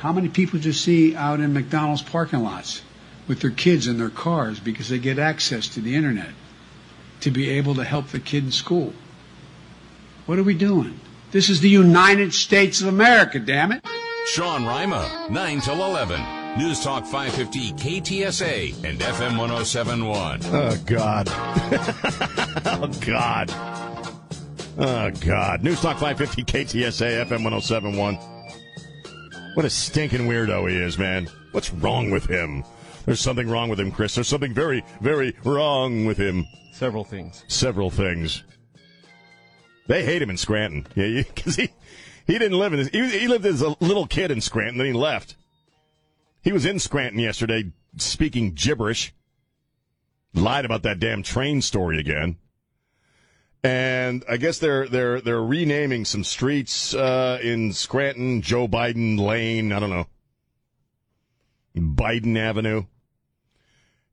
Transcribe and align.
How 0.00 0.14
many 0.14 0.30
people 0.30 0.58
do 0.58 0.68
you 0.68 0.72
see 0.72 1.14
out 1.14 1.40
in 1.40 1.52
McDonald's 1.52 2.00
parking 2.00 2.42
lots 2.42 2.80
with 3.28 3.40
their 3.40 3.50
kids 3.50 3.86
in 3.86 3.98
their 3.98 4.08
cars 4.08 4.58
because 4.58 4.88
they 4.88 4.98
get 4.98 5.18
access 5.18 5.68
to 5.68 5.80
the 5.82 5.94
internet 5.94 6.30
to 7.20 7.30
be 7.30 7.50
able 7.50 7.74
to 7.74 7.84
help 7.84 8.08
the 8.08 8.18
kid 8.18 8.44
in 8.44 8.50
school? 8.50 8.94
What 10.24 10.38
are 10.38 10.42
we 10.42 10.54
doing? 10.54 10.98
This 11.32 11.50
is 11.50 11.60
the 11.60 11.68
United 11.68 12.32
States 12.32 12.80
of 12.80 12.88
America, 12.88 13.38
damn 13.38 13.72
it. 13.72 13.84
Sean 14.28 14.64
Rima, 14.64 15.28
9 15.30 15.60
till 15.60 15.84
11. 15.84 16.58
News 16.58 16.80
Talk 16.80 17.04
550 17.04 17.72
KTSA 17.72 18.82
and 18.82 18.98
FM 19.00 19.38
1071. 19.38 20.40
Oh, 20.46 20.76
God. 20.86 21.28
oh, 22.64 22.90
God. 23.02 23.50
Oh, 24.78 25.10
God. 25.20 25.62
News 25.62 25.82
Talk 25.82 25.98
550 25.98 26.44
KTSA, 26.44 27.26
FM 27.26 27.44
1071. 27.44 28.39
What 29.54 29.66
a 29.66 29.70
stinking 29.70 30.28
weirdo 30.28 30.70
he 30.70 30.76
is, 30.76 30.96
man. 30.96 31.28
What's 31.50 31.72
wrong 31.72 32.10
with 32.10 32.26
him? 32.26 32.64
There's 33.04 33.20
something 33.20 33.48
wrong 33.48 33.68
with 33.68 33.80
him, 33.80 33.90
Chris. 33.90 34.14
There's 34.14 34.28
something 34.28 34.54
very, 34.54 34.84
very 35.00 35.34
wrong 35.44 36.04
with 36.04 36.16
him. 36.16 36.46
Several 36.72 37.04
things. 37.04 37.44
Several 37.48 37.90
things. 37.90 38.44
They 39.88 40.04
hate 40.04 40.22
him 40.22 40.30
in 40.30 40.36
Scranton. 40.36 40.86
Yeah, 40.94 41.22
because 41.22 41.56
he, 41.56 41.68
he 42.28 42.38
didn't 42.38 42.58
live 42.58 42.72
in 42.72 42.78
this. 42.78 42.88
He, 42.90 43.18
he 43.18 43.26
lived 43.26 43.44
as 43.44 43.60
a 43.60 43.76
little 43.80 44.06
kid 44.06 44.30
in 44.30 44.40
Scranton, 44.40 44.78
then 44.78 44.86
he 44.86 44.92
left. 44.92 45.36
He 46.42 46.52
was 46.52 46.64
in 46.64 46.78
Scranton 46.78 47.18
yesterday 47.18 47.72
speaking 47.96 48.52
gibberish. 48.54 49.12
Lied 50.32 50.64
about 50.64 50.84
that 50.84 51.00
damn 51.00 51.24
train 51.24 51.60
story 51.60 51.98
again. 51.98 52.36
And 53.62 54.24
I 54.28 54.38
guess 54.38 54.58
they're 54.58 54.88
they're 54.88 55.20
they're 55.20 55.42
renaming 55.42 56.06
some 56.06 56.24
streets 56.24 56.94
uh, 56.94 57.38
in 57.42 57.72
Scranton, 57.72 58.40
Joe 58.40 58.66
Biden 58.66 59.18
Lane. 59.18 59.72
I 59.72 59.78
don't 59.78 59.90
know, 59.90 60.06
Biden 61.76 62.36
Avenue. 62.38 62.84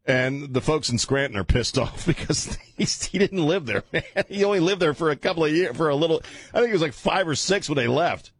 And 0.06 0.54
the 0.54 0.62
folks 0.62 0.89
in 0.89 0.98
Scranton 0.98 1.38
are 1.38 1.44
pissed 1.44 1.78
off 1.78 2.06
because 2.06 2.58
he 2.78 3.20
didn't 3.20 3.45
live 3.45 3.66
there, 3.66 3.84
man. 3.92 4.04
He 4.30 4.44
only 4.44 4.62
lived 4.62 4.81
there 4.81 4.94
for 4.94 5.12
a 5.12 5.16
couple 5.16 5.45
of 5.45 5.52
years, 5.52 5.76
for 5.76 5.89
a 5.89 5.95
little. 5.95 6.22
I 6.54 6.59
think 6.59 6.70
it 6.70 6.73
was 6.73 6.82
like 6.82 6.94
five 6.94 7.28
or 7.28 7.36
six 7.36 7.70
when 7.70 7.78
they 7.78 7.88
left. 7.88 8.32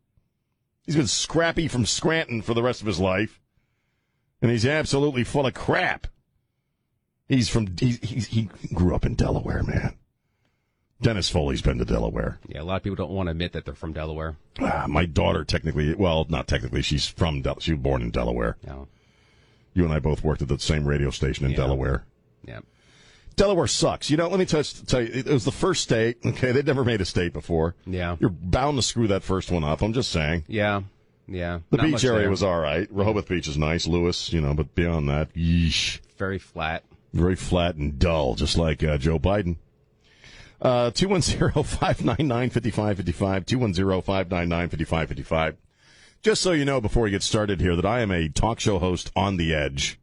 He's 0.86 0.96
been 0.96 1.08
scrappy 1.08 1.68
from 1.68 1.86
Scranton 1.86 2.42
for 2.42 2.54
the 2.54 2.64
rest 2.64 2.80
of 2.80 2.88
his 2.88 3.00
life, 3.00 3.42
and 4.42 4.50
he's 4.50 4.66
absolutely 4.66 5.26
full 5.26 5.46
of 5.46 5.54
crap. 5.54 6.08
He's 7.28 7.50
from 7.50 7.76
he, 7.78 7.92
he 7.92 8.50
grew 8.74 8.96
up 8.96 9.06
in 9.06 9.16
Delaware, 9.16 9.64
man. 9.64 9.96
Dennis 11.02 11.30
Foley's 11.30 11.62
been 11.62 11.78
to 11.78 11.86
Delaware. 11.86 12.40
Yeah, 12.48 12.62
a 12.62 12.64
lot 12.64 12.78
of 12.78 12.84
people 12.84 12.96
don't 12.96 13.12
want 13.12 13.28
to 13.28 13.32
admit 13.32 13.54
that 13.54 13.66
they're 13.66 13.76
from 13.76 13.94
Delaware. 13.94 14.36
Ah, 14.60 14.86
my 14.88 15.06
daughter, 15.06 15.44
technically, 15.44 15.94
well, 15.94 16.26
not 16.30 16.48
technically, 16.48 16.82
she's 16.82 17.08
from 17.08 17.42
Del- 17.42 17.60
she 17.60 17.74
was 17.74 17.82
born 17.82 18.02
in 18.02 18.10
Delaware. 18.10 18.58
Yeah. 18.66 18.86
You 19.76 19.84
and 19.86 19.94
I 19.94 20.00
both 20.00 20.24
worked 20.24 20.42
at 20.42 20.48
the 20.48 20.58
same 20.58 20.88
radio 20.88 21.12
station 21.12 21.46
in 21.46 21.52
Yeah. 21.52 21.58
Delaware. 21.58 22.04
Yeah. 22.44 22.62
Delaware 23.36 23.68
sucks. 23.68 24.10
You 24.10 24.18
know, 24.18 24.28
let 24.28 24.40
me 24.40 24.46
tell 24.46 24.64
tell 24.64 25.02
you, 25.02 25.12
it 25.14 25.28
was 25.28 25.46
the 25.46 25.52
first 25.52 25.84
state. 25.84 26.18
Okay, 26.26 26.52
they'd 26.52 26.66
never 26.66 26.84
made 26.84 27.02
a 27.02 27.06
state 27.06 27.32
before. 27.34 27.76
Yeah. 27.86 28.16
You're 28.20 28.32
bound 28.32 28.78
to 28.78 28.82
screw 28.82 29.08
that 29.10 29.22
first 29.22 29.52
one 29.52 29.64
up. 29.64 29.84
I'm 29.84 29.94
just 29.94 30.10
saying. 30.12 30.46
Yeah. 30.48 30.82
Yeah. 31.28 31.60
The 31.70 31.78
beach 31.78 32.04
area 32.06 32.22
there. 32.22 32.30
was 32.32 32.42
all 32.42 32.60
right. 32.60 32.88
Rehoboth 32.92 33.28
Beach 33.28 33.48
is 33.48 33.58
nice. 33.58 33.86
Lewes, 33.86 34.34
you 34.34 34.42
know, 34.42 34.56
but 34.56 34.74
beyond 34.74 35.10
that, 35.10 35.32
yeesh. 35.36 36.00
very 36.18 36.40
flat. 36.40 36.84
Very 37.14 37.36
flat 37.36 37.76
and 37.76 38.00
dull, 38.00 38.34
just 38.36 38.58
like 38.58 38.84
uh, 38.84 38.98
Joe 38.98 39.20
Biden. 39.20 39.58
Uh, 40.60 40.90
210-599-5555, 40.92 43.46
210-599-5555. 43.46 45.56
Just 46.24 46.42
so 46.42 46.52
you 46.52 46.66
know 46.66 46.82
before 46.82 47.04
we 47.04 47.12
get 47.12 47.22
started 47.22 47.62
here 47.62 47.76
that 47.76 47.86
I 47.86 48.02
am 48.02 48.12
a 48.12 48.28
talk 48.28 48.60
show 48.60 48.80
host 48.80 49.12
on 49.16 49.38
the 49.38 49.54
edge. 49.54 50.00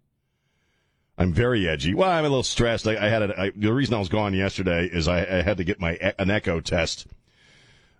I'm 1.18 1.32
very 1.32 1.68
edgy. 1.68 1.94
Well, 1.94 2.10
I'm 2.10 2.24
a 2.24 2.28
little 2.28 2.42
stressed. 2.42 2.86
I, 2.86 2.96
I 2.96 3.08
had 3.08 3.22
a, 3.22 3.40
I, 3.40 3.52
the 3.54 3.72
reason 3.72 3.94
I 3.94 3.98
was 3.98 4.08
gone 4.08 4.34
yesterday 4.34 4.86
is 4.86 5.06
I, 5.06 5.20
I 5.20 5.42
had 5.42 5.58
to 5.58 5.64
get 5.64 5.80
my 5.80 5.92
an 6.18 6.30
echo 6.30 6.60
test 6.60 7.06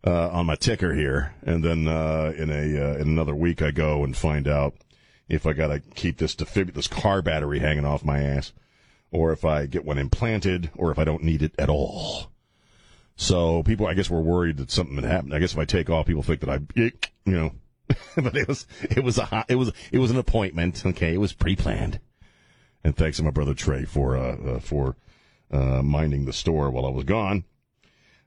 uh, 0.07 0.31
on 0.31 0.47
my 0.47 0.57
ticker 0.57 0.95
here, 0.95 1.35
and 1.43 1.65
then 1.65 1.89
uh, 1.89 2.33
in 2.37 2.51
a 2.51 2.55
uh, 2.55 2.97
in 2.97 3.09
another 3.09 3.35
week 3.35 3.63
I 3.63 3.71
go 3.71 4.05
and 4.05 4.17
find 4.17 4.49
out 4.49 4.75
if 5.29 5.47
I 5.47 5.53
got 5.53 5.69
to 5.69 5.81
keep 5.81 6.19
this 6.19 6.35
defib- 6.35 6.75
this 6.75 6.89
car 6.89 7.23
battery 7.23 7.61
hanging 7.61 7.85
off 7.85 8.05
my 8.05 8.21
ass, 8.21 8.53
or 9.11 9.33
if 9.33 9.45
I 9.45 9.67
get 9.67 9.85
one 9.85 9.99
implanted, 9.99 10.71
or 10.77 10.91
if 10.91 10.99
I 10.99 11.05
don't 11.05 11.23
need 11.23 11.43
it 11.43 11.55
at 11.59 11.69
all. 11.69 12.31
So 13.17 13.63
people, 13.63 13.87
I 13.87 13.95
guess, 13.95 14.11
were 14.11 14.21
worried 14.21 14.57
that 14.57 14.71
something 14.71 14.97
had 14.97 15.05
happened. 15.05 15.35
I 15.35 15.39
guess 15.39 15.53
if 15.53 15.59
I 15.59 15.65
take 15.65 15.89
off, 15.89 16.07
people 16.07 16.23
think 16.23 16.41
that 16.41 16.51
I, 16.51 16.61
you 16.75 16.93
know, 17.27 17.53
but 18.17 18.37
it 18.37 18.49
was 18.49 18.67
it 18.83 19.05
was 19.05 19.19
a 19.19 19.27
hot, 19.27 19.47
it 19.49 19.57
was 19.57 19.73
it 19.93 19.99
was 19.99 20.11
an 20.11 20.17
appointment. 20.17 20.85
Okay, 20.85 21.15
it 21.15 21.21
was 21.21 21.33
pre-planned. 21.33 22.01
And 22.83 22.97
thanks 22.97 23.19
to 23.19 23.23
my 23.23 23.31
brother 23.31 23.55
Trey 23.55 23.85
for 23.85 24.17
uh, 24.17 24.37
uh 24.37 24.59
for 24.61 24.97
uh 25.51 25.83
minding 25.83 26.25
the 26.25 26.33
store 26.33 26.71
while 26.71 26.87
I 26.87 26.91
was 26.91 27.05
gone. 27.05 27.45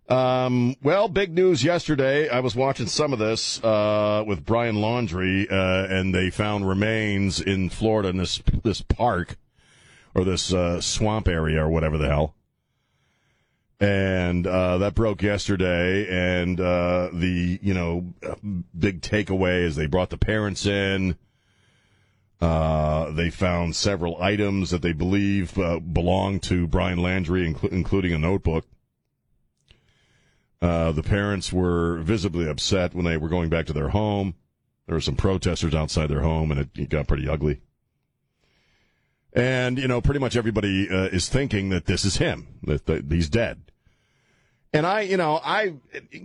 Um, 0.09 0.77
well, 0.81 1.09
big 1.09 1.33
news 1.33 1.65
yesterday. 1.65 2.29
I 2.29 2.39
was 2.39 2.55
watching 2.55 2.87
some 2.87 3.11
of 3.11 3.19
this 3.19 3.61
uh, 3.61 4.23
with 4.25 4.45
Brian 4.45 4.77
Laundrie, 4.77 5.51
uh, 5.51 5.93
and 5.93 6.15
they 6.15 6.29
found 6.29 6.67
remains 6.67 7.41
in 7.41 7.69
Florida 7.69 8.09
in 8.09 8.17
this 8.17 8.41
this 8.63 8.81
park 8.81 9.35
or 10.15 10.23
this 10.23 10.53
uh, 10.53 10.79
swamp 10.79 11.27
area 11.27 11.61
or 11.61 11.69
whatever 11.69 11.97
the 11.97 12.07
hell. 12.07 12.36
And 13.79 14.47
uh, 14.47 14.79
that 14.79 14.95
broke 14.95 15.21
yesterday, 15.21 16.07
and 16.09 16.59
uh, 16.59 17.09
the 17.13 17.59
you 17.61 17.75
know 17.75 18.13
big 18.77 19.01
takeaway 19.01 19.63
is 19.63 19.75
they 19.75 19.85
brought 19.85 20.09
the 20.09 20.17
parents 20.17 20.65
in. 20.65 21.15
Uh, 22.41 23.11
they 23.11 23.29
found 23.29 23.75
several 23.75 24.21
items 24.21 24.71
that 24.71 24.81
they 24.81 24.93
believe 24.93 25.57
uh, 25.59 25.79
belong 25.79 26.39
to 26.39 26.67
Brian 26.67 26.99
Laundrie, 26.99 27.53
inclu- 27.53 27.71
including 27.71 28.13
a 28.13 28.17
notebook. 28.17 28.65
Uh, 30.61 30.91
the 30.91 31.03
parents 31.03 31.53
were 31.53 31.97
visibly 31.99 32.47
upset 32.47 32.95
when 32.95 33.05
they 33.05 33.17
were 33.17 33.29
going 33.29 33.49
back 33.49 33.67
to 33.67 33.73
their 33.73 33.89
home. 33.89 34.33
There 34.87 34.95
were 34.95 35.01
some 35.01 35.15
protesters 35.15 35.75
outside 35.75 36.07
their 36.07 36.21
home, 36.21 36.51
and 36.51 36.61
it, 36.61 36.69
it 36.75 36.89
got 36.89 37.07
pretty 37.07 37.27
ugly. 37.27 37.61
And 39.33 39.77
you 39.77 39.87
know, 39.87 40.01
pretty 40.01 40.19
much 40.19 40.35
everybody 40.35 40.89
uh, 40.89 41.09
is 41.09 41.29
thinking 41.29 41.69
that 41.69 41.85
this 41.85 42.05
is 42.05 42.17
him, 42.17 42.47
that, 42.63 42.85
that 42.87 43.05
he's 43.11 43.29
dead. 43.29 43.66
And 44.73 44.85
I, 44.85 45.01
you 45.01 45.17
know, 45.17 45.39
I 45.43 45.75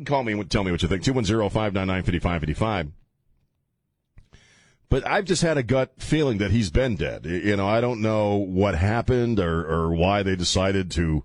call 0.04 0.24
me 0.24 0.32
and 0.32 0.50
tell 0.50 0.64
me 0.64 0.72
what 0.72 0.82
you 0.82 0.88
think. 0.88 1.02
Two 1.04 1.12
one 1.12 1.24
zero 1.24 1.48
five 1.48 1.72
nine 1.72 1.86
nine 1.86 2.02
fifty 2.02 2.18
five 2.18 2.40
fifty 2.40 2.54
five. 2.54 2.90
But 4.88 5.06
I've 5.06 5.24
just 5.24 5.40
had 5.40 5.56
a 5.56 5.62
gut 5.62 5.94
feeling 5.96 6.36
that 6.38 6.50
he's 6.50 6.70
been 6.70 6.96
dead. 6.96 7.24
You 7.24 7.56
know, 7.56 7.66
I 7.66 7.80
don't 7.80 8.02
know 8.02 8.34
what 8.34 8.74
happened 8.74 9.40
or, 9.40 9.66
or 9.66 9.94
why 9.94 10.22
they 10.22 10.36
decided 10.36 10.90
to, 10.90 11.24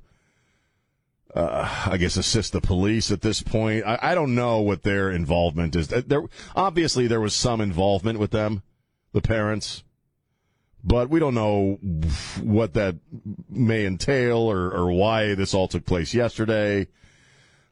uh, 1.35 1.87
I 1.87 1.97
guess, 1.97 2.15
assist 2.15 2.53
the 2.53 2.61
police 2.61 3.11
at 3.11 3.21
this 3.21 3.41
point. 3.41 3.83
I, 3.85 3.99
I 4.01 4.15
don't 4.15 4.35
know 4.35 4.61
what 4.61 4.83
their 4.83 5.11
involvement 5.11 5.75
is. 5.75 5.89
There, 5.89 6.23
obviously, 6.55 7.07
there 7.07 7.19
was 7.19 7.35
some 7.35 7.59
involvement 7.59 8.19
with 8.19 8.31
them, 8.31 8.63
the 9.11 9.21
parents, 9.21 9.83
but 10.81 11.09
we 11.09 11.19
don't 11.19 11.35
know 11.35 11.79
what 12.41 12.73
that 12.75 12.95
may 13.49 13.85
entail 13.85 14.37
or, 14.37 14.71
or 14.71 14.93
why 14.93 15.35
this 15.35 15.53
all 15.53 15.67
took 15.67 15.85
place 15.85 16.13
yesterday. 16.13 16.87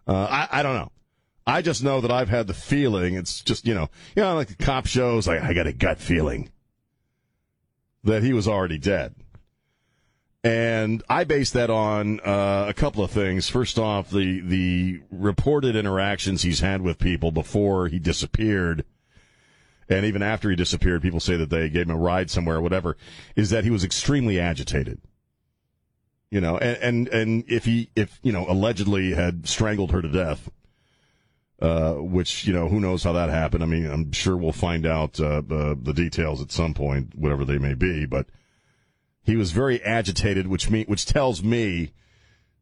Uh, 0.07 0.27
I, 0.29 0.59
I 0.59 0.63
don't 0.63 0.75
know. 0.75 0.91
I 1.47 1.61
just 1.61 1.83
know 1.83 2.01
that 2.01 2.11
I've 2.11 2.29
had 2.29 2.47
the 2.47 2.53
feeling. 2.53 3.15
It's 3.15 3.41
just 3.41 3.67
you 3.67 3.73
know, 3.73 3.89
you 4.15 4.23
know, 4.23 4.35
like 4.35 4.47
the 4.47 4.55
cop 4.63 4.87
shows. 4.87 5.27
Like 5.27 5.41
I 5.41 5.53
got 5.53 5.67
a 5.67 5.73
gut 5.73 5.99
feeling 5.99 6.49
that 8.03 8.23
he 8.23 8.33
was 8.33 8.47
already 8.47 8.79
dead, 8.79 9.15
and 10.43 11.03
I 11.07 11.23
base 11.23 11.51
that 11.51 11.69
on 11.69 12.19
uh, 12.21 12.65
a 12.67 12.73
couple 12.73 13.03
of 13.03 13.11
things. 13.11 13.47
First 13.47 13.77
off, 13.77 14.09
the 14.09 14.41
the 14.41 15.01
reported 15.11 15.75
interactions 15.75 16.41
he's 16.41 16.61
had 16.61 16.81
with 16.81 16.97
people 16.97 17.31
before 17.31 17.89
he 17.89 17.99
disappeared, 17.99 18.83
and 19.87 20.03
even 20.03 20.23
after 20.23 20.49
he 20.49 20.55
disappeared, 20.55 21.03
people 21.03 21.19
say 21.19 21.35
that 21.35 21.51
they 21.51 21.69
gave 21.69 21.87
him 21.87 21.95
a 21.95 21.97
ride 21.97 22.31
somewhere 22.31 22.57
or 22.57 22.61
whatever. 22.61 22.97
Is 23.35 23.51
that 23.51 23.63
he 23.63 23.69
was 23.69 23.83
extremely 23.83 24.39
agitated. 24.39 24.99
You 26.31 26.41
know, 26.41 26.57
and 26.57 26.77
and 26.77 27.07
and 27.07 27.43
if 27.47 27.65
he 27.65 27.89
if 27.95 28.19
you 28.23 28.31
know 28.31 28.45
allegedly 28.49 29.13
had 29.13 29.47
strangled 29.47 29.91
her 29.91 30.01
to 30.01 30.09
death 30.09 30.49
uh, 31.61 31.93
which 31.93 32.45
you 32.45 32.53
know 32.53 32.67
who 32.67 32.79
knows 32.79 33.03
how 33.03 33.13
that 33.13 33.29
happened. 33.29 33.63
I 33.63 33.67
mean, 33.67 33.89
I'm 33.89 34.11
sure 34.11 34.35
we'll 34.35 34.51
find 34.51 34.85
out 34.85 35.19
uh, 35.19 35.41
the 35.41 35.77
the 35.81 35.93
details 35.93 36.41
at 36.41 36.51
some 36.51 36.73
point, 36.73 37.15
whatever 37.15 37.45
they 37.45 37.57
may 37.57 37.73
be. 37.73 38.05
But 38.05 38.27
he 39.23 39.35
was 39.35 39.51
very 39.51 39.81
agitated, 39.81 40.47
which 40.47 40.69
me 40.69 40.83
which 40.83 41.05
tells 41.05 41.41
me 41.43 41.93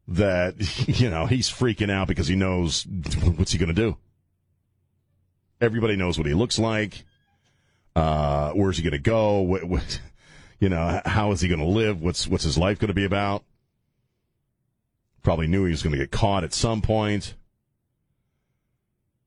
that 0.06 0.54
you 1.00 1.10
know 1.10 1.26
he's 1.26 1.50
freaking 1.50 1.90
out 1.90 2.08
because 2.08 2.28
he 2.28 2.36
knows 2.36 2.86
what's 3.36 3.52
he 3.52 3.58
going 3.58 3.74
to 3.74 3.74
do. 3.74 3.96
Everybody 5.60 5.96
knows 5.96 6.18
what 6.18 6.26
he 6.26 6.34
looks 6.34 6.58
like. 6.58 7.04
Uh, 7.96 8.50
where's 8.52 8.76
he 8.76 8.82
going 8.82 8.92
to 8.92 8.98
go? 8.98 9.40
What, 9.40 9.64
what, 9.64 10.00
you 10.60 10.68
know, 10.68 11.00
how 11.04 11.32
is 11.32 11.40
he 11.40 11.48
going 11.48 11.60
to 11.60 11.66
live? 11.66 12.00
What's 12.00 12.28
what's 12.28 12.44
his 12.44 12.58
life 12.58 12.78
going 12.78 12.88
to 12.88 12.94
be 12.94 13.04
about? 13.04 13.44
Probably 15.24 15.48
knew 15.48 15.64
he 15.64 15.72
was 15.72 15.82
going 15.82 15.92
to 15.92 15.98
get 15.98 16.12
caught 16.12 16.44
at 16.44 16.54
some 16.54 16.80
point. 16.80 17.34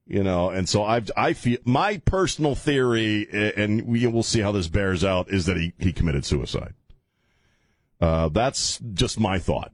You 0.05 0.23
know, 0.23 0.49
and 0.51 0.69
so 0.69 0.85
I've 0.85 1.11
I 1.17 1.33
feel 1.33 1.57
my 1.65 1.97
personal 1.97 2.55
theory, 2.55 3.27
and 3.57 3.85
we 3.85 4.07
will 4.07 4.23
see 4.23 4.39
how 4.39 4.53
this 4.53 4.69
bears 4.69 5.03
out, 5.03 5.29
is 5.29 5.47
that 5.47 5.57
he 5.57 5.73
he 5.79 5.91
committed 5.91 6.23
suicide. 6.23 6.75
Uh, 7.99 8.29
that's 8.29 8.79
just 8.93 9.19
my 9.19 9.37
thought. 9.37 9.73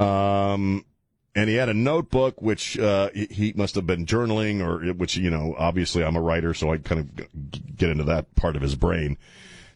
Um, 0.00 0.86
and 1.34 1.50
he 1.50 1.56
had 1.56 1.68
a 1.68 1.74
notebook 1.74 2.40
which 2.40 2.78
uh, 2.78 3.10
he 3.12 3.52
must 3.56 3.74
have 3.74 3.86
been 3.86 4.06
journaling, 4.06 4.60
or 4.60 4.92
which 4.94 5.16
you 5.16 5.28
know, 5.28 5.54
obviously 5.58 6.04
I'm 6.04 6.16
a 6.16 6.20
writer, 6.20 6.54
so 6.54 6.72
I 6.72 6.78
kind 6.78 7.00
of 7.00 7.76
get 7.76 7.90
into 7.90 8.04
that 8.04 8.34
part 8.36 8.56
of 8.56 8.62
his 8.62 8.74
brain. 8.74 9.18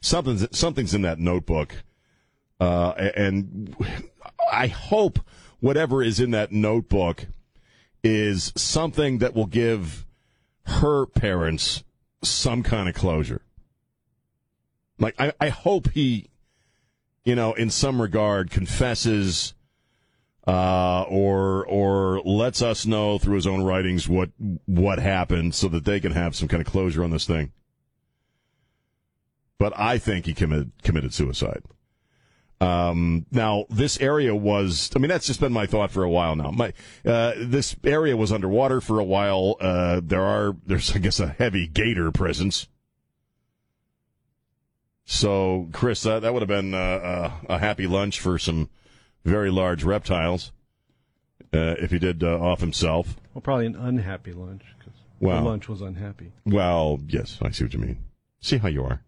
Something's 0.01 0.57
something's 0.57 0.95
in 0.95 1.03
that 1.03 1.19
notebook, 1.19 1.75
uh, 2.61 2.93
and 3.15 3.77
I 4.53 4.69
hope 4.69 5.21
whatever 5.61 6.03
is 6.03 6.21
in 6.21 6.31
that 6.33 6.53
notebook 6.53 7.27
is 8.03 8.53
something 8.57 9.19
that 9.19 9.35
will 9.35 9.47
give 9.47 10.07
her 10.65 11.07
parents 11.07 11.85
some 12.23 12.63
kind 12.63 12.89
of 12.89 12.95
closure. 12.95 13.43
Like 14.99 15.15
I, 15.21 15.33
I 15.41 15.49
hope 15.49 15.91
he, 15.91 16.31
you 17.25 17.35
know, 17.35 17.53
in 17.55 17.71
some 17.71 18.01
regard 18.01 18.51
confesses 18.51 19.55
uh, 20.47 21.03
or 21.03 21.67
or 21.67 22.21
lets 22.23 22.63
us 22.63 22.87
know 22.87 23.19
through 23.19 23.37
his 23.37 23.47
own 23.47 23.63
writings 23.63 24.09
what 24.09 24.31
what 24.65 24.99
happened, 24.99 25.55
so 25.55 25.69
that 25.69 25.85
they 25.85 26.01
can 26.01 26.13
have 26.13 26.35
some 26.35 26.49
kind 26.49 26.61
of 26.61 26.67
closure 26.67 27.05
on 27.05 27.11
this 27.11 27.27
thing. 27.27 27.53
But 29.59 29.73
I 29.79 29.99
think 29.99 30.27
he 30.27 30.35
committed 30.35 30.73
committed 30.83 31.13
suicide. 31.13 31.63
Um, 32.61 33.25
now 33.31 33.67
this 33.71 34.01
area 34.01 34.35
was, 34.35 34.91
I 34.97 34.99
mean, 34.99 35.09
that's 35.09 35.27
just 35.29 35.39
been 35.41 35.53
my 35.53 35.67
thought 35.67 35.93
for 35.93 36.03
a 36.03 36.11
while 36.11 36.35
now. 36.35 36.51
My, 36.51 36.73
uh, 37.07 37.35
this 37.39 37.77
area 37.85 38.17
was 38.17 38.33
underwater 38.33 38.81
for 38.81 38.99
a 38.99 39.05
while. 39.05 39.57
Uh, 39.61 40.01
there 40.03 40.23
are, 40.25 40.57
there's, 40.67 40.95
I 40.95 40.99
guess, 40.99 41.21
a 41.21 41.29
heavy 41.29 41.69
gator 41.69 42.11
presence. 42.11 42.67
So, 45.05 45.69
Chris, 45.73 46.05
uh, 46.05 46.21
that 46.21 46.33
would 46.33 46.43
have 46.43 46.49
been, 46.49 46.75
uh, 46.75 47.31
a 47.49 47.59
happy 47.59 47.87
lunch 47.87 48.21
for 48.21 48.39
some 48.39 48.69
very 49.25 49.51
large 49.51 49.85
reptiles, 49.85 50.53
uh, 51.55 51.77
if 51.79 51.91
he 51.93 51.99
did, 51.99 52.23
uh, 52.23 52.39
off 52.41 52.61
himself. 52.61 53.17
Well, 53.33 53.41
probably 53.43 53.67
an 53.67 53.77
unhappy 53.77 54.33
lunch 54.33 54.63
because 54.79 54.95
Wow. 55.21 55.43
the 55.43 55.49
lunch 55.49 55.69
was 55.69 55.81
unhappy. 55.81 56.33
Well, 56.45 57.01
yes, 57.09 57.39
I 57.41 57.51
see 57.51 57.65
what 57.65 57.73
you 57.73 57.79
mean. 57.81 57.99
See 58.41 58.59
how 58.59 58.69
you 58.69 58.85
are. 58.85 59.03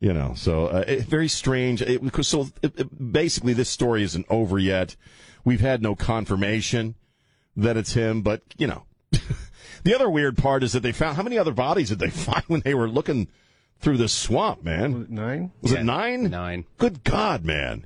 You 0.00 0.14
know, 0.14 0.32
so 0.34 0.66
uh, 0.68 0.84
it, 0.86 1.02
very 1.02 1.28
strange. 1.28 1.82
It, 1.82 2.00
so 2.24 2.48
it, 2.62 2.78
it- 2.80 3.12
basically, 3.12 3.52
this 3.52 3.68
story 3.68 4.02
isn't 4.02 4.24
over 4.30 4.58
yet. 4.58 4.96
We've 5.44 5.60
had 5.60 5.82
no 5.82 5.94
confirmation 5.94 6.94
that 7.56 7.76
it's 7.76 7.92
him, 7.92 8.22
but 8.22 8.42
you 8.56 8.66
know, 8.66 8.84
the 9.84 9.94
other 9.94 10.08
weird 10.08 10.38
part 10.38 10.62
is 10.62 10.72
that 10.72 10.80
they 10.80 10.92
found 10.92 11.16
how 11.16 11.22
many 11.22 11.36
other 11.38 11.52
bodies 11.52 11.90
did 11.90 11.98
they 11.98 12.08
find 12.26 12.42
when 12.46 12.60
they 12.60 12.72
were 12.74 12.88
looking 12.88 13.28
through 13.78 13.98
the 13.98 14.08
swamp? 14.08 14.62
Man, 14.64 14.94
Was 14.94 15.02
it 15.04 15.10
nine? 15.10 15.52
was 15.60 15.72
Yeah, 15.72 15.80
it 15.80 15.84
nine? 15.84 16.22
Nine. 16.30 16.64
Good 16.78 17.04
God, 17.04 17.44
man! 17.44 17.84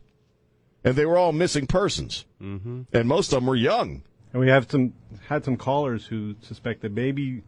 And 0.85 0.95
they 0.95 1.07
were 1.07 1.19
all 1.19 1.33
missing 1.33 1.67
persons, 1.67 2.27
mm-hmm. 2.41 2.83
and 2.93 3.09
most 3.09 3.33
of 3.33 3.39
them 3.39 3.47
were 3.47 3.57
young. 3.57 4.03
And 4.33 4.41
we 4.41 4.49
have 4.51 4.71
some 4.71 4.93
had 5.29 5.45
some 5.45 5.57
callers 5.57 6.07
who 6.07 6.37
suspect 6.43 6.83
that 6.83 6.95
baby 6.95 7.43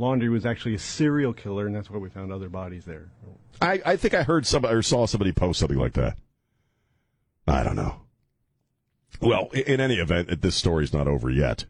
Laundrie 0.00 0.30
was 0.30 0.46
actually 0.46 0.74
a 0.74 0.78
serial 0.78 1.34
killer, 1.34 1.66
and 1.66 1.76
that's 1.76 1.90
why 1.90 1.98
we 1.98 2.08
found 2.08 2.32
other 2.32 2.48
bodies 2.48 2.86
there. 2.86 3.10
I, 3.60 3.82
I 3.84 3.96
think 3.96 4.14
I 4.14 4.22
heard 4.22 4.46
somebody 4.46 4.74
or 4.74 4.82
saw 4.82 5.06
somebody 5.06 5.32
post 5.32 5.60
something 5.60 5.78
like 5.78 5.92
that. 5.92 6.16
I 7.46 7.62
don't 7.62 7.76
know. 7.76 7.96
Well, 9.20 9.48
in 9.50 9.80
any 9.80 9.96
event, 9.96 10.40
this 10.40 10.54
story's 10.54 10.94
not 10.94 11.06
over 11.06 11.28
yet. 11.28 11.66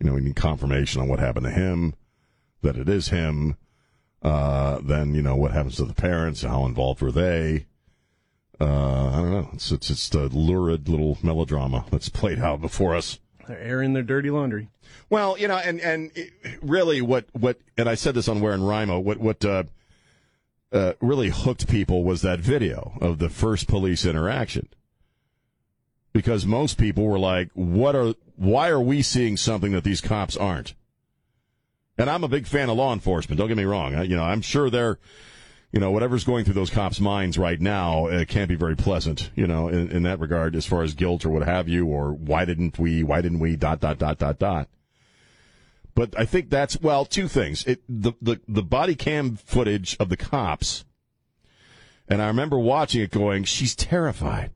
You 0.00 0.06
know, 0.06 0.14
we 0.14 0.22
need 0.22 0.36
confirmation 0.36 1.02
on 1.02 1.08
what 1.08 1.18
happened 1.18 1.44
to 1.44 1.52
him, 1.52 1.94
that 2.62 2.76
it 2.76 2.88
is 2.88 3.08
him. 3.08 3.56
Uh, 4.22 4.80
then 4.82 5.14
you 5.14 5.20
know 5.20 5.36
what 5.36 5.52
happens 5.52 5.76
to 5.76 5.84
the 5.84 5.92
parents, 5.92 6.42
how 6.42 6.64
involved 6.64 7.02
were 7.02 7.12
they? 7.12 7.66
Uh, 8.58 9.08
I 9.08 9.16
don't 9.16 9.30
know. 9.30 9.50
It's 9.52 9.70
it's 9.70 9.88
just 9.88 10.14
a 10.14 10.26
lurid 10.28 10.88
little 10.88 11.18
melodrama 11.22 11.84
that's 11.90 12.08
played 12.08 12.38
out 12.38 12.62
before 12.62 12.94
us. 12.94 13.18
They're 13.46 13.58
airing 13.58 13.92
their 13.92 14.02
dirty 14.02 14.30
laundry. 14.30 14.68
Well, 15.10 15.38
you 15.38 15.48
know, 15.48 15.56
and 15.56 15.80
and 15.80 16.10
it, 16.14 16.32
really, 16.62 17.00
what 17.00 17.26
what, 17.32 17.58
and 17.76 17.88
I 17.88 17.94
said 17.94 18.14
this 18.14 18.28
on 18.28 18.40
Where 18.40 18.54
in 18.54 18.60
Rimo, 18.60 19.02
what 19.02 19.18
what 19.18 19.44
uh, 19.44 19.64
uh, 20.72 20.94
really 21.00 21.30
hooked 21.30 21.68
people 21.68 22.04
was 22.04 22.22
that 22.22 22.40
video 22.40 22.98
of 23.00 23.18
the 23.18 23.28
first 23.28 23.68
police 23.68 24.04
interaction, 24.04 24.68
because 26.12 26.46
most 26.46 26.78
people 26.78 27.04
were 27.04 27.18
like, 27.18 27.50
"What 27.54 27.94
are? 27.94 28.14
Why 28.36 28.68
are 28.68 28.80
we 28.80 29.02
seeing 29.02 29.36
something 29.36 29.72
that 29.72 29.84
these 29.84 30.00
cops 30.00 30.36
aren't?" 30.36 30.74
And 31.96 32.10
I'm 32.10 32.24
a 32.24 32.28
big 32.28 32.46
fan 32.46 32.68
of 32.68 32.76
law 32.76 32.92
enforcement. 32.92 33.38
Don't 33.38 33.48
get 33.48 33.56
me 33.56 33.64
wrong. 33.64 33.94
I, 33.94 34.02
you 34.02 34.16
know, 34.16 34.24
I'm 34.24 34.40
sure 34.40 34.68
they're, 34.68 34.98
you 35.74 35.80
know, 35.80 35.90
whatever's 35.90 36.22
going 36.22 36.44
through 36.44 36.54
those 36.54 36.70
cops' 36.70 37.00
minds 37.00 37.36
right 37.36 37.60
now, 37.60 38.06
it 38.06 38.28
can't 38.28 38.48
be 38.48 38.54
very 38.54 38.76
pleasant. 38.76 39.30
You 39.34 39.48
know, 39.48 39.66
in, 39.66 39.90
in 39.90 40.02
that 40.04 40.20
regard, 40.20 40.54
as 40.54 40.64
far 40.64 40.84
as 40.84 40.94
guilt 40.94 41.26
or 41.26 41.30
what 41.30 41.42
have 41.42 41.68
you, 41.68 41.84
or 41.86 42.12
why 42.12 42.44
didn't 42.44 42.78
we? 42.78 43.02
Why 43.02 43.20
didn't 43.20 43.40
we? 43.40 43.56
Dot 43.56 43.80
dot 43.80 43.98
dot 43.98 44.18
dot 44.18 44.38
dot. 44.38 44.68
But 45.96 46.16
I 46.16 46.26
think 46.26 46.48
that's 46.48 46.80
well, 46.80 47.04
two 47.04 47.26
things. 47.26 47.64
It 47.66 47.82
the 47.88 48.12
the 48.22 48.40
the 48.46 48.62
body 48.62 48.94
cam 48.94 49.34
footage 49.34 49.96
of 49.98 50.10
the 50.10 50.16
cops, 50.16 50.84
and 52.06 52.22
I 52.22 52.28
remember 52.28 52.56
watching 52.56 53.02
it, 53.02 53.10
going, 53.10 53.42
"She's 53.42 53.74
terrified." 53.74 54.52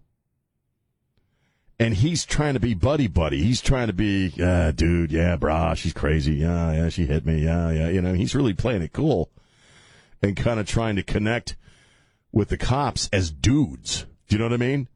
And 1.81 1.95
he's 1.95 2.25
trying 2.25 2.55
to 2.55 2.61
be 2.61 2.75
buddy 2.75 3.09
buddy. 3.09 3.43
He's 3.43 3.61
trying 3.61 3.87
to 3.87 3.93
be, 3.93 4.33
uh, 4.43 4.73
dude, 4.73 5.13
yeah, 5.13 5.37
brah, 5.37 5.77
she's 5.77 5.93
crazy. 5.93 6.35
Yeah, 6.35 6.73
yeah, 6.73 6.89
she 6.89 7.07
hit 7.07 7.25
me. 7.25 7.45
Yeah, 7.45 7.71
yeah. 7.71 7.89
You 7.89 8.03
know, 8.03 8.15
he's 8.15 8.35
really 8.35 8.55
playing 8.55 8.83
it 8.83 8.93
cool 8.93 9.31
and 10.23 10.37
kind 10.37 10.59
of 10.61 10.67
trying 10.67 10.97
to 10.97 11.03
connect 11.03 11.57
with 12.33 12.49
the 12.49 12.57
cops 12.57 13.09
as 13.13 13.31
dudes. 13.31 14.07
Do 14.29 14.37
you 14.37 14.39
know 14.39 14.47
what 14.47 14.53
I 14.55 14.59
mean? 14.59 14.89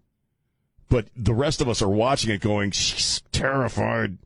But 0.89 1.07
the 1.17 1.35
rest 1.35 1.61
of 1.61 1.69
us 1.69 1.81
are 1.81 1.89
watching 1.89 2.31
it 2.31 2.41
going, 2.41 2.71
she's 2.71 3.23
terrified. 3.33 4.19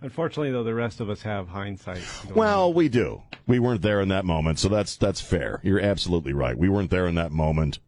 Unfortunately, 0.00 0.50
though, 0.52 0.64
the 0.64 0.74
rest 0.74 1.00
of 1.00 1.10
us 1.10 1.22
have 1.22 1.48
hindsight. 1.48 2.02
Well, 2.34 2.68
on. 2.68 2.74
we 2.74 2.88
do. 2.88 3.22
We 3.46 3.58
weren't 3.58 3.82
there 3.82 4.00
in 4.00 4.08
that 4.08 4.24
moment, 4.24 4.58
so 4.58 4.68
that's 4.68 4.96
that's 4.96 5.20
fair. 5.20 5.60
You're 5.62 5.80
absolutely 5.80 6.32
right. 6.32 6.56
We 6.56 6.68
weren't 6.68 6.90
there 6.90 7.06
in 7.06 7.14
that 7.16 7.32
moment. 7.32 7.78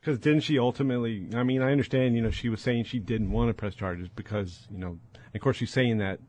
Because 0.00 0.18
didn't 0.18 0.40
she 0.40 0.58
ultimately? 0.58 1.26
I 1.34 1.42
mean, 1.42 1.62
I 1.62 1.72
understand. 1.72 2.14
You 2.16 2.22
know, 2.22 2.30
she 2.30 2.48
was 2.48 2.60
saying 2.60 2.84
she 2.84 2.98
didn't 2.98 3.30
want 3.30 3.48
to 3.50 3.54
press 3.54 3.74
charges 3.74 4.08
because 4.08 4.66
you 4.70 4.78
know, 4.78 4.98
of 5.34 5.40
course, 5.40 5.56
she's 5.56 5.70
saying 5.70 5.98
that 5.98 6.20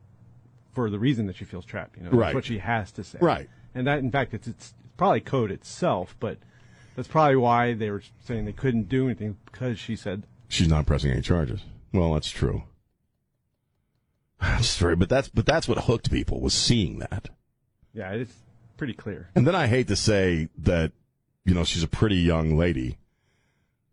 for 0.72 0.90
the 0.90 0.98
reason 0.98 1.26
that 1.26 1.36
she 1.36 1.44
feels 1.44 1.64
trapped. 1.64 1.96
You 1.96 2.04
know, 2.04 2.10
Right. 2.10 2.26
that's 2.26 2.34
what 2.34 2.44
she 2.44 2.58
has 2.58 2.90
to 2.92 3.04
say. 3.04 3.18
Right. 3.20 3.48
And 3.74 3.86
that, 3.86 3.98
in 4.00 4.10
fact, 4.10 4.34
it's 4.34 4.48
it's 4.48 4.74
probably 4.98 5.20
code 5.20 5.50
itself, 5.50 6.14
but 6.20 6.36
that's 6.94 7.08
probably 7.08 7.36
why 7.36 7.72
they 7.72 7.90
were 7.90 8.02
saying 8.24 8.44
they 8.44 8.52
couldn't 8.52 8.90
do 8.90 9.06
anything 9.06 9.38
because 9.46 9.78
she 9.78 9.96
said 9.96 10.24
She's 10.48 10.68
not 10.68 10.84
pressing 10.84 11.10
any 11.10 11.22
charges. 11.22 11.60
Well, 11.92 12.12
that's 12.14 12.30
true. 12.30 12.64
That's 14.40 14.76
true, 14.76 14.94
but 14.94 15.08
that's 15.08 15.28
but 15.28 15.46
that's 15.46 15.66
what 15.66 15.78
hooked 15.78 16.12
people 16.12 16.40
was 16.40 16.54
seeing 16.54 17.00
that. 17.00 17.28
Yeah, 17.92 18.12
it's 18.12 18.34
pretty 18.76 18.92
clear. 18.92 19.30
And 19.34 19.44
then 19.44 19.56
I 19.56 19.66
hate 19.66 19.88
to 19.88 19.96
say 19.96 20.48
that, 20.58 20.92
you 21.44 21.54
know, 21.54 21.64
she's 21.64 21.82
a 21.82 21.88
pretty 21.88 22.18
young 22.18 22.56
lady, 22.56 22.98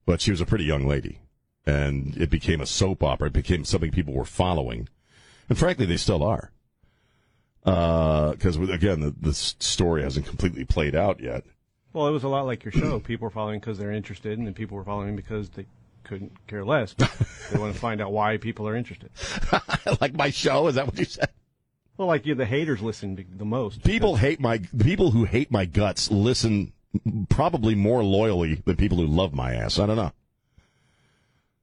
but 0.06 0.22
she 0.22 0.30
was 0.30 0.42
a 0.42 0.46
pretty 0.46 0.66
young 0.66 0.86
lady. 0.86 1.20
And 1.66 2.16
it 2.18 2.30
became 2.30 2.62
a 2.62 2.68
soap 2.68 3.02
opera. 3.02 3.28
It 3.28 3.34
became 3.34 3.66
something 3.66 3.90
people 3.90 4.14
were 4.14 4.24
following. 4.24 4.88
And 5.50 5.58
frankly, 5.58 5.88
they 5.88 5.98
still 5.98 6.22
are. 6.22 6.52
Because, 7.66 8.58
again, 8.58 9.02
the, 9.02 9.16
the 9.20 9.34
story 9.34 10.04
hasn't 10.04 10.28
completely 10.28 10.64
played 10.66 10.96
out 10.96 11.20
yet. 11.20 11.44
Well, 11.94 12.08
it 12.08 12.12
was 12.12 12.24
a 12.24 12.28
lot 12.28 12.46
like 12.46 12.64
your 12.64 12.72
show. 12.72 13.00
People 13.00 13.26
were 13.26 13.32
following 13.32 13.60
because 13.60 13.78
they're 13.78 13.92
interested, 13.92 14.38
and 14.38 14.46
then 14.46 14.54
people 14.54 14.78
were 14.78 14.84
following 14.84 15.16
because 15.16 15.50
they 15.50 15.66
couldn't 16.04 16.34
care 16.48 16.64
less. 16.64 16.96
They 17.52 17.60
want 17.60 17.76
to 17.76 17.80
find 17.80 18.02
out 18.02 18.12
why 18.12 18.38
people 18.38 18.68
are 18.68 18.76
interested. 18.76 19.12
like 20.02 20.16
my 20.16 20.32
show? 20.32 20.66
Is 20.68 20.76
that 20.76 20.88
what 20.88 20.98
you 20.98 21.06
said? 21.06 21.30
Well, 21.96 22.08
like 22.08 22.26
you, 22.26 22.34
the 22.34 22.46
haters 22.46 22.82
listen 22.82 23.24
the 23.38 23.46
most. 23.46 23.84
People 23.84 24.16
hate 24.16 24.40
my, 24.40 24.58
people 24.80 25.12
who 25.12 25.26
hate 25.26 25.52
my 25.52 25.66
guts 25.66 26.10
listen 26.10 26.74
probably 27.30 27.76
more 27.76 28.04
loyally 28.04 28.56
than 28.66 28.78
people 28.78 28.98
who 28.98 29.06
love 29.06 29.34
my 29.34 29.54
ass. 29.54 29.78
I 29.78 29.86
don't 29.86 29.96
know. 29.96 30.12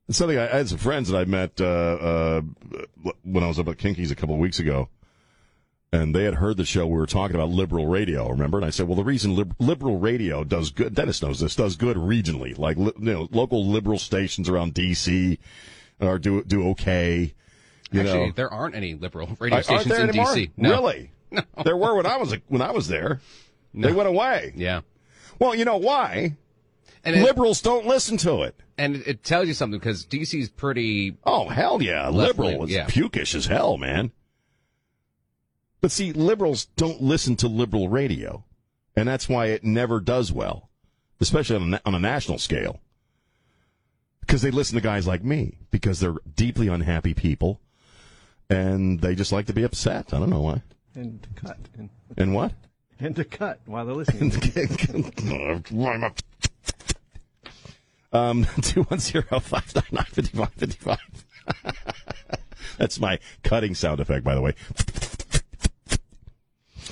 It's 0.09 0.19
something 0.19 0.39
I, 0.39 0.45
I 0.53 0.57
had 0.59 0.69
some 0.69 0.79
friends 0.79 1.09
that 1.09 1.19
I 1.19 1.25
met 1.25 1.61
uh, 1.61 1.65
uh, 1.65 2.43
when 3.25 3.43
I 3.43 3.49
was 3.49 3.59
up 3.59 3.69
at 3.69 3.79
Kinky's 3.79 4.11
a 4.11 4.15
couple 4.15 4.35
of 4.35 4.41
weeks 4.41 4.59
ago, 4.59 4.89
and 5.93 6.15
they 6.15 6.25
had 6.25 6.35
heard 6.37 6.57
the 6.57 6.65
show. 6.65 6.87
We 6.87 6.95
were 6.97 7.07
talking 7.07 7.37
about 7.37 7.51
liberal 7.51 7.87
radio, 7.87 8.29
remember? 8.29 8.59
And 8.59 8.65
I 8.65 8.71
said, 8.71 8.87
well, 8.89 8.97
the 8.97 9.05
reason 9.05 9.37
lib- 9.37 9.55
liberal 9.59 9.99
radio 9.99 10.43
does 10.45 10.71
good, 10.71 10.95
Dennis 10.95 11.21
knows 11.23 11.41
this, 11.41 11.55
does 11.55 11.77
good 11.77 11.97
regionally, 11.97 12.57
like 12.59 12.77
li- 12.79 12.93
you 12.99 13.13
know, 13.13 13.29
local 13.31 13.67
liberal 13.67 13.99
stations 13.99 14.49
around 14.49 14.75
D.C. 14.75 15.39
are 16.01 16.19
do 16.19 16.43
do 16.45 16.69
okay. 16.71 17.35
You 17.91 18.01
Actually, 18.01 18.27
know, 18.29 18.33
there 18.35 18.53
aren't 18.53 18.75
any 18.75 18.95
liberal 18.95 19.29
radio 19.39 19.61
stations 19.61 19.87
in 19.95 20.09
anymore? 20.09 20.35
D.C. 20.35 20.51
No. 20.57 20.71
Really? 20.71 21.11
There 21.65 21.77
were 21.77 21.95
when 21.97 22.05
I 22.07 22.17
was 22.19 22.35
when 22.49 22.61
I 22.63 22.73
was 22.73 22.89
there. 22.89 23.21
They 23.75 23.93
went 23.93 24.09
away. 24.09 24.53
Yeah. 24.55 24.83
Well, 25.39 25.55
you 25.55 25.65
know 25.65 25.79
why? 25.79 26.37
And 27.05 27.17
it, 27.17 27.23
Liberals 27.25 27.63
don't 27.63 27.87
listen 27.87 28.17
to 28.19 28.43
it. 28.43 28.55
and 28.77 28.97
it 28.97 29.25
tells 29.25 29.49
you 29.49 29.55
something 29.55 29.79
because 29.79 30.05
D.C.'s 30.05 30.51
pretty. 30.51 31.17
Oh 31.25 31.49
hell 31.49 31.83
yeah, 31.83 32.09
liberal 32.11 32.59
was 32.59 32.71
yeah. 32.71 32.87
pukish 32.87 33.35
as 33.35 33.47
hell, 33.47 33.77
man. 33.79 34.13
But 35.83 35.91
see, 35.91 36.13
liberals 36.13 36.65
don't 36.77 37.03
listen 37.03 37.37
to 37.37 37.49
liberal 37.49 37.89
radio, 37.91 38.45
and 38.97 39.07
that's 39.07 39.29
why 39.29 39.47
it 39.47 39.65
never 39.65 40.01
does 40.01 40.33
well, 40.33 40.71
especially 41.21 41.57
on 41.57 41.75
a, 41.75 41.81
on 41.85 41.95
a 41.95 41.99
national 41.99 42.39
scale. 42.39 42.81
Because 44.21 44.41
they 44.43 44.53
listen 44.53 44.77
to 44.77 44.81
guys 44.81 45.07
like 45.07 45.25
me 45.25 45.59
because 45.73 45.99
they're 46.01 46.17
deeply 46.37 46.69
unhappy 46.69 47.13
people, 47.13 47.61
and 48.49 49.01
they 49.01 49.15
just 49.17 49.33
like 49.33 49.47
to 49.47 49.53
be 49.53 49.65
upset. 49.65 50.15
I 50.15 50.21
don't 50.21 50.31
know 50.31 50.41
why. 50.41 50.63
And 50.95 51.27
cut. 51.35 51.59
And, 51.77 51.91
And 52.17 52.35
what? 52.35 52.53
and 53.01 53.17
to 53.17 53.25
cut 53.25 53.59
while 53.67 53.85
they're 53.85 53.97
listening. 53.97 54.31
um, 58.13 58.47
two 58.63 58.83
one 58.85 59.01
zero 59.01 59.41
five 59.41 59.75
nine 59.75 59.85
nine 59.91 60.05
fifty 60.05 60.37
five 60.37 60.53
fifty 60.53 60.79
five. 60.79 61.25
That's 62.79 63.01
my 63.01 63.19
cutting 63.43 63.75
sound 63.75 63.99
effect, 64.01 64.25
by 64.25 64.37
the 64.37 64.41
way. 64.41 64.55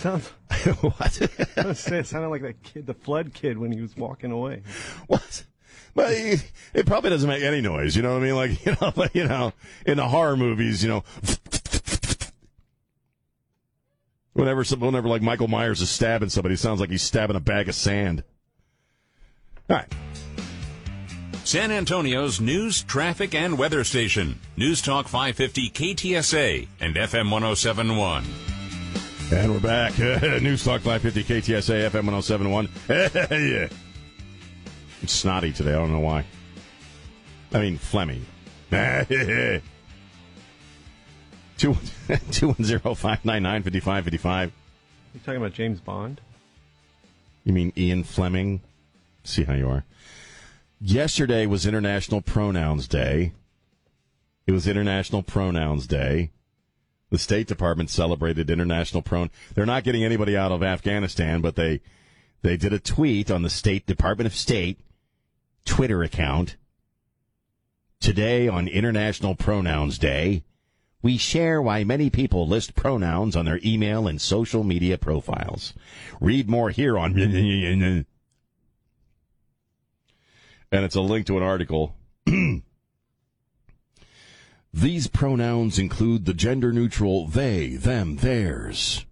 Sounds, 0.00 0.28
what? 0.80 1.28
I 1.58 1.66
was 1.66 1.78
saying, 1.78 2.00
it 2.00 2.06
sounded 2.06 2.30
like 2.30 2.40
that 2.40 2.62
kid, 2.62 2.86
the 2.86 2.94
flood 2.94 3.34
kid, 3.34 3.58
when 3.58 3.70
he 3.70 3.82
was 3.82 3.94
walking 3.94 4.30
away. 4.30 4.62
What? 5.08 5.44
But 5.94 6.14
it, 6.14 6.50
it 6.72 6.86
probably 6.86 7.10
doesn't 7.10 7.28
make 7.28 7.42
any 7.42 7.60
noise. 7.60 7.96
You 7.96 8.02
know 8.02 8.14
what 8.14 8.22
I 8.22 8.24
mean? 8.24 8.34
Like 8.34 8.64
you 8.64 8.74
know, 8.80 8.92
but, 8.96 9.14
you 9.14 9.28
know, 9.28 9.52
in 9.84 9.98
the 9.98 10.08
horror 10.08 10.38
movies, 10.38 10.82
you 10.82 10.88
know, 10.88 11.04
whenever 14.32 14.64
some, 14.64 14.80
whenever 14.80 15.06
like 15.06 15.20
Michael 15.20 15.48
Myers 15.48 15.82
is 15.82 15.90
stabbing 15.90 16.30
somebody, 16.30 16.54
it 16.54 16.60
sounds 16.60 16.80
like 16.80 16.88
he's 16.88 17.02
stabbing 17.02 17.36
a 17.36 17.40
bag 17.40 17.68
of 17.68 17.74
sand. 17.74 18.24
All 19.68 19.76
right. 19.76 19.94
San 21.44 21.70
Antonio's 21.70 22.40
news, 22.40 22.82
traffic, 22.84 23.34
and 23.34 23.58
weather 23.58 23.84
station. 23.84 24.40
News 24.56 24.80
Talk 24.80 25.08
550 25.08 25.68
KTSA 25.68 26.68
and 26.80 26.96
FM 26.96 27.30
1071. 27.30 28.24
And 29.32 29.52
we're 29.52 29.60
back. 29.60 29.96
News 30.42 30.64
Talk 30.64 30.80
550 30.80 31.22
KTSA 31.22 31.88
FM 31.88 32.10
1071. 32.10 32.68
yeah. 32.88 33.68
It's 35.02 35.12
snotty 35.12 35.52
today. 35.52 35.70
I 35.70 35.76
don't 35.76 35.92
know 35.92 36.00
why. 36.00 36.24
I 37.52 37.60
mean, 37.60 37.78
phlegmy. 37.78 38.22
210-599-5555. 41.58 44.50
You 45.14 45.20
talking 45.20 45.36
about 45.36 45.52
James 45.52 45.78
Bond? 45.78 46.20
You 47.44 47.52
mean 47.52 47.72
Ian 47.76 48.02
Fleming? 48.02 48.62
See 49.22 49.44
how 49.44 49.54
you 49.54 49.68
are. 49.68 49.84
Yesterday 50.80 51.46
was 51.46 51.66
International 51.66 52.20
Pronouns 52.20 52.88
Day. 52.88 53.30
It 54.48 54.52
was 54.52 54.66
International 54.66 55.22
Pronouns 55.22 55.86
Day. 55.86 56.32
The 57.10 57.18
State 57.18 57.48
Department 57.48 57.90
celebrated 57.90 58.50
International 58.50 59.02
Pron. 59.02 59.30
They're 59.54 59.66
not 59.66 59.84
getting 59.84 60.04
anybody 60.04 60.36
out 60.36 60.52
of 60.52 60.62
Afghanistan, 60.62 61.40
but 61.40 61.56
they 61.56 61.80
they 62.42 62.56
did 62.56 62.72
a 62.72 62.78
tweet 62.78 63.30
on 63.30 63.42
the 63.42 63.50
State 63.50 63.86
Department 63.86 64.26
of 64.26 64.34
State 64.34 64.80
Twitter 65.64 66.02
account. 66.02 66.56
Today 68.00 68.48
on 68.48 68.66
International 68.66 69.34
Pronouns 69.34 69.98
Day, 69.98 70.44
we 71.02 71.18
share 71.18 71.60
why 71.60 71.84
many 71.84 72.10
people 72.10 72.46
list 72.46 72.74
pronouns 72.74 73.36
on 73.36 73.44
their 73.44 73.60
email 73.64 74.06
and 74.06 74.20
social 74.20 74.64
media 74.64 74.96
profiles. 74.96 75.74
Read 76.20 76.48
more 76.48 76.70
here 76.70 76.98
on 76.98 77.18
and 80.72 80.84
it's 80.84 80.94
a 80.94 81.00
link 81.00 81.26
to 81.26 81.36
an 81.36 81.42
article. 81.42 81.96
These 84.72 85.08
pronouns 85.08 85.80
include 85.80 86.26
the 86.26 86.34
gender 86.34 86.72
neutral 86.72 87.26
they, 87.26 87.70
them, 87.70 88.16
theirs. 88.16 89.04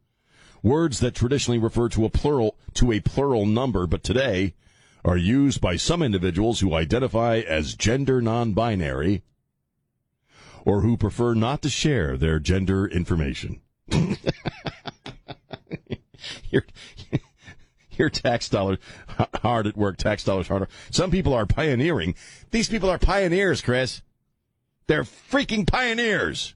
Words 0.62 1.00
that 1.00 1.16
traditionally 1.16 1.58
refer 1.58 1.88
to 1.90 2.04
a 2.04 2.10
plural 2.10 2.56
to 2.74 2.92
a 2.92 3.00
plural 3.00 3.44
number, 3.44 3.88
but 3.88 4.04
today 4.04 4.54
are 5.04 5.16
used 5.16 5.60
by 5.60 5.74
some 5.76 6.00
individuals 6.02 6.60
who 6.60 6.74
identify 6.74 7.38
as 7.38 7.74
gender 7.74 8.22
non-binary 8.22 9.22
or 10.64 10.82
who 10.82 10.96
prefer 10.96 11.34
not 11.34 11.62
to 11.62 11.68
share 11.68 12.16
their 12.16 12.38
gender 12.38 12.86
information. 12.86 13.60
your, 16.50 16.64
your 17.96 18.10
tax 18.10 18.48
dollars 18.48 18.78
hard 19.42 19.66
at 19.66 19.76
work, 19.76 19.96
tax 19.96 20.22
dollars 20.22 20.46
harder. 20.46 20.68
Some 20.90 21.10
people 21.10 21.34
are 21.34 21.46
pioneering. 21.46 22.14
These 22.52 22.68
people 22.68 22.90
are 22.90 22.98
pioneers, 22.98 23.60
Chris. 23.60 24.02
They're 24.88 25.04
freaking 25.04 25.66
pioneers. 25.66 26.54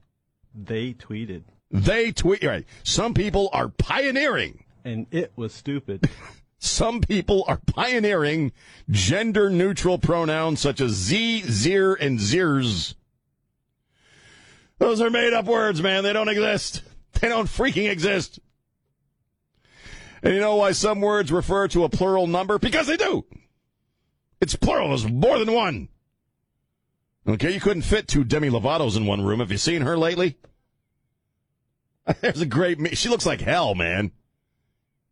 They 0.54 0.94
tweeted, 0.94 1.44
They 1.70 2.10
tweet 2.12 2.42
right. 2.42 2.66
Some 2.82 3.14
people 3.14 3.48
are 3.52 3.68
pioneering. 3.68 4.64
and 4.84 5.06
it 5.12 5.32
was 5.36 5.54
stupid. 5.54 6.10
Some 6.58 7.00
people 7.00 7.44
are 7.48 7.60
pioneering 7.66 8.52
gender 8.88 9.50
neutral 9.50 9.98
pronouns 9.98 10.60
such 10.60 10.80
as 10.80 10.92
z, 10.92 11.42
zir, 11.42 11.94
and 11.94 12.20
zirs. 12.20 12.94
Those 14.78 15.00
are 15.00 15.10
made 15.10 15.32
up 15.32 15.46
words, 15.46 15.82
man. 15.82 16.04
They 16.04 16.12
don't 16.12 16.28
exist. 16.28 16.82
They 17.20 17.28
don't 17.28 17.46
freaking 17.46 17.90
exist. 17.90 18.38
And 20.22 20.34
you 20.34 20.40
know 20.40 20.56
why 20.56 20.72
some 20.72 21.00
words 21.00 21.32
refer 21.32 21.66
to 21.68 21.84
a 21.84 21.88
plural 21.88 22.26
number? 22.28 22.58
Because 22.58 22.86
they 22.86 22.96
do. 22.96 23.24
It's 24.40 24.54
plural. 24.56 24.88
There's 24.88 25.08
more 25.08 25.38
than 25.38 25.52
one. 25.52 25.88
Okay, 27.26 27.52
you 27.52 27.60
couldn't 27.60 27.82
fit 27.82 28.08
two 28.08 28.24
Demi 28.24 28.50
Lovato's 28.50 28.96
in 28.96 29.06
one 29.06 29.22
room. 29.22 29.40
Have 29.40 29.52
you 29.52 29.58
seen 29.58 29.82
her 29.82 29.96
lately? 29.96 30.36
There's 32.20 32.40
a 32.40 32.46
great. 32.46 32.96
She 32.98 33.08
looks 33.08 33.26
like 33.26 33.40
hell, 33.40 33.74
man. 33.74 34.10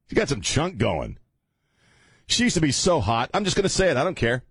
She 0.08 0.16
got 0.16 0.28
some 0.28 0.40
chunk 0.40 0.76
going. 0.78 1.18
She 2.26 2.44
used 2.44 2.54
to 2.54 2.60
be 2.60 2.72
so 2.72 3.00
hot. 3.00 3.30
I'm 3.32 3.44
just 3.44 3.56
to 3.56 3.68
say 3.68 3.90
it. 3.90 3.96
I 3.96 4.04
don't 4.04 4.16
care. 4.16 4.44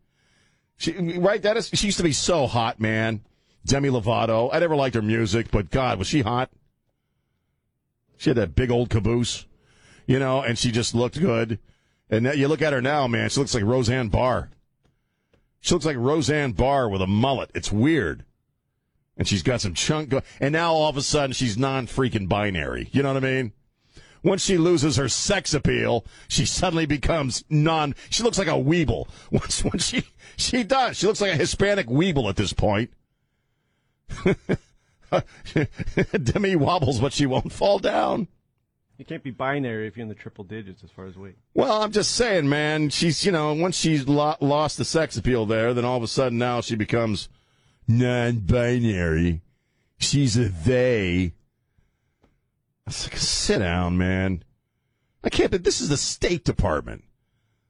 She, 0.78 1.18
right, 1.18 1.42
that 1.42 1.58
is. 1.58 1.70
She 1.74 1.88
used 1.88 1.98
to 1.98 2.04
be 2.04 2.14
so 2.14 2.48
hot, 2.48 2.80
man. 2.80 3.22
Demi 3.66 3.90
Lovato. 3.90 4.50
I 4.54 4.60
never 4.60 4.76
liked 4.78 4.96
her 4.96 5.02
music, 5.02 5.52
but 5.52 5.70
God, 5.70 6.00
was 6.00 6.08
she 6.08 6.22
hot? 6.22 6.50
She 8.18 8.30
had 8.30 8.38
that 8.38 8.56
big 8.56 8.72
old 8.72 8.90
caboose, 8.90 9.46
you 10.06 10.20
know, 10.20 10.42
and 10.42 10.58
she 10.58 10.72
just 10.72 10.96
looked 10.96 11.20
good. 11.20 11.60
And 12.10 12.26
you 12.26 12.48
look 12.48 12.62
at 12.62 12.74
her 12.74 12.82
now, 12.82 13.08
man. 13.08 13.30
She 13.30 13.40
looks 13.40 13.54
like 13.54 13.64
Roseanne 13.64 14.10
Barr. 14.10 14.50
She 15.62 15.74
looks 15.74 15.86
like 15.86 15.98
Roseanne 15.98 16.54
Barr 16.54 16.90
with 16.90 17.02
a 17.02 17.08
mullet. 17.08 17.52
It's 17.54 17.72
weird. 17.72 18.26
And 19.18 19.28
she's 19.28 19.44
got 19.44 19.62
some 19.62 19.74
chunk 19.74 20.10
go- 20.10 20.22
And 20.40 20.54
now 20.54 20.74
all 20.74 20.90
of 20.90 20.98
a 20.98 21.02
sudden 21.02 21.34
she's 21.34 21.58
non 21.58 21.88
freaking 21.88 22.30
binary. 22.30 22.90
You 22.92 23.04
know 23.04 23.14
what 23.14 23.24
I 23.24 23.28
mean? 23.28 23.54
Once 24.24 24.44
she 24.44 24.58
loses 24.58 24.98
her 24.98 25.08
sex 25.08 25.54
appeal, 25.54 26.06
she 26.28 26.46
suddenly 26.46 26.86
becomes 26.86 27.44
non. 27.50 27.96
She 28.10 28.24
looks 28.24 28.38
like 28.38 28.48
a 28.48 28.52
weeble. 28.52 29.08
Once, 29.32 29.64
once 29.64 29.86
she 29.86 30.04
she 30.36 30.64
does, 30.64 30.98
she 30.98 31.08
looks 31.08 31.22
like 31.22 31.32
a 31.32 31.38
Hispanic 31.38 31.88
weeble 31.88 32.30
at 32.30 32.36
this 32.36 32.54
point. 32.54 32.92
Demi 36.24 36.56
wobbles, 36.56 37.00
but 37.00 37.14
she 37.14 37.26
won't 37.26 37.52
fall 37.52 37.80
down. 37.80 38.28
You 39.00 39.06
can't 39.06 39.24
be 39.24 39.32
binary 39.32 39.88
if 39.88 39.96
you're 39.96 40.02
in 40.02 40.10
the 40.10 40.14
triple 40.14 40.44
digits 40.44 40.84
as 40.84 40.92
far 40.92 41.06
as 41.06 41.16
weight. 41.16 41.38
Well, 41.54 41.82
I'm 41.82 41.94
just 41.94 42.12
saying, 42.12 42.50
man. 42.50 42.90
She's 42.90 43.26
you 43.26 43.32
know 43.32 43.54
once 43.54 43.78
she's 43.78 44.06
lo- 44.06 44.36
lost 44.42 44.78
the 44.78 44.84
sex 44.84 45.16
appeal 45.16 45.46
there, 45.46 45.74
then 45.74 45.86
all 45.86 45.96
of 45.96 46.04
a 46.04 46.08
sudden 46.08 46.38
now 46.38 46.60
she 46.60 46.76
becomes 46.76 47.30
non-binary. 47.88 49.42
She's 50.00 50.38
a 50.38 50.50
they. 50.50 51.32
It's 52.88 53.08
like, 53.08 53.16
sit 53.16 53.60
down, 53.60 53.98
man. 53.98 54.44
I 55.24 55.30
can't. 55.30 55.64
This 55.64 55.80
is 55.80 55.88
the 55.88 55.98
State 55.98 56.44
Department. 56.44 57.06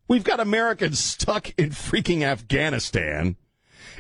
We've 0.08 0.24
got 0.24 0.40
Americans 0.40 0.98
stuck 0.98 1.54
in 1.60 1.70
freaking 1.70 2.24
Afghanistan, 2.24 3.36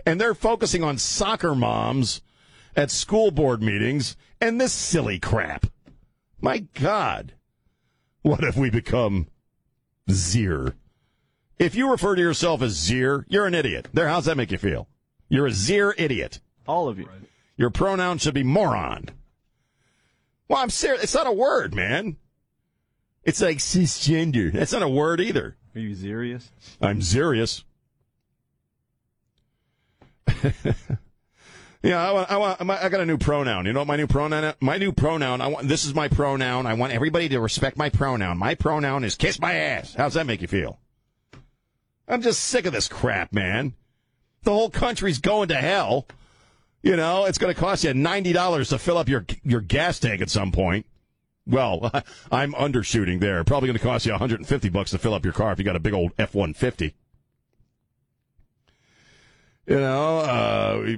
and 0.03 0.19
they're 0.19 0.33
focusing 0.33 0.83
on 0.83 0.97
soccer 0.97 1.53
moms 1.53 2.23
at 2.75 2.89
school 2.89 3.29
board 3.29 3.61
meetings 3.61 4.17
and 4.41 4.59
this 4.59 4.73
silly 4.73 5.19
crap. 5.19 5.67
My 6.41 6.59
God. 6.59 7.33
What 8.21 8.43
have 8.43 8.57
we 8.57 8.69
become? 8.69 9.27
Zir. 10.09 10.75
If 11.57 11.75
you 11.75 11.91
refer 11.91 12.15
to 12.15 12.21
yourself 12.21 12.61
as 12.61 12.71
Zir, 12.73 13.25
you're 13.27 13.45
an 13.45 13.53
idiot. 13.53 13.89
There, 13.93 14.07
how's 14.07 14.25
that 14.25 14.37
make 14.37 14.51
you 14.51 14.57
feel? 14.57 14.87
You're 15.27 15.47
a 15.47 15.51
zero 15.51 15.93
idiot. 15.97 16.39
All 16.67 16.87
of 16.87 16.97
you. 16.97 17.07
Your 17.57 17.69
pronoun 17.69 18.17
should 18.17 18.33
be 18.33 18.43
moron. 18.43 19.09
Well, 20.47 20.59
I'm 20.59 20.69
serious. 20.69 21.03
It's 21.03 21.13
not 21.13 21.27
a 21.27 21.31
word, 21.31 21.75
man. 21.75 22.17
It's 23.23 23.41
like 23.41 23.57
cisgender. 23.57 24.51
That's 24.51 24.73
not 24.73 24.81
a 24.81 24.89
word 24.89 25.21
either. 25.21 25.57
Are 25.75 25.79
you 25.79 25.93
serious? 25.93 26.51
I'm 26.81 27.01
serious. 27.01 27.63
yeah, 31.81 32.09
I 32.09 32.11
want, 32.11 32.31
I 32.31 32.37
want, 32.37 32.83
I 32.83 32.89
got 32.89 32.99
a 32.99 33.05
new 33.05 33.17
pronoun. 33.17 33.65
You 33.65 33.71
know 33.71 33.79
what 33.79 33.87
my 33.87 33.95
new 33.95 34.07
pronoun? 34.07 34.53
My 34.59 34.77
new 34.77 34.91
pronoun. 34.91 35.39
I 35.39 35.47
want. 35.47 35.67
This 35.67 35.85
is 35.85 35.93
my 35.93 36.09
pronoun. 36.09 36.65
I 36.65 36.73
want 36.73 36.91
everybody 36.91 37.29
to 37.29 37.39
respect 37.39 37.77
my 37.77 37.89
pronoun. 37.89 38.37
My 38.37 38.55
pronoun 38.55 39.05
is 39.05 39.15
kiss 39.15 39.39
my 39.39 39.53
ass. 39.53 39.93
How's 39.93 40.15
that 40.15 40.25
make 40.25 40.41
you 40.41 40.47
feel? 40.47 40.79
I'm 42.07 42.21
just 42.21 42.41
sick 42.41 42.65
of 42.65 42.73
this 42.73 42.89
crap, 42.89 43.31
man. 43.31 43.75
The 44.43 44.51
whole 44.51 44.69
country's 44.69 45.19
going 45.19 45.49
to 45.49 45.55
hell. 45.55 46.05
You 46.81 46.95
know, 46.95 47.25
it's 47.25 47.37
going 47.37 47.53
to 47.53 47.59
cost 47.59 47.85
you 47.85 47.93
ninety 47.93 48.33
dollars 48.33 48.69
to 48.69 48.77
fill 48.77 48.97
up 48.97 49.07
your 49.07 49.25
your 49.43 49.61
gas 49.61 49.99
tank 49.99 50.21
at 50.21 50.29
some 50.29 50.51
point. 50.51 50.85
Well, 51.47 51.91
I'm 52.31 52.53
undershooting 52.53 53.21
there. 53.21 53.43
Probably 53.45 53.67
going 53.67 53.77
to 53.77 53.83
cost 53.83 54.05
you 54.05 54.11
150 54.11 54.69
bucks 54.69 54.91
to 54.91 54.97
fill 54.97 55.13
up 55.13 55.23
your 55.23 55.33
car 55.33 55.51
if 55.53 55.59
you 55.59 55.65
got 55.65 55.75
a 55.75 55.79
big 55.79 55.93
old 55.93 56.15
F150. 56.17 56.93
You 59.69 59.79
know, 59.79 60.17
uh, 60.17 60.81
we 60.83 60.97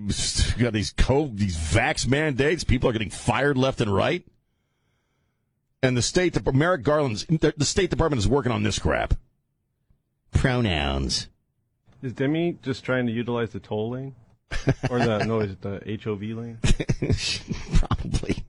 got 0.57 0.71
these 0.71 0.93
co 0.95 1.29
these 1.33 1.57
vax 1.57 2.07
mandates. 2.07 2.63
People 2.63 2.89
are 2.89 2.93
getting 2.93 3.09
fired 3.09 3.57
left 3.57 3.81
and 3.81 3.93
right. 3.93 4.25
And 5.83 5.97
the 5.97 6.01
state, 6.01 6.37
Merrick 6.53 6.83
Garland's, 6.83 7.25
the 7.25 7.65
State 7.65 7.89
Department 7.89 8.19
is 8.19 8.29
working 8.29 8.51
on 8.53 8.63
this 8.63 8.79
crap. 8.79 9.15
Pronouns. 10.31 11.27
Is 12.01 12.13
Demi 12.13 12.59
just 12.61 12.85
trying 12.85 13.07
to 13.07 13.11
utilize 13.11 13.49
the 13.49 13.59
toll 13.59 13.91
lane? 13.91 14.15
or 14.89 14.99
the, 14.99 15.25
no, 15.25 15.41
is 15.41 15.51
it 15.51 15.61
the 15.61 15.99
HOV 16.03 16.21
lane? 16.21 16.57
Probably. 17.73 18.45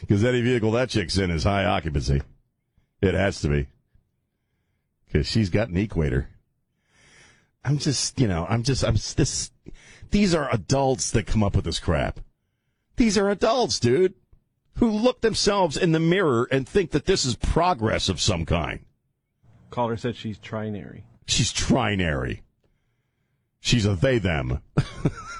Because 0.00 0.22
any 0.22 0.42
vehicle 0.42 0.70
that 0.72 0.90
chick's 0.90 1.18
in 1.18 1.30
is 1.30 1.42
high 1.42 1.64
occupancy. 1.64 2.22
It 3.00 3.14
has 3.14 3.40
to 3.40 3.48
be. 3.48 3.66
Because 5.06 5.26
she's 5.26 5.50
got 5.50 5.70
an 5.70 5.76
equator. 5.76 6.28
I'm 7.64 7.78
just, 7.78 8.18
you 8.20 8.26
know, 8.26 8.46
I'm 8.48 8.62
just, 8.62 8.84
I'm 8.84 8.94
this. 8.94 9.50
These 10.10 10.34
are 10.34 10.52
adults 10.52 11.10
that 11.12 11.26
come 11.26 11.42
up 11.42 11.54
with 11.56 11.64
this 11.64 11.78
crap. 11.78 12.20
These 12.96 13.16
are 13.16 13.30
adults, 13.30 13.78
dude, 13.78 14.14
who 14.76 14.90
look 14.90 15.20
themselves 15.20 15.76
in 15.76 15.92
the 15.92 16.00
mirror 16.00 16.48
and 16.50 16.68
think 16.68 16.90
that 16.90 17.06
this 17.06 17.24
is 17.24 17.36
progress 17.36 18.08
of 18.08 18.20
some 18.20 18.44
kind. 18.44 18.80
Caller 19.70 19.96
said 19.96 20.16
she's 20.16 20.38
trinary. 20.38 21.02
She's 21.26 21.52
trinary. 21.52 22.40
She's 23.60 23.86
a 23.86 23.94
they 23.94 24.18
them. 24.18 24.60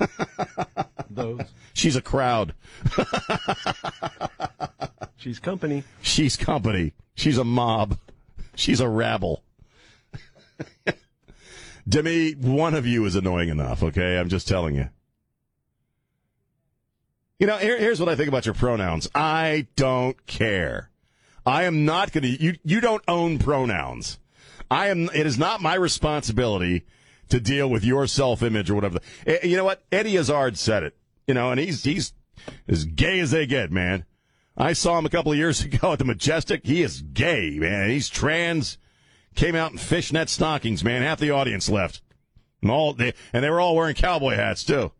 Those. 1.10 1.40
She's 1.72 1.96
a 1.96 2.02
crowd. 2.02 2.54
She's 5.16 5.38
company. 5.38 5.84
She's 6.00 6.36
company. 6.36 6.92
She's 7.14 7.38
a 7.38 7.44
mob. 7.44 7.98
She's 8.54 8.80
a 8.80 8.88
rabble. 8.88 9.42
Demi, 11.90 12.32
one 12.32 12.74
of 12.74 12.86
you 12.86 13.04
is 13.04 13.16
annoying 13.16 13.48
enough, 13.48 13.82
okay? 13.82 14.18
I'm 14.18 14.28
just 14.28 14.46
telling 14.46 14.76
you. 14.76 14.88
You 17.40 17.46
know, 17.46 17.56
here, 17.56 17.78
here's 17.78 17.98
what 17.98 18.08
I 18.08 18.16
think 18.16 18.28
about 18.28 18.46
your 18.46 18.54
pronouns. 18.54 19.08
I 19.14 19.66
don't 19.74 20.26
care. 20.26 20.90
I 21.44 21.64
am 21.64 21.84
not 21.84 22.12
going 22.12 22.22
to, 22.22 22.28
you, 22.28 22.54
you 22.64 22.80
don't 22.80 23.02
own 23.08 23.38
pronouns. 23.38 24.18
I 24.70 24.88
am, 24.88 25.10
it 25.14 25.26
is 25.26 25.38
not 25.38 25.60
my 25.60 25.74
responsibility 25.74 26.84
to 27.30 27.40
deal 27.40 27.68
with 27.68 27.82
your 27.84 28.06
self 28.06 28.42
image 28.42 28.70
or 28.70 28.74
whatever. 28.74 29.00
Eh, 29.26 29.38
You 29.44 29.56
know 29.56 29.64
what? 29.64 29.82
Eddie 29.90 30.16
Izzard 30.16 30.56
said 30.58 30.82
it, 30.84 30.96
you 31.26 31.34
know, 31.34 31.50
and 31.50 31.58
he's, 31.58 31.82
he's 31.82 32.12
as 32.68 32.84
gay 32.84 33.18
as 33.20 33.30
they 33.32 33.46
get, 33.46 33.72
man. 33.72 34.04
I 34.56 34.74
saw 34.74 34.98
him 34.98 35.06
a 35.06 35.10
couple 35.10 35.32
of 35.32 35.38
years 35.38 35.64
ago 35.64 35.92
at 35.92 35.98
the 35.98 36.04
Majestic. 36.04 36.66
He 36.66 36.82
is 36.82 37.02
gay, 37.02 37.58
man. 37.58 37.90
He's 37.90 38.08
trans. 38.08 38.78
Came 39.34 39.54
out 39.54 39.72
in 39.72 39.78
fishnet 39.78 40.28
stockings, 40.28 40.82
man. 40.84 41.02
Half 41.02 41.20
the 41.20 41.30
audience 41.30 41.68
left. 41.68 42.02
And 42.62 42.70
all 42.70 42.92
they, 42.92 43.14
and 43.32 43.44
they 43.44 43.50
were 43.50 43.60
all 43.60 43.76
wearing 43.76 43.94
cowboy 43.94 44.34
hats 44.34 44.64
too. 44.64 44.92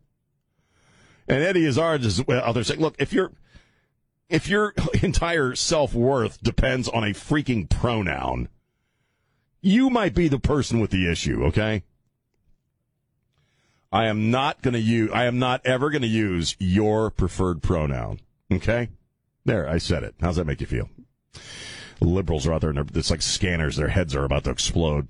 And 1.27 1.43
Eddie 1.43 1.65
Izzard 1.65 2.03
is 2.03 2.19
out 2.27 2.53
there 2.53 2.63
saying, 2.63 2.79
look, 2.79 2.95
if 2.97 3.13
your 3.13 3.31
if 4.29 4.47
your 4.47 4.73
entire 5.03 5.55
self 5.55 5.93
worth 5.93 6.41
depends 6.41 6.87
on 6.87 7.03
a 7.03 7.13
freaking 7.13 7.69
pronoun, 7.69 8.49
you 9.61 9.89
might 9.89 10.15
be 10.15 10.27
the 10.27 10.39
person 10.39 10.79
with 10.79 10.89
the 10.89 11.09
issue, 11.09 11.43
okay? 11.45 11.83
I 13.91 14.05
am 14.07 14.31
not 14.31 14.61
going 14.61 14.73
to 14.73 14.79
use, 14.79 15.11
I 15.13 15.25
am 15.25 15.37
not 15.37 15.61
ever 15.65 15.89
going 15.89 16.01
to 16.01 16.07
use 16.07 16.55
your 16.59 17.11
preferred 17.11 17.61
pronoun, 17.61 18.21
okay? 18.51 18.89
There, 19.43 19.67
I 19.67 19.77
said 19.79 20.03
it. 20.03 20.15
How's 20.21 20.37
that 20.37 20.47
make 20.47 20.61
you 20.61 20.67
feel? 20.67 20.89
Liberals 22.01 22.47
are 22.47 22.53
out 22.53 22.61
there 22.61 22.71
and 22.71 22.77
they're, 22.77 22.99
it's 22.99 23.11
like 23.11 23.21
scanners. 23.21 23.77
Their 23.77 23.89
heads 23.89 24.15
are 24.15 24.23
about 24.23 24.45
to 24.45 24.49
explode. 24.49 25.09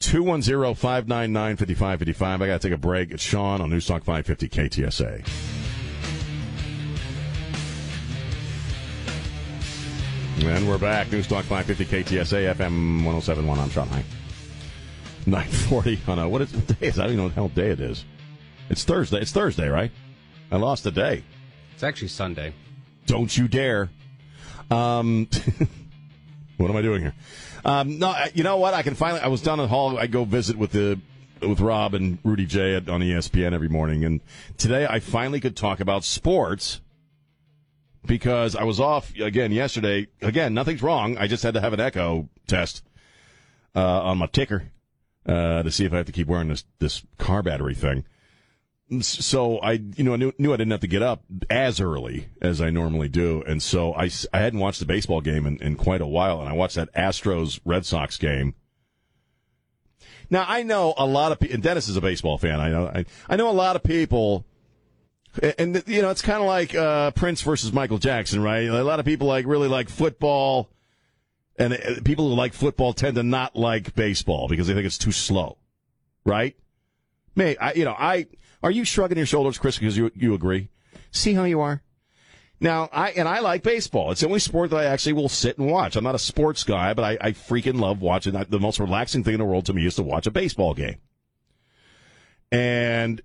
210-599-5555. 0.00 2.22
I 2.22 2.46
got 2.46 2.60
to 2.60 2.68
take 2.68 2.74
a 2.74 2.78
break. 2.78 3.12
It's 3.12 3.22
Sean 3.22 3.60
on 3.60 3.70
Newstalk 3.70 4.02
550 4.04 4.48
KTSA. 4.48 5.26
And 10.44 10.68
we're 10.68 10.78
back. 10.78 11.08
Newstalk 11.08 11.44
550 11.44 11.84
KTSA 11.84 12.54
FM 12.54 13.04
1071 13.04 13.58
on 13.58 13.70
Sean 13.70 13.88
High. 13.88 14.04
940 15.24 16.00
on 16.08 16.18
a, 16.18 16.28
what, 16.28 16.42
is, 16.42 16.52
what 16.52 16.66
day 16.66 16.88
is 16.88 16.98
I 16.98 17.04
don't 17.04 17.12
even 17.12 17.18
know 17.18 17.24
what 17.24 17.34
hell 17.34 17.48
day 17.48 17.70
it 17.70 17.80
is. 17.80 18.04
It's 18.68 18.82
Thursday. 18.82 19.20
It's 19.20 19.30
Thursday, 19.30 19.68
right? 19.68 19.92
I 20.50 20.56
lost 20.56 20.84
a 20.84 20.90
day. 20.90 21.22
It's 21.74 21.84
actually 21.84 22.08
Sunday. 22.08 22.54
Don't 23.06 23.36
you 23.36 23.46
dare. 23.46 23.90
Um, 24.70 25.28
what 26.62 26.70
am 26.70 26.76
I 26.76 26.82
doing 26.82 27.02
here? 27.02 27.14
Um, 27.64 27.98
no, 27.98 28.14
you 28.34 28.42
know 28.42 28.56
what? 28.56 28.74
I 28.74 28.82
can 28.82 28.94
finally. 28.94 29.20
I 29.20 29.28
was 29.28 29.42
down 29.42 29.60
at 29.60 29.68
Hall. 29.68 29.98
I 29.98 30.06
go 30.06 30.24
visit 30.24 30.56
with 30.56 30.72
the 30.72 30.98
with 31.40 31.60
Rob 31.60 31.94
and 31.94 32.18
Rudy 32.24 32.46
J 32.46 32.76
at, 32.76 32.88
on 32.88 33.00
ESPN 33.00 33.52
every 33.52 33.68
morning, 33.68 34.04
and 34.04 34.20
today 34.56 34.86
I 34.88 35.00
finally 35.00 35.40
could 35.40 35.56
talk 35.56 35.80
about 35.80 36.04
sports 36.04 36.80
because 38.06 38.56
I 38.56 38.64
was 38.64 38.80
off 38.80 39.14
again 39.18 39.52
yesterday. 39.52 40.08
Again, 40.20 40.54
nothing's 40.54 40.82
wrong. 40.82 41.18
I 41.18 41.26
just 41.26 41.42
had 41.42 41.54
to 41.54 41.60
have 41.60 41.72
an 41.72 41.80
echo 41.80 42.28
test 42.46 42.82
uh, 43.74 44.02
on 44.02 44.18
my 44.18 44.26
ticker 44.26 44.70
uh, 45.26 45.62
to 45.62 45.70
see 45.70 45.84
if 45.84 45.92
I 45.92 45.98
have 45.98 46.06
to 46.06 46.12
keep 46.12 46.26
wearing 46.26 46.48
this 46.48 46.64
this 46.78 47.02
car 47.18 47.42
battery 47.42 47.74
thing. 47.74 48.04
So 49.00 49.58
I, 49.58 49.72
you 49.72 50.04
know, 50.04 50.12
I 50.12 50.16
knew, 50.16 50.32
knew 50.38 50.52
I 50.52 50.56
didn't 50.56 50.72
have 50.72 50.80
to 50.80 50.86
get 50.86 51.02
up 51.02 51.24
as 51.48 51.80
early 51.80 52.28
as 52.40 52.60
I 52.60 52.70
normally 52.70 53.08
do, 53.08 53.42
and 53.46 53.62
so 53.62 53.94
I, 53.94 54.10
I 54.32 54.40
hadn't 54.40 54.58
watched 54.58 54.80
the 54.80 54.86
baseball 54.86 55.20
game 55.20 55.46
in, 55.46 55.56
in 55.62 55.76
quite 55.76 56.00
a 56.00 56.06
while, 56.06 56.40
and 56.40 56.48
I 56.48 56.52
watched 56.52 56.74
that 56.74 56.92
Astros 56.94 57.60
Red 57.64 57.86
Sox 57.86 58.18
game. 58.18 58.54
Now 60.28 60.44
I 60.46 60.62
know 60.62 60.94
a 60.96 61.06
lot 61.06 61.32
of 61.32 61.40
people. 61.40 61.58
Dennis 61.58 61.88
is 61.88 61.96
a 61.96 62.00
baseball 62.00 62.38
fan. 62.38 62.60
I 62.60 62.70
know. 62.70 62.86
I, 62.86 63.04
I 63.28 63.36
know 63.36 63.48
a 63.48 63.52
lot 63.52 63.76
of 63.76 63.82
people, 63.82 64.44
and, 65.42 65.54
and 65.58 65.84
you 65.86 66.02
know 66.02 66.10
it's 66.10 66.22
kind 66.22 66.40
of 66.40 66.46
like 66.46 66.74
uh, 66.74 67.12
Prince 67.12 67.40
versus 67.42 67.72
Michael 67.72 67.98
Jackson, 67.98 68.42
right? 68.42 68.66
A 68.66 68.82
lot 68.82 68.98
of 68.98 69.06
people 69.06 69.26
like 69.26 69.46
really 69.46 69.68
like 69.68 69.88
football, 69.88 70.68
and 71.56 71.74
uh, 71.74 72.00
people 72.04 72.28
who 72.28 72.34
like 72.34 72.52
football 72.52 72.92
tend 72.92 73.16
to 73.16 73.22
not 73.22 73.56
like 73.56 73.94
baseball 73.94 74.48
because 74.48 74.66
they 74.66 74.74
think 74.74 74.86
it's 74.86 74.98
too 74.98 75.12
slow, 75.12 75.58
right? 76.24 76.56
May 77.34 77.56
I, 77.56 77.72
you 77.72 77.84
know, 77.84 77.96
I 77.98 78.26
are 78.62 78.70
you 78.70 78.84
shrugging 78.84 79.16
your 79.16 79.26
shoulders, 79.26 79.58
Chris, 79.58 79.78
because 79.78 79.96
you 79.96 80.10
you 80.14 80.34
agree? 80.34 80.68
See 81.10 81.34
how 81.34 81.44
you 81.44 81.60
are. 81.60 81.82
Now, 82.60 82.88
I 82.92 83.10
and 83.10 83.28
I 83.28 83.40
like 83.40 83.64
baseball. 83.64 84.12
It's 84.12 84.20
the 84.20 84.28
only 84.28 84.38
sport 84.38 84.70
that 84.70 84.76
I 84.76 84.84
actually 84.84 85.14
will 85.14 85.28
sit 85.28 85.58
and 85.58 85.68
watch. 85.68 85.96
I'm 85.96 86.04
not 86.04 86.14
a 86.14 86.18
sports 86.18 86.62
guy, 86.62 86.94
but 86.94 87.04
I, 87.04 87.18
I 87.20 87.32
freaking 87.32 87.80
love 87.80 88.00
watching. 88.00 88.34
The 88.34 88.60
most 88.60 88.78
relaxing 88.78 89.24
thing 89.24 89.34
in 89.34 89.40
the 89.40 89.44
world 89.44 89.66
to 89.66 89.72
me 89.72 89.84
is 89.84 89.96
to 89.96 90.04
watch 90.04 90.28
a 90.28 90.30
baseball 90.30 90.72
game. 90.72 90.98
And 92.52 93.20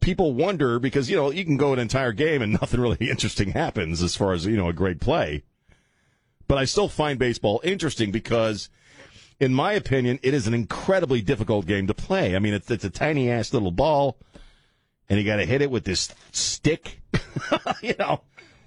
people 0.00 0.32
wonder 0.32 0.78
because 0.78 1.10
you 1.10 1.16
know 1.16 1.30
you 1.30 1.44
can 1.44 1.58
go 1.58 1.74
an 1.74 1.78
entire 1.78 2.12
game 2.12 2.40
and 2.40 2.52
nothing 2.60 2.80
really 2.80 3.10
interesting 3.10 3.50
happens 3.50 4.02
as 4.02 4.16
far 4.16 4.32
as 4.32 4.46
you 4.46 4.56
know 4.56 4.68
a 4.68 4.72
great 4.72 5.00
play. 5.00 5.42
But 6.46 6.56
I 6.56 6.64
still 6.64 6.88
find 6.88 7.18
baseball 7.18 7.60
interesting 7.62 8.10
because 8.10 8.70
in 9.38 9.54
my 9.54 9.72
opinion, 9.74 10.18
it 10.22 10.34
is 10.34 10.46
an 10.46 10.54
incredibly 10.54 11.20
difficult 11.20 11.66
game 11.66 11.86
to 11.86 11.94
play. 11.94 12.34
I 12.34 12.38
mean, 12.38 12.54
it's, 12.54 12.70
it's 12.70 12.84
a 12.84 12.90
tiny 12.90 13.30
ass 13.30 13.52
little 13.52 13.70
ball, 13.70 14.16
and 15.08 15.18
you 15.18 15.24
got 15.24 15.36
to 15.36 15.44
hit 15.46 15.62
it 15.62 15.70
with 15.70 15.84
this 15.84 16.12
stick. 16.32 17.00
you 17.82 17.94
know, 17.98 18.20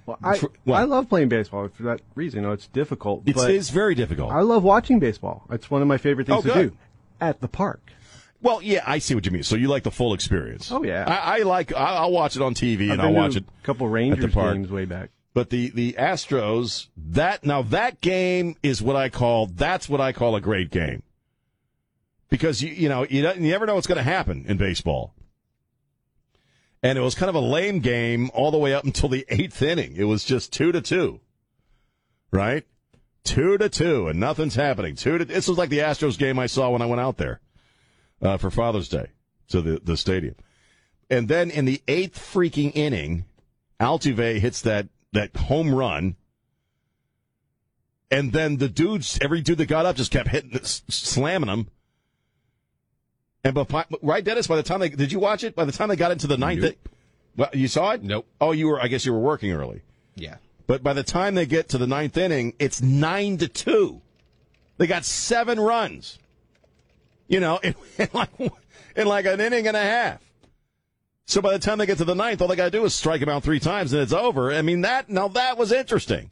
Well, 0.06 0.18
I, 0.24 0.38
For- 0.38 0.52
what? 0.64 0.78
I 0.80 0.84
love 0.84 1.08
playing 1.10 1.30
baseball 1.30 1.68
for 1.70 1.84
that 1.84 2.02
reason. 2.16 2.42
You 2.42 2.48
know, 2.48 2.54
it's 2.54 2.68
difficult. 2.68 3.24
it's, 3.26 3.42
it's 3.44 3.70
very 3.70 3.96
difficult. 3.96 4.32
I 4.32 4.42
love 4.42 4.64
watching 4.64 5.00
baseball. 5.00 5.46
It's 5.52 5.70
one 5.70 5.82
of 5.82 5.88
my 5.88 5.98
favorite 5.98 6.28
things 6.28 6.40
Oh, 6.46 6.48
to 6.48 6.54
good. 6.54 6.70
do 6.72 6.78
at 7.20 7.40
the 7.42 7.48
park. 7.48 7.82
well, 8.42 8.62
yeah, 8.64 8.84
I 8.88 8.98
see 8.98 9.14
what 9.14 9.26
you 9.26 9.32
mean. 9.32 9.44
So 9.44 9.56
you 9.56 9.68
like 9.68 9.84
the 9.84 9.92
full 9.92 10.14
experience? 10.16 10.72
Oh, 10.72 10.84
yeah. 10.84 11.06
I, 11.08 11.40
I 11.40 11.44
like. 11.44 11.72
I, 11.74 11.96
I'll 11.98 12.12
watch 12.12 12.36
it 12.36 12.42
on 12.42 12.56
TV 12.56 12.86
I've 12.86 12.92
and 12.94 13.02
I'll 13.02 13.08
been 13.10 13.16
to 13.16 13.22
watch 13.22 13.36
it. 13.36 13.44
a 13.62 13.66
couple 13.66 13.86
at 13.88 13.94
Rangers 13.94 14.26
the 14.26 14.32
park. 14.32 14.56
games 14.56 14.72
way 14.72 14.86
back. 14.86 15.12
But 15.34 15.50
the 15.52 15.70
the 15.70 15.94
Astros 15.94 16.88
that 16.98 17.46
now 17.46 17.62
that 17.62 18.02
game 18.02 18.56
is 18.64 18.82
what 18.82 18.96
I 18.98 19.08
call 19.10 19.46
that's 19.46 19.88
what 19.88 20.02
I 20.02 20.12
call 20.12 20.36
a 20.36 20.42
great 20.42 20.72
game 20.72 21.04
because 22.30 22.62
you 22.62 22.70
you 22.74 22.90
know 22.90 23.06
you, 23.10 23.22
don't- 23.22 23.40
you 23.40 23.50
never 23.52 23.66
know 23.66 23.76
what's 23.76 23.88
going 23.88 23.98
to 23.98 24.04
happen 24.04 24.44
in 24.48 24.58
baseball. 24.58 25.14
And 26.84 26.98
it 26.98 27.02
was 27.02 27.16
kind 27.16 27.30
of 27.30 27.36
a 27.36 27.40
lame 27.40 27.80
game 27.80 28.32
all 28.34 28.52
the 28.52 28.58
way 28.58 28.74
up 28.74 28.84
until 28.84 29.10
the 29.10 29.26
eighth 29.30 29.62
inning. 29.62 29.96
It 29.96 30.06
was 30.06 30.24
just 30.24 30.52
two 30.52 30.72
to 30.72 30.82
two. 30.82 31.20
Right? 32.32 32.66
Two 33.24 33.58
to 33.60 33.70
two, 33.70 34.08
and 34.08 34.20
nothing's 34.20 34.56
happening. 34.56 34.96
Two 34.96 35.18
to 35.20 35.26
this 35.26 35.48
was 35.48 35.58
like 35.58 35.70
the 35.70 35.80
Astros 35.80 36.18
game 36.18 36.40
I 36.40 36.48
saw 36.48 36.72
when 36.72 36.82
I 36.82 36.88
went 36.88 37.02
out 37.02 37.18
there 37.18 37.40
uh, 38.22 38.38
for 38.38 38.50
Father's 38.50 38.90
Day 38.90 39.08
to 39.50 39.62
the, 39.62 39.80
the 39.84 39.96
stadium. 39.96 40.36
And 41.10 41.28
then 41.28 41.52
in 41.52 41.66
the 41.66 41.82
eighth 41.88 42.18
freaking 42.18 42.76
inning, 42.76 43.26
Altuve 43.80 44.40
hits 44.40 44.62
that, 44.62 44.88
that 45.12 45.36
home 45.36 45.76
run. 45.76 46.16
And 48.10 48.32
then 48.32 48.58
the 48.58 48.70
dudes, 48.70 49.20
every 49.22 49.42
dude 49.42 49.58
that 49.60 49.68
got 49.68 49.86
up 49.86 49.98
just 49.98 50.12
kept 50.12 50.30
hitting, 50.30 50.58
slamming 50.64 51.48
them. 51.48 51.68
And 53.44 53.54
but 53.56 53.88
right, 54.02 54.24
Dennis. 54.24 54.48
By 54.48 54.56
the 54.56 54.64
time 54.64 54.80
they 54.80 54.90
did 54.90 55.12
you 55.12 55.20
watch 55.20 55.44
it? 55.44 55.56
By 55.56 55.66
the 55.66 55.72
time 55.72 55.90
they 55.90 55.96
got 55.96 56.12
into 56.12 56.28
the 56.28 56.38
ninth, 56.38 56.62
Nope. 56.62 56.90
well, 57.36 57.50
you 57.54 57.68
saw 57.68 57.92
it. 57.92 58.04
Nope. 58.04 58.28
Oh, 58.40 58.52
you 58.52 58.68
were. 58.68 58.80
I 58.82 58.88
guess 58.88 59.06
you 59.06 59.14
were 59.14 59.20
working 59.20 59.52
early. 59.52 59.82
Yeah. 60.16 60.36
But 60.68 60.84
by 60.84 60.94
the 60.94 61.04
time 61.04 61.36
they 61.36 61.46
get 61.46 61.70
to 61.70 61.78
the 61.78 61.88
ninth 61.88 62.18
inning, 62.18 62.54
it's 62.60 62.82
nine 62.82 63.38
to 63.38 63.48
two. 63.48 64.02
They 64.78 64.88
got 64.88 65.06
seven 65.06 65.60
runs. 65.60 66.20
You 67.28 67.40
know, 67.40 67.58
in, 67.64 67.76
in 67.98 68.10
like 68.14 68.30
in 68.96 69.08
like 69.08 69.26
an 69.26 69.40
inning 69.42 69.68
and 69.68 69.76
a 69.76 69.82
half. 69.82 70.22
So 71.26 71.42
by 71.42 71.54
the 71.54 71.60
time 71.60 71.78
they 71.78 71.86
get 71.86 71.98
to 72.00 72.06
the 72.06 72.16
ninth, 72.16 72.42
all 72.42 72.48
they 72.48 72.56
got 72.58 72.66
to 72.66 72.72
do 72.72 72.84
is 72.84 72.94
strike 72.94 73.22
him 73.22 73.30
out 73.30 73.44
three 73.44 73.60
times 73.60 73.94
and 73.94 74.02
it's 74.02 74.12
over. 74.12 74.52
I 74.52 74.62
mean 74.62 74.82
that 74.82 75.10
now 75.10 75.30
that 75.30 75.58
was 75.58 75.72
interesting. 75.72 76.30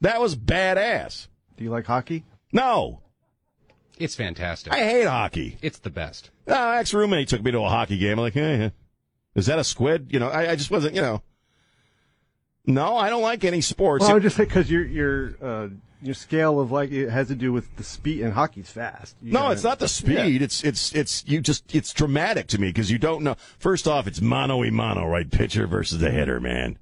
That 0.00 0.20
was 0.20 0.34
badass. 0.34 1.28
Do 1.56 1.64
you 1.64 1.70
like 1.70 1.86
hockey? 1.86 2.24
No, 2.52 3.01
It's 3.98 4.14
fantastic. 4.14 4.72
I 4.72 4.78
hate 4.78 5.06
hockey. 5.06 5.58
it's 5.62 5.78
the 5.78 5.90
best. 5.90 6.30
No, 6.46 6.70
ex 6.72 6.92
roommate 6.94 7.28
took 7.28 7.42
me 7.42 7.50
to 7.52 7.58
a 7.60 7.68
hockey 7.68 7.98
game. 7.98 8.12
I'm 8.18 8.24
like, 8.24 8.36
eh, 8.36 8.64
eh. 8.64 8.70
is 9.34 9.46
that 9.46 9.58
a 9.58 9.64
squid? 9.64 10.08
You 10.10 10.18
know, 10.18 10.28
I, 10.28 10.52
I 10.52 10.56
just 10.56 10.70
wasn't. 10.70 10.94
You 10.94 11.02
know, 11.02 11.22
no, 12.66 12.96
I 12.96 13.10
don't 13.10 13.22
like 13.22 13.44
any 13.44 13.60
sports. 13.60 14.02
Well, 14.02 14.10
I 14.10 14.14
would 14.14 14.22
just 14.22 14.36
say 14.36 14.44
because 14.44 14.70
your 14.70 14.84
your 14.84 15.34
uh, 15.42 15.68
your 16.00 16.14
scale 16.14 16.60
of 16.60 16.70
like 16.70 16.90
it 16.92 17.10
has 17.10 17.28
to 17.28 17.34
do 17.34 17.52
with 17.52 17.74
the 17.76 17.84
speed 17.84 18.22
and 18.22 18.32
hockey's 18.32 18.70
fast. 18.70 19.16
You 19.20 19.32
No, 19.32 19.40
gotta- 19.40 19.52
it's 19.54 19.64
not 19.64 19.78
the 19.78 19.88
speed. 19.88 20.42
It's 20.42 20.62
it's 20.64 20.94
it's 20.94 21.24
you 21.26 21.40
just 21.40 21.74
it's 21.74 21.92
dramatic 21.92 22.46
to 22.48 22.60
me 22.60 22.68
because 22.68 22.90
you 22.90 22.98
don't 22.98 23.22
know. 23.22 23.36
First 23.58 23.88
off, 23.88 24.06
it's 24.06 24.20
mano 24.20 24.58
y 24.58 24.70
mano, 24.70 25.06
right? 25.06 25.28
Pitcher 25.30 25.66
versus 25.66 25.98
the 25.98 26.10
hitter, 26.10 26.40
man. 26.40 26.78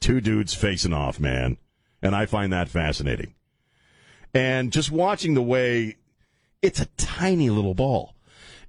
Two 0.00 0.20
dudes 0.20 0.54
facing 0.54 0.92
off, 0.92 1.20
man, 1.20 1.58
and 2.00 2.14
I 2.16 2.24
find 2.26 2.52
that 2.52 2.68
fascinating. 2.68 3.34
And 4.34 4.72
just 4.72 4.90
watching 4.90 5.34
the 5.34 5.42
way 5.42 5.96
it's 6.62 6.80
a 6.80 6.86
tiny 6.96 7.50
little 7.50 7.74
ball, 7.74 8.14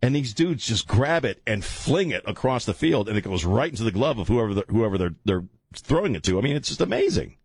and 0.02 0.16
these 0.16 0.34
dudes 0.34 0.66
just 0.68 0.88
grab 0.88 1.26
it 1.26 1.42
and 1.48 1.64
fling 1.64 2.12
it 2.12 2.24
across 2.26 2.66
the 2.66 2.74
field, 2.74 3.10
and 3.10 3.18
it 3.18 3.22
goes 3.24 3.46
right 3.46 3.70
into 3.72 3.84
the 3.84 3.92
glove 3.92 4.20
of 4.20 4.28
whoever 4.28 4.54
the, 4.54 4.66
whoever 4.70 4.98
they're 4.98 5.16
they're 5.26 5.46
throwing 5.74 6.16
it 6.16 6.24
to. 6.24 6.38
I 6.38 6.42
mean, 6.42 6.56
it's 6.56 6.70
just 6.70 6.82
amazing. 6.82 7.36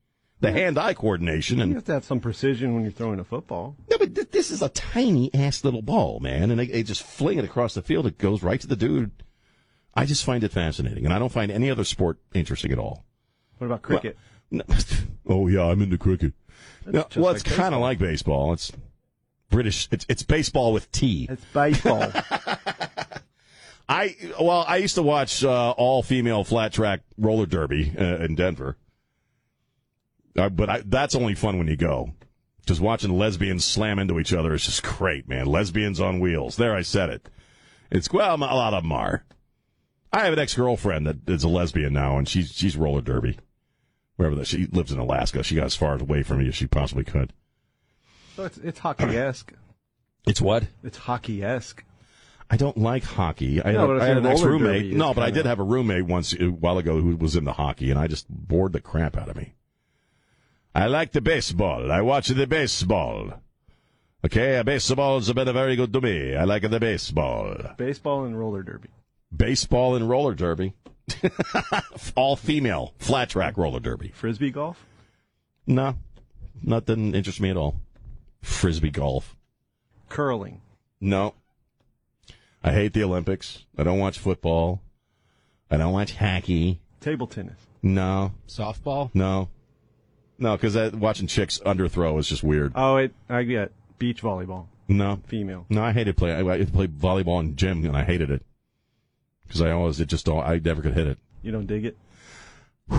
The 0.40 0.50
hand-eye 0.52 0.94
coordination 0.94 1.61
and 1.61 1.70
You 1.70 1.76
have 1.76 1.85
to 1.87 1.92
have 1.92 2.04
some 2.04 2.20
precision 2.20 2.74
when 2.74 2.83
you're 2.83 2.92
throwing 2.92 3.18
a 3.20 3.24
football. 3.24 3.76
no, 3.90 3.96
but 3.96 4.14
th- 4.14 4.30
this 4.30 4.50
is 4.50 4.61
a 4.61 4.68
tiny 4.70 5.33
ass 5.33 5.64
little 5.64 5.80
ball, 5.80 6.20
man, 6.20 6.50
and 6.50 6.59
they, 6.61 6.66
they 6.66 6.83
just 6.83 7.02
fling 7.02 7.38
it 7.38 7.44
across 7.44 7.72
the 7.74 7.80
field. 7.83 8.04
It 8.07 8.18
goes 8.18 8.42
right 8.42 8.61
to 8.61 8.66
the 8.66 8.76
dude. 8.76 9.11
I 9.94 10.04
just 10.04 10.24
find 10.24 10.42
it 10.44 10.52
fascinating, 10.52 11.04
and 11.04 11.14
I 11.14 11.18
don't 11.18 11.33
find 11.33 11.50
any 11.50 11.70
other 11.70 11.85
sport 11.85 12.18
interesting 12.35 12.72
at 12.72 12.78
all. 12.78 13.04
What 13.59 13.68
about 13.68 13.83
cricket? 13.83 14.18
No- 14.50 14.64
oh 15.28 15.46
yeah, 15.46 15.64
I'm 15.66 15.80
into 15.80 15.96
cricket. 15.96 16.35
Well, 16.85 17.07
like 17.16 17.37
it's 17.37 17.42
kind 17.44 17.74
of 17.74 17.80
like 17.80 17.98
baseball. 17.98 18.52
It's 18.52 18.70
British. 19.50 19.88
It's 19.90 20.07
it's 20.09 20.22
baseball 20.22 20.72
with 20.72 20.90
T. 20.92 21.28
it's 21.30 21.44
baseball. 21.46 22.11
I 23.88 24.16
well, 24.40 24.64
I 24.66 24.78
used 24.78 24.94
to 24.94 25.02
watch 25.02 25.44
uh, 25.44 25.70
all 25.72 26.02
female 26.02 26.44
flat 26.44 26.72
track 26.72 27.00
roller 27.18 27.46
derby 27.46 27.92
uh, 27.98 28.18
in 28.18 28.35
Denver, 28.35 28.76
uh, 30.37 30.48
but 30.48 30.70
I, 30.70 30.83
that's 30.85 31.14
only 31.14 31.35
fun 31.35 31.59
when 31.59 31.68
you 31.68 31.76
go. 31.76 32.12
Just 32.66 32.80
watching 32.80 33.18
lesbians 33.18 33.64
slam 33.64 33.98
into 33.98 34.18
each 34.18 34.33
other 34.33 34.54
is 34.54 34.64
just 34.64 34.83
great, 34.83 35.28
man. 35.28 35.46
Lesbians 35.46 36.00
on 36.00 36.18
wheels. 36.18 36.57
There, 36.57 36.74
I 36.74 36.80
said 36.80 37.11
it. 37.11 37.28
It's 37.90 38.11
well, 38.11 38.37
a 38.37 38.38
lot 38.38 38.72
of 38.72 38.83
them 38.83 38.92
are. 38.92 39.24
I 40.12 40.24
have 40.24 40.33
an 40.33 40.38
ex 40.38 40.54
girlfriend 40.54 41.07
that 41.07 41.28
is 41.28 41.44
a 41.44 41.48
lesbian 41.48 41.92
now, 41.92 42.16
and 42.16 42.26
she's 42.26 42.52
she's 42.52 42.76
roller 42.76 43.02
derby. 43.02 43.38
Wherever 44.16 44.37
that 44.37 44.46
she 44.46 44.66
lives 44.66 44.92
in 44.92 44.98
Alaska, 44.98 45.42
she 45.42 45.57
got 45.57 45.64
as 45.64 45.76
far 45.76 46.00
away 46.00 46.22
from 46.22 46.38
me 46.38 46.48
as 46.48 46.54
she 46.54 46.68
possibly 46.68 47.04
could. 47.04 47.33
So 48.37 48.44
it's 48.44 48.59
it's 48.59 48.79
hockey 48.79 49.16
esque. 49.16 49.53
It's 50.27 50.40
what? 50.40 50.64
It's 50.83 50.97
hockey 50.97 51.44
esque. 51.44 51.85
I 52.51 52.57
don't 52.57 52.79
like 52.79 53.05
hockey. 53.05 53.62
I, 53.62 53.73
No, 53.73 53.92
had, 53.92 54.03
I 54.03 54.07
had 54.07 54.16
an 54.16 54.27
ex 54.27 54.40
roommate. 54.40 54.94
No, 54.94 55.12
but 55.12 55.23
I 55.23 55.31
did 55.31 55.44
have 55.44 55.59
a 55.59 55.62
roommate 55.62 56.07
once 56.07 56.33
a 56.33 56.47
while 56.47 56.79
ago 56.79 56.99
who 56.99 57.14
was 57.14 57.37
into 57.37 57.53
hockey, 57.53 57.90
and 57.90 58.01
I 58.01 58.07
just 58.07 58.27
bored 58.31 58.73
the 58.73 58.81
crap 58.81 59.18
out 59.18 59.29
of 59.29 59.37
me. 59.37 59.53
I 60.75 60.87
like 60.87 61.12
the 61.12 61.20
baseball. 61.20 61.92
I 61.92 62.01
watch 62.01 62.29
the 62.29 62.47
baseball. 62.47 63.35
Okay, 64.25 64.62
baseball 64.64 65.18
has 65.18 65.31
been 65.31 65.53
very 65.53 65.77
good 65.77 65.92
to 65.92 66.01
me. 66.01 66.35
I 66.35 66.44
like 66.44 66.62
the 66.62 66.81
baseball. 66.81 67.57
Baseball 67.77 68.25
and 68.25 68.38
roller 68.38 68.62
derby. 68.62 68.88
Baseball 69.35 69.94
and 69.94 70.09
roller 70.09 70.35
derby. 70.35 70.73
All 72.16 72.35
female 72.35 72.94
flat 72.99 73.29
track 73.29 73.59
roller 73.59 73.81
derby. 73.81 74.09
Frisbee 74.14 74.51
golf. 74.51 74.87
No, 75.66 75.97
nothing 76.62 77.14
interests 77.14 77.40
me 77.40 77.51
at 77.51 77.57
all. 77.59 77.81
Frisbee 78.44 78.90
golf. 78.90 79.35
Curling. 80.09 80.61
No. 81.00 81.35
I 82.62 82.72
hate 82.72 82.92
the 82.92 83.02
Olympics. 83.04 83.64
I 83.76 83.83
don't 83.83 83.98
watch 83.98 84.18
football. 84.18 84.80
I 85.70 85.76
don't 85.78 85.92
watch 85.92 86.14
hockey. 86.16 86.80
Table 87.00 87.26
tennis. 87.26 87.59
No, 87.83 88.33
Softball. 88.48 89.11
no, 89.12 89.50
no, 90.38 90.57
because 90.57 90.92
watching 90.94 91.26
chicks 91.26 91.59
underthrow 91.66 92.18
is 92.18 92.28
just 92.28 92.42
weird. 92.42 92.72
Oh, 92.74 92.96
it. 92.96 93.12
I 93.28 93.42
get 93.42 93.72
beach 93.98 94.22
volleyball. 94.22 94.66
No, 94.88 95.20
Female. 95.26 95.66
no, 95.68 95.83
I 95.83 95.92
hated 95.92 96.16
play. 96.16 96.33
I, 96.33 96.40
I 96.40 96.57
used 96.57 96.70
to 96.70 96.74
play 96.76 96.87
volleyball 96.87 97.40
in 97.40 97.57
gym, 97.57 97.85
and 97.85 97.94
I 97.96 98.04
hated 98.04 98.30
it 98.30 98.42
because 99.46 99.61
I 99.61 99.70
always 99.70 100.00
it 100.00 100.07
just 100.07 100.24
don't. 100.24 100.42
I 100.42 100.59
never 100.64 100.80
could 100.80 100.94
hit 100.94 101.07
it. 101.07 101.18
You 101.42 101.52
don't 101.52 101.66
dig 101.66 101.85
it. 101.85 101.98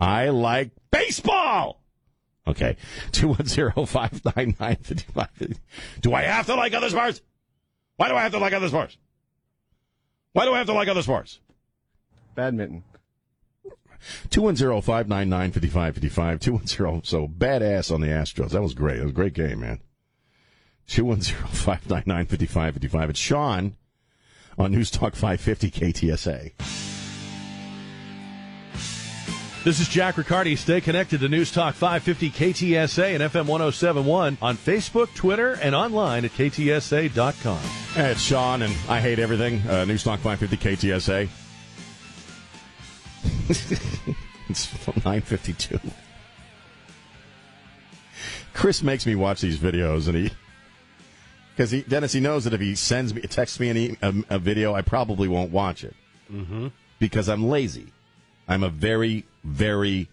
I 0.00 0.28
like 0.30 0.70
baseball. 0.90 1.80
Okay, 2.46 2.76
two 3.12 3.28
one 3.28 3.46
zero 3.46 3.86
five 3.86 4.22
nine 4.36 4.54
nine 4.60 4.76
fifty 4.76 5.10
five. 5.12 5.30
Do 6.00 6.14
I 6.14 6.22
have 6.22 6.46
to 6.46 6.54
like 6.54 6.74
other 6.74 6.90
sports? 6.90 7.20
Why 7.96 8.08
do 8.08 8.14
I 8.14 8.22
have 8.22 8.32
to 8.32 8.38
like 8.38 8.52
other 8.52 8.68
sports? 8.68 8.96
Why 10.32 10.44
do 10.44 10.52
I 10.52 10.58
have 10.58 10.66
to 10.66 10.74
like 10.74 10.88
other 10.88 11.02
sports? 11.02 11.40
Badminton. 12.34 12.84
210-599-5555. 14.28 16.40
210. 16.40 17.02
So 17.04 17.26
badass 17.26 17.92
on 17.92 18.00
the 18.00 18.06
Astros. 18.08 18.50
That 18.50 18.62
was 18.62 18.74
great. 18.74 18.98
It 18.98 19.02
was 19.02 19.10
a 19.10 19.14
great 19.14 19.32
game, 19.32 19.60
man. 19.60 19.80
210-599-5555. 20.88 23.10
It's 23.10 23.18
Sean 23.18 23.74
on 24.58 24.72
News 24.72 24.90
Talk 24.90 25.16
550 25.16 25.70
KTSA. 25.70 26.95
This 29.66 29.80
is 29.80 29.88
Jack 29.88 30.16
Riccardi. 30.16 30.54
Stay 30.54 30.80
connected 30.80 31.18
to 31.18 31.28
News 31.28 31.50
Talk 31.50 31.74
550 31.74 32.30
KTSA 32.30 33.14
and 33.14 33.20
FM 33.20 33.46
1071 33.46 34.38
on 34.40 34.56
Facebook, 34.56 35.12
Twitter, 35.16 35.54
and 35.54 35.74
online 35.74 36.24
at 36.24 36.30
ktsa.com. 36.30 37.58
Hey, 37.92 38.12
it's 38.12 38.20
Sean, 38.20 38.62
and 38.62 38.72
I 38.88 39.00
hate 39.00 39.18
everything. 39.18 39.68
Uh, 39.68 39.84
News 39.84 40.04
Talk 40.04 40.20
550 40.20 40.86
KTSA. 40.86 41.28
it's 44.48 44.86
952. 44.86 45.80
Chris 48.54 48.84
makes 48.84 49.04
me 49.04 49.16
watch 49.16 49.40
these 49.40 49.58
videos, 49.58 50.06
and 50.06 50.16
he, 50.16 50.30
because 51.56 51.72
he, 51.72 51.82
Dennis, 51.82 52.12
he 52.12 52.20
knows 52.20 52.44
that 52.44 52.54
if 52.54 52.60
he 52.60 52.76
sends 52.76 53.12
me, 53.12 53.20
texts 53.22 53.58
me 53.58 53.68
any, 53.68 53.96
a, 54.00 54.14
a 54.30 54.38
video, 54.38 54.76
I 54.76 54.82
probably 54.82 55.26
won't 55.26 55.50
watch 55.50 55.82
it. 55.82 55.96
Mm-hmm. 56.30 56.68
Because 57.00 57.28
I'm 57.28 57.48
lazy. 57.48 57.88
I'm 58.48 58.62
a 58.62 58.68
very, 58.68 59.24
very 59.44 60.08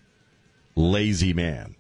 lazy 0.75 1.33
man. 1.33 1.75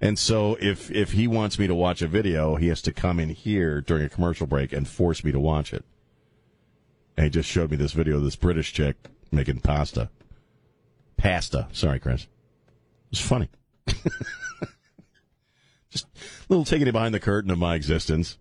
And 0.00 0.18
so 0.18 0.56
if 0.60 0.90
if 0.90 1.12
he 1.12 1.26
wants 1.26 1.58
me 1.58 1.66
to 1.66 1.74
watch 1.74 2.02
a 2.02 2.08
video, 2.08 2.56
he 2.56 2.68
has 2.68 2.82
to 2.82 2.92
come 2.92 3.18
in 3.18 3.30
here 3.30 3.80
during 3.80 4.04
a 4.04 4.08
commercial 4.08 4.46
break 4.46 4.72
and 4.72 4.86
force 4.86 5.24
me 5.24 5.32
to 5.32 5.40
watch 5.40 5.72
it. 5.72 5.84
And 7.16 7.24
he 7.24 7.30
just 7.30 7.48
showed 7.48 7.70
me 7.70 7.78
this 7.78 7.92
video 7.92 8.16
of 8.16 8.24
this 8.24 8.36
British 8.36 8.74
chick 8.74 8.96
making 9.32 9.60
pasta. 9.60 10.10
Pasta. 11.16 11.68
Sorry, 11.72 11.98
Chris. 11.98 12.26
It's 13.10 13.20
funny. 13.20 13.48
just 15.90 16.04
a 16.04 16.08
little 16.50 16.64
taking 16.64 16.88
it 16.88 16.92
behind 16.92 17.14
the 17.14 17.20
curtain 17.20 17.50
of 17.50 17.58
my 17.58 17.74
existence. 17.74 18.36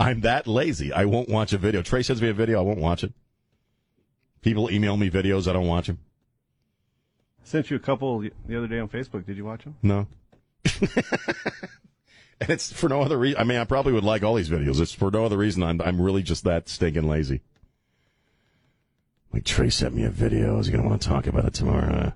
I'm 0.00 0.22
that 0.22 0.46
lazy. 0.48 0.92
I 0.92 1.04
won't 1.04 1.28
watch 1.28 1.52
a 1.52 1.58
video. 1.58 1.82
Trey 1.82 2.02
sends 2.02 2.20
me 2.20 2.28
a 2.28 2.34
video, 2.34 2.58
I 2.58 2.62
won't 2.62 2.80
watch 2.80 3.04
it. 3.04 3.12
People 4.40 4.70
email 4.70 4.96
me 4.96 5.10
videos, 5.10 5.46
I 5.46 5.52
don't 5.52 5.66
watch 5.66 5.86
them. 5.86 5.98
Sent 7.44 7.70
you 7.70 7.76
a 7.76 7.80
couple 7.80 8.20
the 8.20 8.56
other 8.56 8.66
day 8.66 8.78
on 8.78 8.88
Facebook. 8.88 9.26
Did 9.26 9.36
you 9.36 9.44
watch 9.44 9.64
them? 9.64 9.76
No. 9.82 10.06
and 12.40 12.50
it's 12.50 12.72
for 12.72 12.88
no 12.88 13.02
other 13.02 13.18
reason. 13.18 13.40
I 13.40 13.44
mean, 13.44 13.58
I 13.58 13.64
probably 13.64 13.92
would 13.92 14.04
like 14.04 14.22
all 14.22 14.34
these 14.34 14.50
videos. 14.50 14.80
It's 14.80 14.92
for 14.92 15.10
no 15.10 15.24
other 15.24 15.36
reason. 15.36 15.62
I'm 15.62 15.80
I'm 15.80 16.00
really 16.00 16.22
just 16.22 16.44
that 16.44 16.68
stinking 16.68 17.08
lazy. 17.08 17.40
Like 19.32 19.44
Trey 19.44 19.70
sent 19.70 19.94
me 19.94 20.04
a 20.04 20.10
video. 20.10 20.58
Is 20.58 20.66
he 20.66 20.72
gonna 20.72 20.88
want 20.88 21.02
to 21.02 21.08
talk 21.08 21.26
about 21.26 21.44
it 21.44 21.54
tomorrow? 21.54 22.12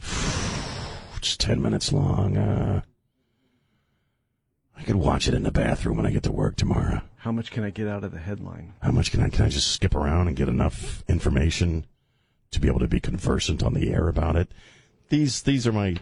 It's 1.16 1.36
ten 1.36 1.60
minutes 1.60 1.92
long. 1.92 2.36
Uh, 2.36 2.82
I 4.76 4.84
could 4.84 4.94
watch 4.94 5.26
it 5.26 5.34
in 5.34 5.42
the 5.42 5.50
bathroom 5.50 5.96
when 5.96 6.06
I 6.06 6.12
get 6.12 6.22
to 6.22 6.32
work 6.32 6.54
tomorrow. 6.54 7.02
How 7.16 7.32
much 7.32 7.50
can 7.50 7.64
I 7.64 7.70
get 7.70 7.88
out 7.88 8.04
of 8.04 8.12
the 8.12 8.20
headline? 8.20 8.74
How 8.80 8.92
much 8.92 9.10
can 9.10 9.20
I 9.20 9.28
can 9.28 9.44
I 9.44 9.48
just 9.48 9.72
skip 9.72 9.96
around 9.96 10.28
and 10.28 10.36
get 10.36 10.48
enough 10.48 11.02
information 11.08 11.84
to 12.50 12.60
be 12.60 12.68
able 12.68 12.80
to 12.80 12.88
be 12.88 13.00
conversant 13.00 13.62
on 13.62 13.74
the 13.74 13.92
air 13.92 14.08
about 14.08 14.36
it? 14.36 14.48
These 15.08 15.42
these 15.42 15.66
are 15.66 15.72
my 15.72 15.96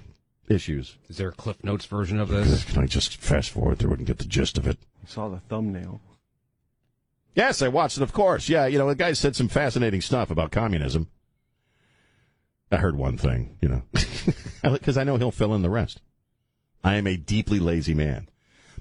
issues. 0.49 0.97
Is 1.09 1.17
there 1.17 1.29
a 1.29 1.33
Cliff 1.33 1.63
Notes 1.65 1.87
version 1.87 2.19
of 2.21 2.29
this? 2.29 2.65
Can 2.65 2.83
I 2.83 2.87
just 2.87 3.17
fast 3.17 3.51
forward 3.51 3.79
through 3.79 3.95
it 3.95 3.99
and 3.99 4.07
get 4.07 4.19
the 4.19 4.25
gist 4.25 4.59
of 4.59 4.67
it? 4.67 4.79
I 5.05 5.09
saw 5.09 5.29
the 5.29 5.41
thumbnail. 5.41 6.01
Yes, 7.35 7.61
I 7.61 7.69
watched 7.69 7.99
it, 7.99 8.03
of 8.03 8.13
course. 8.13 8.49
Yeah, 8.49 8.67
you 8.67 8.79
know, 8.79 8.89
the 8.89 8.95
guy 8.95 9.13
said 9.13 9.37
some 9.37 9.49
fascinating 9.49 10.01
stuff 10.01 10.31
about 10.31 10.51
communism. 10.53 11.09
I 12.73 12.79
heard 12.79 12.97
one 12.97 13.19
thing, 13.19 13.59
you 13.61 13.69
know, 13.69 13.83
because 14.73 14.97
I 14.97 15.05
know 15.05 15.17
he'll 15.17 15.31
fill 15.31 15.55
in 15.55 15.63
the 15.63 15.71
rest. 15.71 16.01
I 16.83 16.95
am 16.95 17.07
a 17.07 17.17
deeply 17.17 17.61
lazy 17.61 17.95
man. 17.95 18.29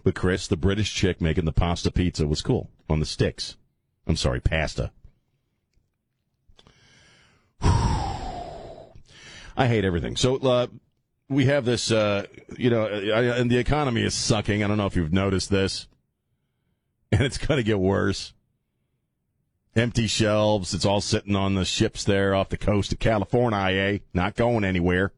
But 0.04 0.16
Chris, 0.16 0.48
the 0.48 0.58
British 0.58 0.94
chick 0.94 1.20
making 1.20 1.46
the 1.46 1.52
pasta 1.52 1.92
pizza 1.92 2.28
was 2.28 2.42
cool 2.42 2.70
on 2.90 3.00
the 3.00 3.06
sticks. 3.06 3.58
I'm 4.08 4.16
sorry, 4.16 4.40
pasta. 4.40 4.92
I 9.58 9.68
hate 9.68 9.86
everything. 9.86 10.16
So 10.16 10.38
uh, 10.38 10.68
we 11.30 11.46
have 11.46 11.66
this, 11.66 11.92
uh, 11.92 12.26
you 12.58 12.70
know, 12.70 12.86
and 12.86 13.50
the 13.50 13.58
economy 13.58 14.04
is 14.04 14.14
sucking. 14.14 14.64
I 14.64 14.68
don't 14.68 14.78
know 14.78 14.86
if 14.86 14.96
you've 14.96 15.14
noticed 15.14 15.50
this, 15.50 15.88
and 17.12 17.22
it's 17.22 17.38
going 17.38 17.58
to 17.58 17.64
get 17.64 17.80
worse. 17.80 18.34
Empty 19.76 20.08
shelves. 20.08 20.74
It's 20.74 20.86
all 20.86 21.02
sitting 21.02 21.36
on 21.36 21.56
the 21.56 21.66
ships 21.66 22.04
there 22.04 22.34
off 22.34 22.50
the 22.50 22.58
coast 22.58 22.94
of 22.94 23.00
California, 23.00 24.00
not 24.14 24.36
going 24.36 24.64
anywhere. 24.64 25.12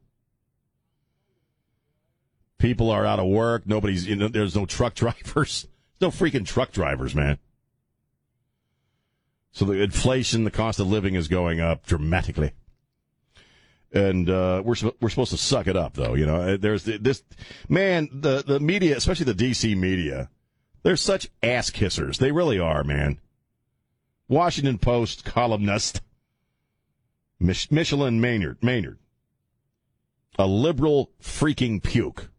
People 2.58 2.90
are 2.90 3.06
out 3.06 3.20
of 3.20 3.26
work. 3.26 3.66
Nobody's, 3.66 4.08
you 4.08 4.16
know, 4.16 4.26
there's 4.26 4.56
no 4.56 4.66
truck 4.66 4.94
drivers. 4.96 5.68
No 6.00 6.10
freaking 6.10 6.46
truck 6.46 6.72
drivers, 6.72 7.14
man. 7.14 7.38
So 9.52 9.64
the 9.64 9.80
inflation, 9.80 10.44
the 10.44 10.50
cost 10.50 10.78
of 10.78 10.88
living 10.88 11.14
is 11.14 11.28
going 11.28 11.60
up 11.60 11.86
dramatically. 11.86 12.52
And 13.92 14.28
uh, 14.28 14.62
we're 14.64 14.76
we're 15.00 15.08
supposed 15.08 15.30
to 15.30 15.38
suck 15.38 15.66
it 15.66 15.76
up, 15.76 15.94
though. 15.94 16.14
You 16.14 16.26
know, 16.26 16.56
there's 16.56 16.84
this 16.84 17.22
man, 17.68 18.08
the 18.12 18.44
the 18.46 18.60
media, 18.60 18.96
especially 18.96 19.32
the 19.32 19.50
DC 19.50 19.76
media, 19.76 20.28
they're 20.82 20.96
such 20.96 21.28
ass 21.42 21.70
kissers. 21.70 22.18
They 22.18 22.32
really 22.32 22.58
are, 22.58 22.84
man. 22.84 23.18
Washington 24.28 24.78
Post 24.78 25.24
columnist 25.24 26.02
Mich- 27.40 27.70
Micheline 27.70 28.20
Maynard, 28.20 28.62
Maynard, 28.62 28.98
a 30.38 30.46
liberal 30.46 31.10
freaking 31.22 31.82
puke. 31.82 32.30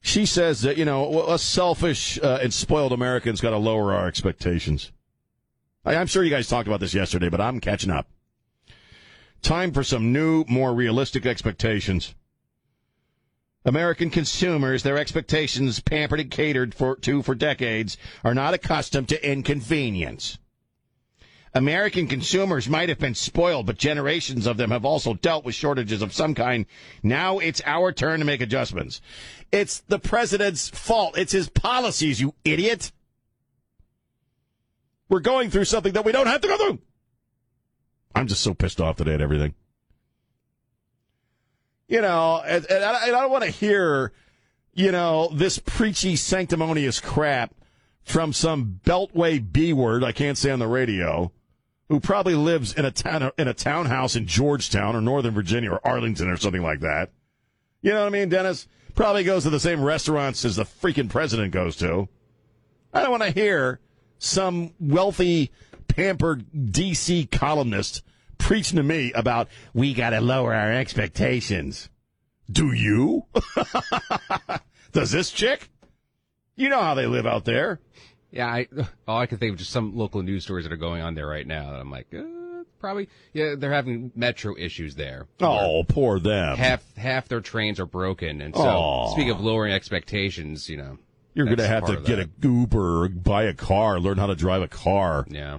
She 0.00 0.24
says 0.24 0.62
that 0.62 0.78
you 0.78 0.84
know 0.84 1.20
us 1.20 1.42
selfish 1.42 2.18
uh, 2.22 2.40
and 2.42 2.52
spoiled 2.52 2.92
Americans 2.92 3.40
got 3.40 3.50
to 3.50 3.58
lower 3.58 3.92
our 3.92 4.08
expectations. 4.08 4.92
I, 5.84 5.96
I'm 5.96 6.06
sure 6.06 6.24
you 6.24 6.30
guys 6.30 6.48
talked 6.48 6.66
about 6.66 6.80
this 6.80 6.94
yesterday, 6.94 7.28
but 7.28 7.40
I'm 7.40 7.60
catching 7.60 7.90
up. 7.90 8.08
Time 9.42 9.72
for 9.72 9.82
some 9.82 10.12
new, 10.12 10.44
more 10.48 10.74
realistic 10.74 11.26
expectations. 11.26 12.14
American 13.64 14.10
consumers, 14.10 14.82
their 14.82 14.98
expectations 14.98 15.80
pampered 15.80 16.20
and 16.20 16.30
catered 16.30 16.74
for, 16.74 16.96
to 16.96 17.22
for 17.22 17.34
decades, 17.34 17.96
are 18.24 18.34
not 18.34 18.54
accustomed 18.54 19.08
to 19.08 19.30
inconvenience. 19.30 20.38
American 21.52 22.06
consumers 22.06 22.68
might 22.68 22.88
have 22.88 22.98
been 22.98 23.14
spoiled, 23.14 23.66
but 23.66 23.76
generations 23.76 24.46
of 24.46 24.56
them 24.56 24.70
have 24.70 24.84
also 24.84 25.14
dealt 25.14 25.44
with 25.44 25.54
shortages 25.54 26.00
of 26.00 26.12
some 26.12 26.34
kind. 26.34 26.64
Now 27.02 27.38
it's 27.38 27.60
our 27.66 27.92
turn 27.92 28.20
to 28.20 28.24
make 28.24 28.40
adjustments. 28.40 29.00
It's 29.50 29.80
the 29.80 29.98
president's 29.98 30.68
fault. 30.68 31.18
It's 31.18 31.32
his 31.32 31.48
policies, 31.48 32.20
you 32.20 32.34
idiot. 32.44 32.92
We're 35.08 35.20
going 35.20 35.50
through 35.50 35.64
something 35.64 35.92
that 35.94 36.04
we 36.04 36.12
don't 36.12 36.28
have 36.28 36.40
to 36.40 36.48
go 36.48 36.56
through. 36.56 36.78
I'm 38.14 38.26
just 38.26 38.42
so 38.42 38.54
pissed 38.54 38.80
off 38.80 38.96
today 38.96 39.14
at 39.14 39.20
everything. 39.20 39.54
You 41.88 42.00
know, 42.00 42.42
and, 42.44 42.64
and 42.66 42.84
I, 42.84 43.06
and 43.06 43.16
I 43.16 43.20
don't 43.20 43.30
want 43.30 43.44
to 43.44 43.50
hear, 43.50 44.12
you 44.72 44.92
know, 44.92 45.28
this 45.32 45.58
preachy, 45.58 46.16
sanctimonious 46.16 47.00
crap 47.00 47.54
from 48.04 48.32
some 48.32 48.80
Beltway 48.84 49.52
B 49.52 49.72
word 49.72 50.04
I 50.04 50.12
can't 50.12 50.38
say 50.38 50.50
on 50.50 50.58
the 50.58 50.68
radio, 50.68 51.32
who 51.88 51.98
probably 51.98 52.34
lives 52.34 52.72
in 52.72 52.84
a 52.84 52.90
town 52.90 53.32
in 53.36 53.48
a 53.48 53.54
townhouse 53.54 54.14
in 54.14 54.26
Georgetown 54.26 54.94
or 54.94 55.00
Northern 55.00 55.34
Virginia 55.34 55.72
or 55.72 55.86
Arlington 55.86 56.28
or 56.28 56.36
something 56.36 56.62
like 56.62 56.80
that. 56.80 57.10
You 57.82 57.90
know 57.90 58.00
what 58.00 58.06
I 58.06 58.10
mean, 58.10 58.28
Dennis? 58.28 58.68
Probably 58.94 59.24
goes 59.24 59.44
to 59.44 59.50
the 59.50 59.60
same 59.60 59.82
restaurants 59.82 60.44
as 60.44 60.56
the 60.56 60.64
freaking 60.64 61.08
president 61.08 61.52
goes 61.52 61.76
to. 61.76 62.08
I 62.92 63.02
don't 63.02 63.10
want 63.10 63.22
to 63.22 63.30
hear 63.30 63.80
some 64.18 64.74
wealthy, 64.78 65.50
pampered 65.94 66.46
DC 66.52 67.30
columnist 67.30 68.02
preaching 68.38 68.76
to 68.76 68.82
me 68.82 69.12
about 69.12 69.48
we 69.74 69.92
got 69.94 70.10
to 70.10 70.20
lower 70.20 70.54
our 70.54 70.72
expectations. 70.72 71.88
Do 72.50 72.72
you? 72.72 73.26
Does 74.92 75.10
this 75.10 75.30
chick? 75.30 75.70
You 76.56 76.68
know 76.68 76.80
how 76.80 76.94
they 76.94 77.06
live 77.06 77.26
out 77.26 77.44
there. 77.44 77.80
Yeah, 78.32 78.46
I, 78.46 78.66
all 79.08 79.18
I 79.20 79.26
can 79.26 79.38
think 79.38 79.52
of 79.52 79.58
just 79.58 79.70
some 79.70 79.96
local 79.96 80.22
news 80.22 80.44
stories 80.44 80.64
that 80.64 80.72
are 80.72 80.76
going 80.76 81.02
on 81.02 81.14
there 81.14 81.26
right 81.26 81.46
now. 81.46 81.70
That 81.72 81.80
I'm 81.80 81.90
like, 81.90 82.06
uh, 82.14 82.64
probably, 82.78 83.08
yeah, 83.32 83.54
they're 83.56 83.72
having 83.72 84.12
metro 84.14 84.54
issues 84.56 84.94
there. 84.94 85.26
Oh, 85.40 85.84
poor 85.88 86.20
them. 86.20 86.56
Half 86.56 86.96
half 86.96 87.28
their 87.28 87.40
trains 87.40 87.80
are 87.80 87.86
broken, 87.86 88.40
and 88.40 88.54
so 88.54 88.62
Aw. 88.62 89.10
speaking 89.12 89.30
of 89.30 89.40
lowering 89.40 89.72
expectations, 89.72 90.68
you 90.68 90.76
know, 90.76 90.98
You're 91.34 91.46
going 91.46 91.58
to 91.58 91.66
have 91.66 91.86
to 91.86 91.96
get 91.96 92.16
that. 92.16 92.28
a 92.44 92.48
Uber 92.48 93.08
buy 93.08 93.44
a 93.44 93.54
car, 93.54 93.98
learn 93.98 94.18
how 94.18 94.26
to 94.26 94.36
drive 94.36 94.62
a 94.62 94.68
car 94.68 95.24
Yeah, 95.28 95.58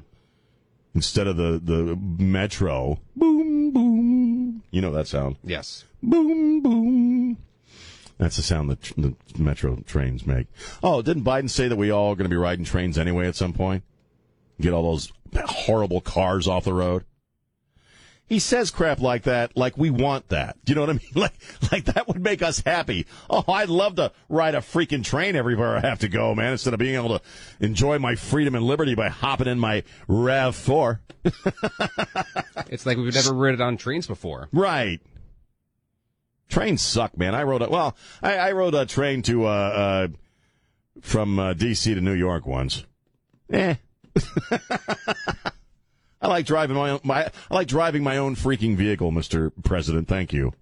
instead 0.94 1.28
of 1.28 1.38
the, 1.38 1.60
the 1.64 1.96
metro. 1.96 3.00
Boom, 3.16 3.72
boom. 3.72 4.64
You 4.72 4.82
know 4.82 4.92
that 4.92 5.08
sound. 5.08 5.38
yes, 5.44 5.86
Boom, 6.04 6.62
boom. 6.62 7.38
That's 8.18 8.38
the 8.38 8.44
sound 8.44 8.70
that 8.70 8.82
tr- 8.82 8.94
the 8.98 9.16
metro 9.38 9.78
trains 9.86 10.26
make. 10.26 10.48
Oh, 10.84 11.02
didn't 11.02 11.24
Biden 11.24 11.50
say 11.50 11.68
that 11.68 11.76
we 11.76 11.92
all 11.92 12.12
are 12.12 12.16
going 12.16 12.26
to 12.26 12.34
be 12.34 12.36
riding 12.36 12.66
trains 12.66 12.98
anyway 12.98 13.28
at 13.28 13.36
some 13.36 13.54
point? 13.54 13.84
Get 14.60 14.74
all 14.74 14.84
those 14.84 15.12
horrible 15.36 16.02
cars 16.02 16.48
off 16.48 16.64
the 16.66 16.74
road? 16.74 17.04
He 18.32 18.40
says 18.40 18.72
crap 18.72 19.02
like 19.02 19.24
that, 19.24 19.58
like 19.58 19.78
we 19.78 19.90
want 19.90 20.30
that. 20.30 20.56
Do 20.64 20.72
you 20.72 20.76
know 20.76 20.84
what 20.84 20.90
I 20.90 20.94
mean? 20.94 21.02
Like, 21.16 21.34
like 21.70 21.84
that 21.84 22.08
would 22.08 22.24
make 22.24 22.42
us 22.42 22.62
happy. 22.66 23.06
Oh, 23.30 23.44
I'd 23.46 23.68
love 23.68 23.96
to 23.96 24.14
ride 24.30 24.56
a 24.56 24.60
freaking 24.60 25.04
train 25.04 25.36
everywhere 25.36 25.76
I 25.76 25.82
have 25.82 26.00
to 26.00 26.08
go, 26.08 26.34
man, 26.34 26.54
instead 26.54 26.74
of 26.74 26.80
being 26.80 26.96
able 26.96 27.20
to 27.20 27.22
enjoy 27.60 28.00
my 28.00 28.16
freedom 28.16 28.56
and 28.56 28.64
liberty 28.64 28.96
by 28.96 29.10
hopping 29.10 29.48
in 29.48 29.60
my 29.60 29.84
RAV4. 30.08 31.00
it's 32.70 32.86
like 32.86 32.96
we've 32.96 33.14
never 33.14 33.34
ridden 33.34 33.60
on 33.60 33.76
trains 33.76 34.08
before. 34.08 34.48
Right. 34.54 35.02
Trains 36.48 36.82
suck, 36.82 37.18
man. 37.18 37.36
I 37.36 37.44
rode 37.44 37.64
a 37.64 37.70
well. 37.70 37.98
I, 38.24 38.38
I 38.38 38.52
rode 38.54 38.76
a 38.76 38.86
train 38.86 39.24
to 39.24 39.46
uh, 39.46 39.50
uh 39.50 40.08
from 41.02 41.38
uh, 41.38 41.52
D.C. 41.52 41.96
to 41.96 42.00
New 42.00 42.14
York 42.14 42.48
once. 42.48 42.86
Eh. 43.52 43.76
I 46.22 46.28
like 46.28 46.46
driving 46.46 46.76
my 46.76 46.92
own. 46.92 47.00
My 47.04 47.32
I 47.50 47.54
like 47.54 47.68
driving 47.68 48.04
my 48.04 48.18
own 48.18 48.36
freaking 48.36 48.76
vehicle, 48.76 49.12
Mister 49.12 49.50
President. 49.50 50.08
Thank 50.08 50.34
you. 50.34 50.54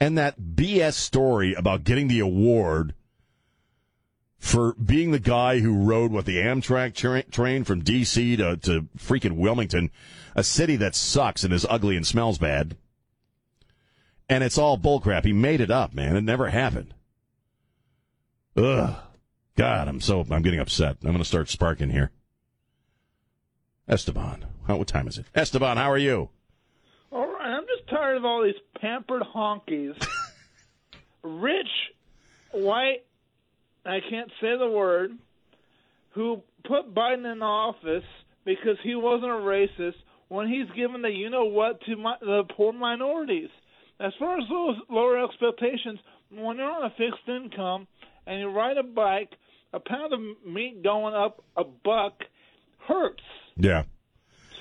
And 0.00 0.16
that 0.16 0.40
BS 0.40 0.94
story 0.94 1.54
about 1.54 1.84
getting 1.84 2.08
the 2.08 2.20
award 2.20 2.94
for 4.38 4.74
being 4.74 5.10
the 5.10 5.18
guy 5.18 5.58
who 5.58 5.82
rode 5.82 6.12
what 6.12 6.24
the 6.24 6.36
Amtrak 6.36 6.94
tra- 6.94 7.24
train 7.24 7.64
from 7.64 7.82
D.C. 7.82 8.36
to 8.36 8.56
to 8.58 8.82
freaking 8.96 9.36
Wilmington, 9.36 9.90
a 10.34 10.44
city 10.44 10.76
that 10.76 10.94
sucks 10.94 11.44
and 11.44 11.52
is 11.52 11.66
ugly 11.68 11.96
and 11.96 12.06
smells 12.06 12.38
bad. 12.38 12.76
And 14.28 14.44
it's 14.44 14.58
all 14.58 14.78
bullcrap. 14.78 15.24
He 15.24 15.32
made 15.32 15.60
it 15.60 15.70
up, 15.70 15.94
man. 15.94 16.16
It 16.16 16.22
never 16.22 16.48
happened. 16.48 16.94
Ugh. 18.56 18.94
God, 19.56 19.88
I'm 19.88 20.00
so 20.00 20.24
I'm 20.30 20.42
getting 20.42 20.60
upset. 20.60 20.98
I'm 21.02 21.08
going 21.10 21.18
to 21.18 21.24
start 21.24 21.48
sparking 21.48 21.90
here. 21.90 22.12
Esteban, 23.88 24.44
how, 24.66 24.76
what 24.76 24.86
time 24.86 25.08
is 25.08 25.16
it? 25.16 25.26
Esteban, 25.34 25.78
how 25.78 25.90
are 25.90 25.98
you? 25.98 26.28
All 27.10 27.26
right, 27.26 27.56
I'm 27.56 27.64
just 27.64 27.88
tired 27.88 28.18
of 28.18 28.24
all 28.24 28.44
these 28.44 28.54
pampered 28.80 29.22
honkies. 29.22 29.94
Rich, 31.22 31.66
white, 32.52 33.04
I 33.86 34.00
can't 34.10 34.30
say 34.40 34.58
the 34.58 34.68
word, 34.68 35.12
who 36.10 36.42
put 36.66 36.94
Biden 36.94 37.30
in 37.32 37.42
office 37.42 38.04
because 38.44 38.76
he 38.82 38.94
wasn't 38.94 39.30
a 39.30 39.34
racist 39.34 39.94
when 40.28 40.48
he's 40.48 40.68
given 40.76 41.00
the 41.00 41.08
you 41.08 41.30
know 41.30 41.46
what 41.46 41.80
to 41.82 41.96
mi- 41.96 42.20
the 42.20 42.42
poor 42.56 42.72
minorities. 42.72 43.48
As 44.00 44.12
far 44.18 44.38
as 44.38 44.44
those 44.48 44.76
lower 44.90 45.24
expectations, 45.24 45.98
when 46.30 46.58
you're 46.58 46.70
on 46.70 46.84
a 46.84 46.90
fixed 46.90 47.26
income 47.26 47.86
and 48.26 48.38
you 48.40 48.50
ride 48.50 48.76
a 48.76 48.82
bike, 48.82 49.30
a 49.72 49.80
pound 49.80 50.12
of 50.12 50.20
meat 50.46 50.82
going 50.82 51.14
up 51.14 51.42
a 51.56 51.64
buck 51.64 52.20
hurts. 52.86 53.22
Yeah. 53.58 53.84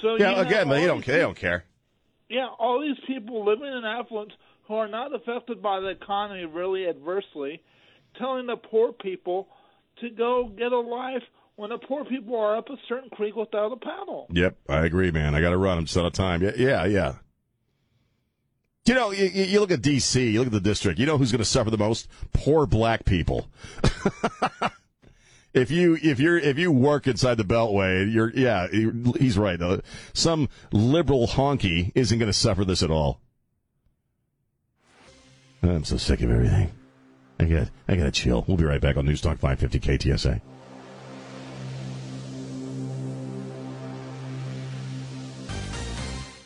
So 0.02 0.16
Yeah, 0.16 0.42
again, 0.42 0.70
they 0.70 0.86
don't. 0.86 1.06
They 1.06 1.20
don't 1.20 1.38
care. 1.38 1.64
yeah, 2.30 2.48
all 2.60 2.82
these 2.82 2.98
people 3.08 3.46
living 3.46 3.66
in 3.72 3.84
affluence 3.86 4.32
who 4.68 4.76
are 4.76 4.88
not 4.88 5.14
affected 5.16 5.62
by 5.62 5.80
the 5.80 5.88
economy 5.88 6.46
really 6.46 6.88
adversely, 6.88 7.62
telling 8.18 8.48
the 8.48 8.58
poor 8.58 8.92
people 8.92 9.48
to 10.02 10.10
go 10.10 10.50
get 10.58 10.72
a 10.72 10.80
life 10.80 11.24
when 11.56 11.70
the 11.72 11.78
poor 11.80 12.06
people 12.06 12.36
are 12.40 12.58
up 12.58 12.70
a 12.70 12.76
certain 12.88 13.10
creek 13.10 13.36
without 13.36 13.72
a 13.72 13.78
paddle. 13.78 14.28
Yep, 14.32 14.58
I 14.70 14.86
agree, 14.86 15.10
man. 15.12 15.34
I 15.34 15.42
got 15.42 15.50
to 15.52 15.58
run. 15.58 15.78
I'm 15.80 15.86
just 15.86 15.98
out 15.98 16.06
of 16.06 16.14
time. 16.14 16.44
Yeah, 16.44 16.52
yeah, 16.58 16.86
yeah. 16.86 17.14
You 18.86 18.94
know, 18.94 19.12
you, 19.12 19.26
you 19.26 19.44
you 19.46 19.60
look 19.60 19.72
at 19.72 19.82
D.C., 19.82 20.30
you 20.30 20.40
look 20.40 20.48
at 20.48 20.54
the 20.54 20.60
district. 20.62 21.00
You 21.00 21.06
know 21.06 21.18
who's 21.18 21.32
going 21.32 21.40
to 21.40 21.46
suffer 21.46 21.70
the 21.70 21.78
most? 21.78 22.08
Poor 22.34 22.66
black 22.66 23.04
people. 23.06 23.48
if 25.58 25.72
you 25.72 25.98
if 26.02 26.20
you're 26.20 26.38
if 26.38 26.58
you 26.58 26.72
work 26.72 27.08
inside 27.08 27.36
the 27.36 27.44
Beltway, 27.44 28.12
you're 28.12 28.32
yeah, 28.34 28.68
he's 29.20 29.38
right. 29.38 29.62
Uh, 29.62 29.80
some 30.14 30.48
liberal 30.72 31.28
honky 31.28 31.92
isn't 31.96 32.20
going 32.20 32.32
to 32.32 32.38
suffer 32.38 32.64
this 32.64 32.84
at 32.84 32.92
all. 32.92 33.20
I'm 35.64 35.84
so 35.84 35.98
sick 35.98 36.22
of 36.22 36.32
everything. 36.32 36.72
I 37.40 37.46
got 37.46 37.70
I 37.88 37.96
got 37.96 38.04
to 38.04 38.12
chill. 38.12 38.46
We'll 38.48 38.58
be 38.58 38.64
right 38.64 38.82
back 38.82 38.98
on 38.98 39.06
News 39.06 39.22
Talk 39.22 39.40
550 39.40 39.80
KTSA. 39.80 40.42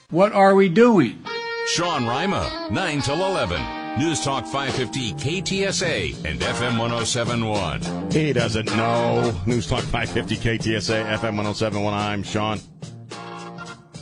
What 0.10 0.34
are 0.34 0.56
we 0.56 0.68
doing? 0.68 1.24
Sean 1.68 2.06
Rima, 2.06 2.68
9 2.70 3.02
till 3.02 3.16
11. 3.16 3.81
News 3.98 4.24
Talk 4.24 4.46
550 4.46 5.14
KTSA 5.14 6.26
and 6.26 6.40
FM 6.40 6.80
1071. 6.80 8.10
He 8.10 8.32
doesn't 8.32 8.68
know. 8.78 9.38
News 9.46 9.68
Talk 9.68 9.84
550 9.84 10.38
KTSA 10.38 11.06
FM 11.18 11.36
1071. 11.36 11.94
I'm 11.94 12.24
Sean. 12.24 12.60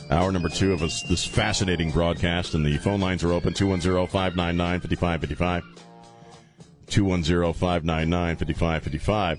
Hour 0.08 0.30
number 0.30 0.48
two 0.48 0.72
of 0.72 0.82
us, 0.82 1.02
this 1.02 1.24
fascinating 1.24 1.90
broadcast, 1.90 2.54
and 2.54 2.64
the 2.64 2.78
phone 2.78 3.00
lines 3.00 3.24
are 3.24 3.32
open 3.32 3.52
210 3.52 4.06
599 4.06 4.80
5555. 4.80 5.64
210 6.86 7.52
599 7.52 8.36
5555. 8.36 9.38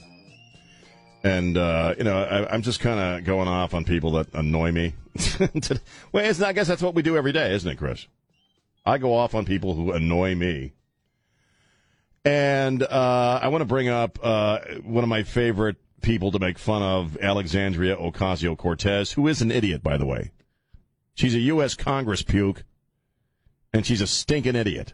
And, 1.24 1.58
uh, 1.58 1.96
you 1.98 2.04
know, 2.04 2.24
I, 2.24 2.54
I'm 2.54 2.62
just 2.62 2.82
kind 2.82 3.00
of 3.00 3.24
going 3.24 3.48
off 3.48 3.74
on 3.74 3.86
people 3.86 4.12
that 4.14 4.34
annoy 4.34 4.74
me. 4.74 4.96
well, 6.12 6.46
I 6.46 6.52
guess 6.52 6.68
that's 6.68 6.82
what 6.82 6.94
we 6.94 7.02
do 7.02 7.16
every 7.16 7.32
day, 7.32 7.54
isn't 7.54 7.70
it, 7.70 7.78
Chris? 7.78 8.06
I 8.86 8.98
go 8.98 9.14
off 9.14 9.36
on 9.36 9.46
people 9.46 9.76
who 9.76 9.92
annoy 9.92 10.36
me. 10.36 10.74
And 12.24 12.84
uh, 12.84 13.40
I 13.42 13.48
want 13.48 13.62
to 13.62 13.66
bring 13.66 13.90
up 13.90 14.20
uh, 14.22 14.60
one 14.84 15.04
of 15.04 15.10
my 15.10 15.24
favorite 15.24 15.78
people 16.02 16.32
to 16.32 16.40
make 16.40 16.58
fun 16.60 16.82
of, 16.82 17.18
Alexandria 17.18 17.96
Ocasio 17.96 18.58
Cortez, 18.58 19.14
who 19.14 19.28
is 19.28 19.42
an 19.42 19.52
idiot, 19.52 19.82
by 19.84 19.98
the 19.98 20.06
way. 20.06 20.32
She's 21.14 21.36
a 21.36 21.40
U.S. 21.40 21.76
Congress 21.76 22.22
puke, 22.22 22.64
and 23.74 23.86
she's 23.86 24.02
a 24.02 24.08
stinking 24.08 24.56
idiot. 24.56 24.94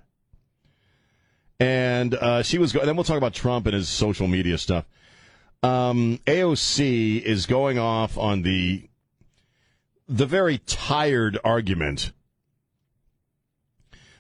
And 1.60 2.14
uh, 2.16 2.44
she 2.44 2.58
was. 2.58 2.72
Go- 2.72 2.86
then 2.86 2.96
we'll 2.96 3.04
talk 3.04 3.18
about 3.18 3.34
Trump 3.34 3.66
and 3.66 3.74
his 3.74 3.90
social 3.90 4.28
media 4.28 4.58
stuff. 4.58 4.86
Um, 5.64 6.20
AOC 6.28 7.22
is 7.22 7.46
going 7.46 7.80
off 7.80 8.18
on 8.18 8.44
the 8.44 8.90
the 10.08 10.26
very 10.26 10.60
tired 10.60 11.38
argument 11.44 12.12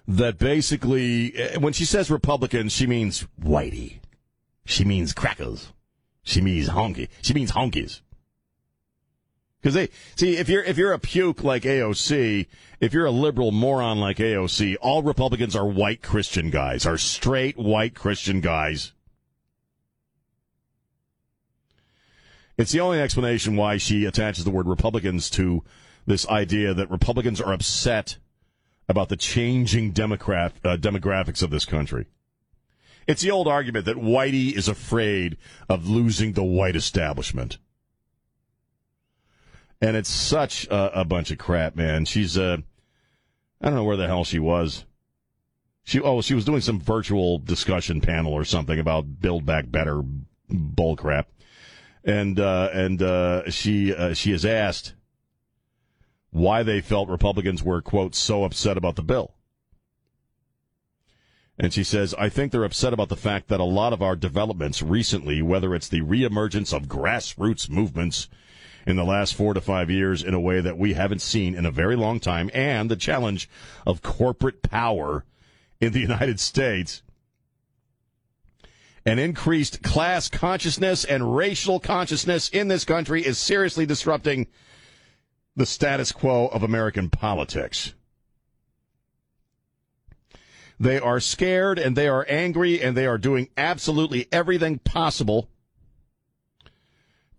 that 0.07 0.37
basically, 0.37 1.35
eh, 1.35 1.57
when 1.57 1.73
she 1.73 1.85
says 1.85 2.09
Republicans, 2.09 2.71
she 2.71 2.87
means 2.87 3.27
whitey. 3.41 3.99
She 4.65 4.85
means 4.85 5.13
crackers. 5.13 5.73
She 6.23 6.41
means 6.41 6.69
honky. 6.69 7.09
She 7.21 7.33
means 7.33 7.51
honkies. 7.51 8.01
Because 9.61 9.73
they 9.73 9.89
see 10.15 10.37
if 10.37 10.47
you're 10.47 10.63
if 10.63 10.77
you're 10.77 10.93
a 10.93 10.99
puke 10.99 11.43
like 11.43 11.63
AOC, 11.63 12.45
if 12.79 12.93
you're 12.93 13.05
a 13.05 13.11
liberal 13.11 13.51
moron 13.51 13.99
like 13.99 14.17
AOC, 14.17 14.77
all 14.81 15.03
Republicans 15.03 15.55
are 15.55 15.65
white 15.65 16.01
Christian 16.01 16.49
guys, 16.49 16.85
are 16.85 16.97
straight 16.97 17.57
white 17.57 17.95
Christian 17.95 18.39
guys. 18.39 18.93
It's 22.57 22.71
the 22.71 22.79
only 22.79 22.99
explanation 22.99 23.55
why 23.55 23.77
she 23.77 24.05
attaches 24.05 24.43
the 24.43 24.51
word 24.51 24.67
Republicans 24.67 25.29
to 25.31 25.63
this 26.05 26.27
idea 26.27 26.73
that 26.73 26.89
Republicans 26.89 27.41
are 27.41 27.53
upset 27.53 28.17
about 28.89 29.09
the 29.09 29.17
changing 29.17 29.91
democrat, 29.91 30.53
uh, 30.63 30.77
demographics 30.77 31.43
of 31.43 31.49
this 31.49 31.65
country. 31.65 32.05
It's 33.07 33.21
the 33.21 33.31
old 33.31 33.47
argument 33.47 33.85
that 33.85 33.97
Whitey 33.97 34.55
is 34.55 34.67
afraid 34.67 35.37
of 35.69 35.87
losing 35.87 36.33
the 36.33 36.43
white 36.43 36.75
establishment. 36.75 37.57
And 39.79 39.95
it's 39.95 40.09
such 40.09 40.67
a, 40.67 41.01
a 41.01 41.05
bunch 41.05 41.31
of 41.31 41.37
crap, 41.37 41.75
man. 41.75 42.05
She's, 42.05 42.37
uh, 42.37 42.57
I 43.61 43.65
don't 43.65 43.75
know 43.75 43.83
where 43.83 43.97
the 43.97 44.07
hell 44.07 44.25
she 44.25 44.39
was. 44.39 44.85
She, 45.83 46.01
oh, 46.01 46.21
she 46.21 46.33
was 46.33 46.43
doing 46.43 46.59
some 46.59 46.81
virtual 46.81 47.37
discussion 47.37 48.01
panel 48.01 48.33
or 48.33 48.43
something 48.43 48.77
about 48.77 49.21
Build 49.21 49.45
Back 49.45 49.71
Better 49.71 50.01
bullcrap. 50.51 51.25
And, 52.03 52.39
uh, 52.39 52.69
and, 52.73 53.01
uh, 53.01 53.49
she, 53.49 53.93
uh, 53.93 54.13
she 54.13 54.33
is 54.33 54.45
asked, 54.45 54.95
why 56.31 56.63
they 56.63 56.81
felt 56.81 57.09
Republicans 57.09 57.63
were, 57.63 57.81
quote, 57.81 58.15
so 58.15 58.43
upset 58.43 58.77
about 58.77 58.95
the 58.95 59.03
bill. 59.03 59.33
And 61.59 61.73
she 61.73 61.83
says, 61.83 62.13
I 62.19 62.29
think 62.29 62.51
they're 62.51 62.63
upset 62.63 62.93
about 62.93 63.09
the 63.09 63.15
fact 63.15 63.47
that 63.47 63.59
a 63.59 63.65
lot 63.65 63.93
of 63.93 64.01
our 64.01 64.15
developments 64.15 64.83
recently, 64.83 65.41
whether 65.41 65.73
it's 65.73 65.87
the 65.87 66.01
reemergence 66.01 66.71
of 66.71 66.83
grassroots 66.83 67.67
movements 67.67 68.27
in 68.85 68.95
the 68.95 69.03
last 69.03 69.33
four 69.33 69.53
to 69.53 69.61
five 69.61 69.89
years 69.89 70.21
in 70.23 70.33
a 70.33 70.39
way 70.39 70.61
that 70.61 70.77
we 70.77 70.93
haven't 70.93 71.21
seen 71.21 71.55
in 71.55 71.65
a 71.65 71.71
very 71.71 71.95
long 71.95 72.19
time, 72.19 72.49
and 72.53 72.89
the 72.89 72.95
challenge 72.95 73.49
of 73.85 74.03
corporate 74.03 74.61
power 74.61 75.25
in 75.81 75.93
the 75.93 75.99
United 76.11 76.39
States, 76.39 77.01
an 79.03 79.17
increased 79.17 79.81
class 79.81 80.29
consciousness 80.29 81.03
and 81.03 81.35
racial 81.35 81.79
consciousness 81.79 82.49
in 82.49 82.67
this 82.67 82.85
country 82.85 83.25
is 83.25 83.37
seriously 83.37 83.85
disrupting 83.85 84.47
the 85.57 85.65
status 85.65 86.11
quo 86.11 86.47
of 86.47 86.61
American 86.61 87.09
politics. 87.09 87.95
They 90.79 90.99
are 90.99 91.19
scared 91.19 91.79
and 91.79 91.97
they 91.97 92.07
are 92.07 92.27
angry 92.29 92.79
and 92.81 92.95
they 92.95 93.07
are 93.07 93.17
doing 93.17 93.49
absolutely 93.57 94.27
everything 94.31 94.77
possible 94.77 95.49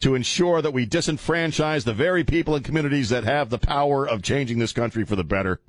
to 0.01 0.17
ensure 0.17 0.61
that 0.61 0.73
we 0.73 0.85
disenfranchise 0.85 1.85
the 1.85 1.95
very 1.95 2.25
people 2.25 2.57
and 2.57 2.65
communities 2.65 3.09
that 3.11 3.23
have 3.23 3.51
the 3.51 3.59
power 3.59 4.07
of 4.07 4.23
changing 4.23 4.59
this 4.59 4.73
country 4.73 5.05
for 5.05 5.15
the 5.15 5.25
better. 5.25 5.61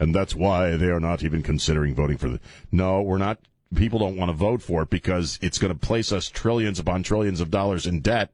And 0.00 0.14
that's 0.14 0.34
why 0.34 0.76
they 0.76 0.88
are 0.88 1.00
not 1.00 1.22
even 1.22 1.42
considering 1.42 1.94
voting 1.94 2.16
for 2.16 2.30
the. 2.30 2.40
No, 2.72 3.02
we're 3.02 3.18
not. 3.18 3.38
People 3.74 3.98
don't 3.98 4.16
want 4.16 4.30
to 4.30 4.36
vote 4.36 4.62
for 4.62 4.82
it 4.82 4.90
because 4.90 5.38
it's 5.42 5.58
going 5.58 5.72
to 5.72 5.78
place 5.78 6.12
us 6.12 6.30
trillions 6.30 6.78
upon 6.78 7.02
trillions 7.02 7.40
of 7.40 7.50
dollars 7.50 7.86
in 7.86 8.00
debt 8.00 8.30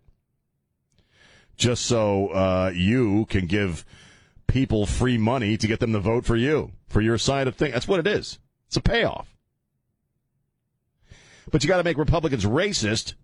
just 1.60 1.84
so 1.84 2.28
uh, 2.28 2.72
you 2.74 3.26
can 3.26 3.46
give 3.46 3.84
people 4.46 4.86
free 4.86 5.18
money 5.18 5.56
to 5.56 5.66
get 5.66 5.78
them 5.78 5.92
to 5.92 6.00
vote 6.00 6.24
for 6.24 6.34
you, 6.34 6.72
for 6.88 7.00
your 7.00 7.18
side 7.18 7.46
of 7.46 7.54
things. 7.54 7.74
That's 7.74 7.86
what 7.86 8.00
it 8.00 8.06
is. 8.06 8.38
It's 8.66 8.76
a 8.76 8.80
payoff. 8.80 9.36
But 11.50 11.62
you 11.62 11.68
got 11.68 11.76
to 11.76 11.84
make 11.84 11.98
Republicans 11.98 12.44
racist 12.44 13.14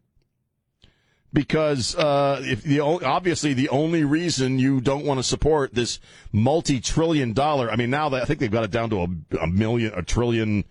because 1.32 1.96
uh, 1.96 2.40
if 2.42 2.62
the 2.62 2.80
obviously 2.80 3.54
the 3.54 3.68
only 3.70 4.04
reason 4.04 4.58
you 4.58 4.80
don't 4.80 5.04
want 5.04 5.18
to 5.18 5.24
support 5.24 5.74
this 5.74 5.98
multi-trillion 6.32 7.32
dollar, 7.32 7.70
I 7.70 7.76
mean 7.76 7.90
now 7.90 8.08
that 8.10 8.22
I 8.22 8.24
think 8.24 8.40
they've 8.40 8.50
got 8.50 8.64
it 8.64 8.70
down 8.70 8.90
to 8.90 9.02
a, 9.02 9.36
a 9.40 9.46
million, 9.46 9.92
a 9.94 10.02
trillion 10.02 10.64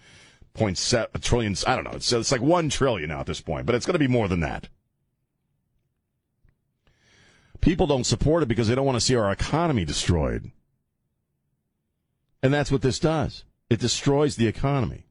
point 0.54 0.78
set, 0.78 1.10
a 1.14 1.20
trillion. 1.20 1.56
I 1.66 1.76
don't 1.76 1.86
know. 1.86 1.92
It's, 1.92 2.12
it's 2.12 2.32
like 2.32 2.42
one 2.42 2.70
trillion 2.70 3.10
now 3.10 3.22
at 3.22 3.26
this 3.26 3.42
point, 3.42 3.66
but 3.66 3.76
it's 3.76 3.86
going 3.86 3.94
to 3.94 4.00
be 4.00 4.08
more 4.08 4.28
than 4.28 4.42
that. 4.42 4.70
People 7.66 7.88
don't 7.88 8.04
support 8.04 8.44
it 8.44 8.46
because 8.46 8.68
they 8.68 8.76
don't 8.76 8.86
want 8.86 8.98
to 8.98 9.02
see 9.02 9.16
our 9.16 9.32
economy 9.32 9.86
destroyed. 9.86 10.52
And 12.44 12.54
that's 12.54 12.72
what 12.72 12.84
this 12.84 13.00
does. 13.00 13.44
It 13.72 13.80
destroys 13.80 14.36
the 14.36 14.46
economy. 14.46 15.08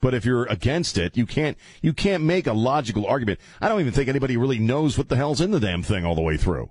But 0.00 0.14
if 0.14 0.24
you're 0.24 0.46
against 0.46 0.96
it, 0.96 1.14
you 1.14 1.26
can't 1.26 1.58
you 1.82 1.92
can't 1.92 2.24
make 2.24 2.46
a 2.46 2.54
logical 2.54 3.04
argument. 3.04 3.38
I 3.60 3.68
don't 3.68 3.80
even 3.80 3.92
think 3.92 4.08
anybody 4.08 4.38
really 4.38 4.58
knows 4.58 4.96
what 4.96 5.10
the 5.10 5.16
hell's 5.16 5.42
in 5.42 5.50
the 5.50 5.60
damn 5.60 5.82
thing 5.82 6.06
all 6.06 6.14
the 6.14 6.22
way 6.22 6.38
through. 6.38 6.70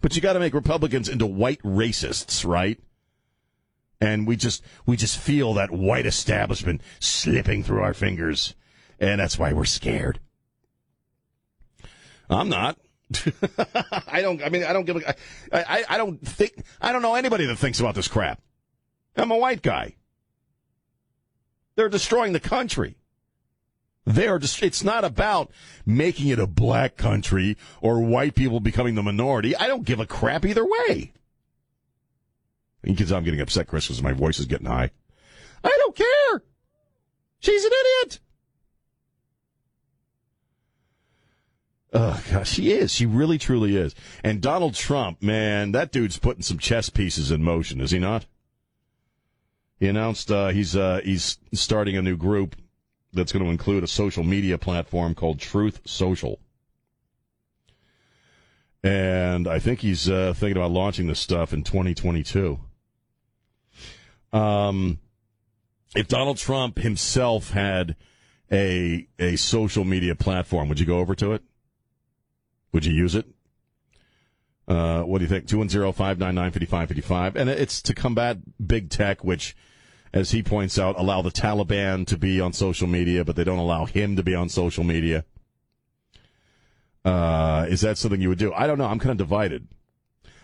But 0.00 0.14
you 0.14 0.22
got 0.22 0.34
to 0.34 0.38
make 0.38 0.54
Republicans 0.54 1.08
into 1.08 1.26
white 1.26 1.60
racists, 1.62 2.46
right? 2.46 2.78
And 4.00 4.24
we 4.24 4.36
just 4.36 4.62
we 4.86 4.96
just 4.96 5.18
feel 5.18 5.52
that 5.54 5.72
white 5.72 6.06
establishment 6.06 6.80
slipping 7.00 7.64
through 7.64 7.82
our 7.82 7.92
fingers, 7.92 8.54
and 9.00 9.20
that's 9.20 9.36
why 9.36 9.52
we're 9.52 9.64
scared. 9.64 10.20
I'm 12.30 12.48
not. 12.48 12.78
I 14.08 14.22
don't. 14.22 14.42
I 14.42 14.48
mean, 14.48 14.64
I 14.64 14.72
don't 14.72 14.84
give. 14.84 14.96
A, 14.96 15.14
I, 15.52 15.84
I 15.88 15.96
don't 15.96 16.18
think. 16.18 16.64
I 16.80 16.92
don't 16.92 17.02
know 17.02 17.14
anybody 17.14 17.46
that 17.46 17.56
thinks 17.56 17.80
about 17.80 17.94
this 17.94 18.08
crap. 18.08 18.40
I'm 19.16 19.30
a 19.30 19.36
white 19.36 19.62
guy. 19.62 19.96
They're 21.74 21.88
destroying 21.88 22.32
the 22.32 22.40
country. 22.40 22.96
They 24.04 24.26
are 24.26 24.38
just, 24.38 24.62
it's 24.62 24.82
not 24.82 25.04
about 25.04 25.50
making 25.86 26.28
it 26.28 26.38
a 26.38 26.46
black 26.46 26.96
country 26.96 27.56
or 27.80 28.00
white 28.00 28.34
people 28.34 28.58
becoming 28.58 28.94
the 28.94 29.02
minority. 29.02 29.54
I 29.54 29.68
don't 29.68 29.84
give 29.84 30.00
a 30.00 30.06
crap 30.06 30.44
either 30.44 30.64
way. 30.64 31.12
Because 32.82 33.12
I'm 33.12 33.22
getting 33.22 33.40
upset, 33.40 33.68
Chris, 33.68 33.86
because 33.86 34.02
my 34.02 34.12
voice 34.12 34.40
is 34.40 34.46
getting 34.46 34.66
high. 34.66 34.90
I 35.62 35.76
don't 35.78 35.94
care. 35.94 36.42
She's 37.38 37.64
an 37.64 37.70
idiot. 37.72 38.18
Oh 41.92 42.22
gosh, 42.30 42.50
she 42.50 42.72
is. 42.72 42.92
She 42.92 43.04
really, 43.04 43.38
truly 43.38 43.76
is. 43.76 43.94
And 44.24 44.40
Donald 44.40 44.74
Trump, 44.74 45.22
man, 45.22 45.72
that 45.72 45.92
dude's 45.92 46.18
putting 46.18 46.42
some 46.42 46.58
chess 46.58 46.88
pieces 46.88 47.30
in 47.30 47.42
motion, 47.42 47.80
is 47.80 47.90
he 47.90 47.98
not? 47.98 48.26
He 49.78 49.88
announced 49.88 50.30
uh, 50.30 50.48
he's 50.48 50.76
uh, 50.76 51.00
he's 51.04 51.38
starting 51.52 51.96
a 51.96 52.02
new 52.02 52.16
group 52.16 52.56
that's 53.12 53.32
going 53.32 53.44
to 53.44 53.50
include 53.50 53.84
a 53.84 53.88
social 53.88 54.22
media 54.22 54.56
platform 54.56 55.14
called 55.14 55.38
Truth 55.38 55.80
Social. 55.84 56.38
And 58.82 59.46
I 59.46 59.58
think 59.58 59.80
he's 59.80 60.08
uh, 60.08 60.32
thinking 60.34 60.56
about 60.56 60.70
launching 60.70 61.08
this 61.08 61.20
stuff 61.20 61.52
in 61.52 61.62
2022. 61.62 62.58
Um, 64.32 64.98
if 65.94 66.08
Donald 66.08 66.38
Trump 66.38 66.78
himself 66.78 67.50
had 67.50 67.96
a 68.50 69.06
a 69.18 69.36
social 69.36 69.84
media 69.84 70.14
platform, 70.14 70.68
would 70.68 70.80
you 70.80 70.86
go 70.86 70.98
over 70.98 71.14
to 71.16 71.32
it? 71.32 71.42
Would 72.72 72.84
you 72.84 72.92
use 72.92 73.14
it? 73.14 73.26
Uh, 74.66 75.02
what 75.02 75.18
do 75.18 75.24
you 75.24 75.28
think? 75.28 75.46
210-599-5555. 75.46 77.36
And 77.36 77.50
it's 77.50 77.82
to 77.82 77.94
combat 77.94 78.38
big 78.64 78.90
tech, 78.90 79.22
which, 79.24 79.56
as 80.12 80.30
he 80.30 80.42
points 80.42 80.78
out, 80.78 80.98
allow 80.98 81.20
the 81.22 81.30
Taliban 81.30 82.06
to 82.06 82.16
be 82.16 82.40
on 82.40 82.52
social 82.52 82.86
media, 82.86 83.24
but 83.24 83.36
they 83.36 83.44
don't 83.44 83.58
allow 83.58 83.84
him 83.84 84.16
to 84.16 84.22
be 84.22 84.34
on 84.34 84.48
social 84.48 84.84
media. 84.84 85.24
Uh, 87.04 87.66
is 87.68 87.80
that 87.80 87.98
something 87.98 88.20
you 88.20 88.28
would 88.28 88.38
do? 88.38 88.52
I 88.54 88.66
don't 88.66 88.78
know. 88.78 88.86
I'm 88.86 89.00
kind 89.00 89.10
of 89.10 89.18
divided. 89.18 89.66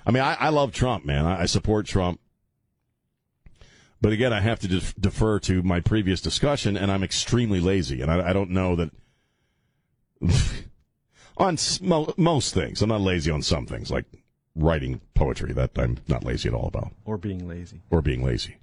I 0.05 0.11
mean, 0.11 0.22
I, 0.22 0.35
I 0.35 0.49
love 0.49 0.72
Trump, 0.72 1.05
man. 1.05 1.24
I, 1.24 1.43
I, 1.43 1.47
support 1.47 1.87
Trump. 1.87 2.20
But 4.01 4.12
again, 4.12 4.33
I 4.33 4.41
have 4.41 4.59
to 4.61 4.68
def- 4.68 4.95
defer 4.97 5.39
to 5.41 5.62
my 5.62 5.81
previous 5.81 6.20
discussion, 6.20 6.76
and 6.76 6.91
I'm 6.91 7.05
extremely 7.05 7.61
lazy, 7.61 8.03
and 8.03 8.11
I, 8.11 8.31
I 8.31 8.33
don't 8.33 8.51
know 8.51 8.76
that. 8.76 8.91
on 11.39 11.57
most 12.16 12.53
things. 12.53 12.82
I'm 12.82 12.89
not 12.89 13.01
lazy 13.01 13.30
on 13.30 13.43
some 13.43 13.66
things, 13.66 13.91
like 13.91 14.05
writing 14.55 15.01
poetry. 15.14 15.53
That 15.53 15.70
I'm 15.78 15.99
not 16.09 16.24
lazy 16.24 16.49
at 16.49 16.55
all 16.55 16.66
about. 16.66 16.93
Or 17.05 17.16
being 17.16 17.49
lazy. 17.49 17.82
Or 17.91 18.03
being 18.03 18.24
lazy. 18.24 18.57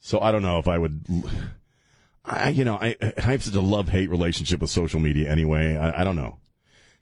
So 0.00 0.20
I 0.20 0.30
don't 0.32 0.42
know 0.42 0.58
if 0.58 0.68
I 0.68 0.78
would. 0.78 1.04
I, 2.24 2.48
you 2.50 2.64
know, 2.64 2.76
I, 2.76 2.96
I 3.00 3.20
have 3.20 3.44
such 3.44 3.54
a 3.54 3.60
love 3.60 3.88
hate 3.88 4.10
relationship 4.10 4.60
with 4.60 4.70
social 4.70 5.00
media 5.00 5.30
anyway. 5.30 5.76
I, 5.76 6.00
I 6.00 6.04
don't 6.04 6.16
know. 6.16 6.38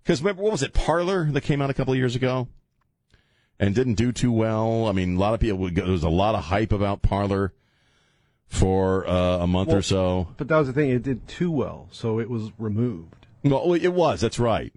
Because 0.03 0.21
remember, 0.21 0.43
what 0.43 0.53
was 0.53 0.63
it, 0.63 0.75
Parler 0.75 1.25
that 1.33 1.41
came 1.41 1.63
out 1.63 1.71
a 1.71 1.75
couple 1.75 1.95
of 1.95 1.99
years 1.99 2.15
ago? 2.15 2.49
And 3.59 3.75
didn't 3.75 3.95
do 3.95 4.13
too 4.13 4.33
well. 4.33 4.87
I 4.87 4.93
mean, 4.93 5.17
a 5.17 5.19
lot 5.19 5.33
of 5.33 5.41
people, 5.41 5.59
would 5.59 5.75
go, 5.75 5.85
there 5.85 5.93
was 5.93 6.03
a 6.03 6.11
lot 6.11 6.35
of 6.35 6.45
hype 6.45 6.73
about 6.73 7.03
Parler 7.03 7.55
for 8.49 9.09
uh, 9.09 9.39
a 9.39 9.47
month 9.47 9.69
well, 9.69 9.79
or 9.79 9.83
so. 9.83 10.29
But 10.37 10.49
that 10.49 10.59
was 10.59 10.67
the 10.67 10.73
thing, 10.73 10.91
it 10.91 11.03
did 11.03 11.27
too 11.29 11.51
well, 11.51 11.89
so 11.91 12.19
it 12.19 12.29
was 12.29 12.51
removed. 12.59 13.24
No, 13.45 13.75
it 13.75 13.93
was. 13.93 14.21
That's 14.21 14.39
right. 14.39 14.73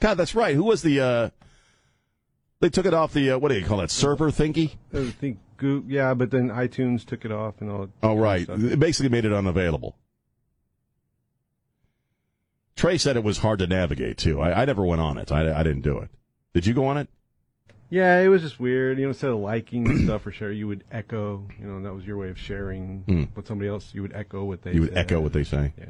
God, 0.00 0.14
that's 0.14 0.34
right. 0.34 0.54
Who 0.54 0.64
was 0.64 0.82
the? 0.82 1.00
uh 1.00 1.30
They 2.60 2.68
took 2.68 2.86
it 2.86 2.94
off 2.94 3.12
the 3.12 3.32
uh, 3.32 3.38
what 3.38 3.48
do 3.48 3.58
you 3.58 3.64
call 3.64 3.78
that 3.78 3.90
server 3.90 4.30
thingy? 4.30 4.76
I 4.94 5.10
think 5.10 5.38
Google, 5.56 5.90
yeah, 5.90 6.14
but 6.14 6.30
then 6.30 6.50
iTunes 6.50 7.04
took 7.04 7.24
it 7.24 7.32
off 7.32 7.60
and 7.60 7.70
all. 7.70 7.88
Oh 8.02 8.16
right, 8.16 8.48
it 8.48 8.78
basically 8.78 9.08
made 9.08 9.24
it 9.24 9.32
unavailable. 9.32 9.96
Trey 12.76 12.96
said 12.96 13.16
it 13.16 13.24
was 13.24 13.38
hard 13.38 13.58
to 13.58 13.66
navigate 13.66 14.18
too. 14.18 14.40
I, 14.40 14.62
I 14.62 14.64
never 14.64 14.84
went 14.84 15.00
on 15.00 15.18
it. 15.18 15.32
I, 15.32 15.58
I 15.58 15.64
didn't 15.64 15.82
do 15.82 15.98
it. 15.98 16.10
Did 16.54 16.64
you 16.64 16.74
go 16.74 16.86
on 16.86 16.96
it? 16.96 17.08
Yeah, 17.90 18.20
it 18.20 18.28
was 18.28 18.42
just 18.42 18.60
weird. 18.60 18.98
You 18.98 19.04
know, 19.04 19.10
instead 19.10 19.30
of 19.30 19.38
liking 19.38 20.04
stuff 20.04 20.26
or 20.26 20.30
sharing, 20.30 20.58
you 20.58 20.68
would 20.68 20.84
echo. 20.92 21.48
You 21.58 21.66
know, 21.66 21.82
that 21.82 21.94
was 21.94 22.04
your 22.04 22.16
way 22.18 22.28
of 22.28 22.38
sharing 22.38 23.04
mm. 23.08 23.36
with 23.36 23.48
somebody 23.48 23.68
else. 23.68 23.90
You 23.94 24.02
would 24.02 24.14
echo 24.14 24.44
what 24.44 24.62
they. 24.62 24.74
You 24.74 24.82
would 24.82 24.96
echo 24.96 25.20
what 25.20 25.32
they 25.32 25.44
say. 25.44 25.72
Yeah. 25.76 25.86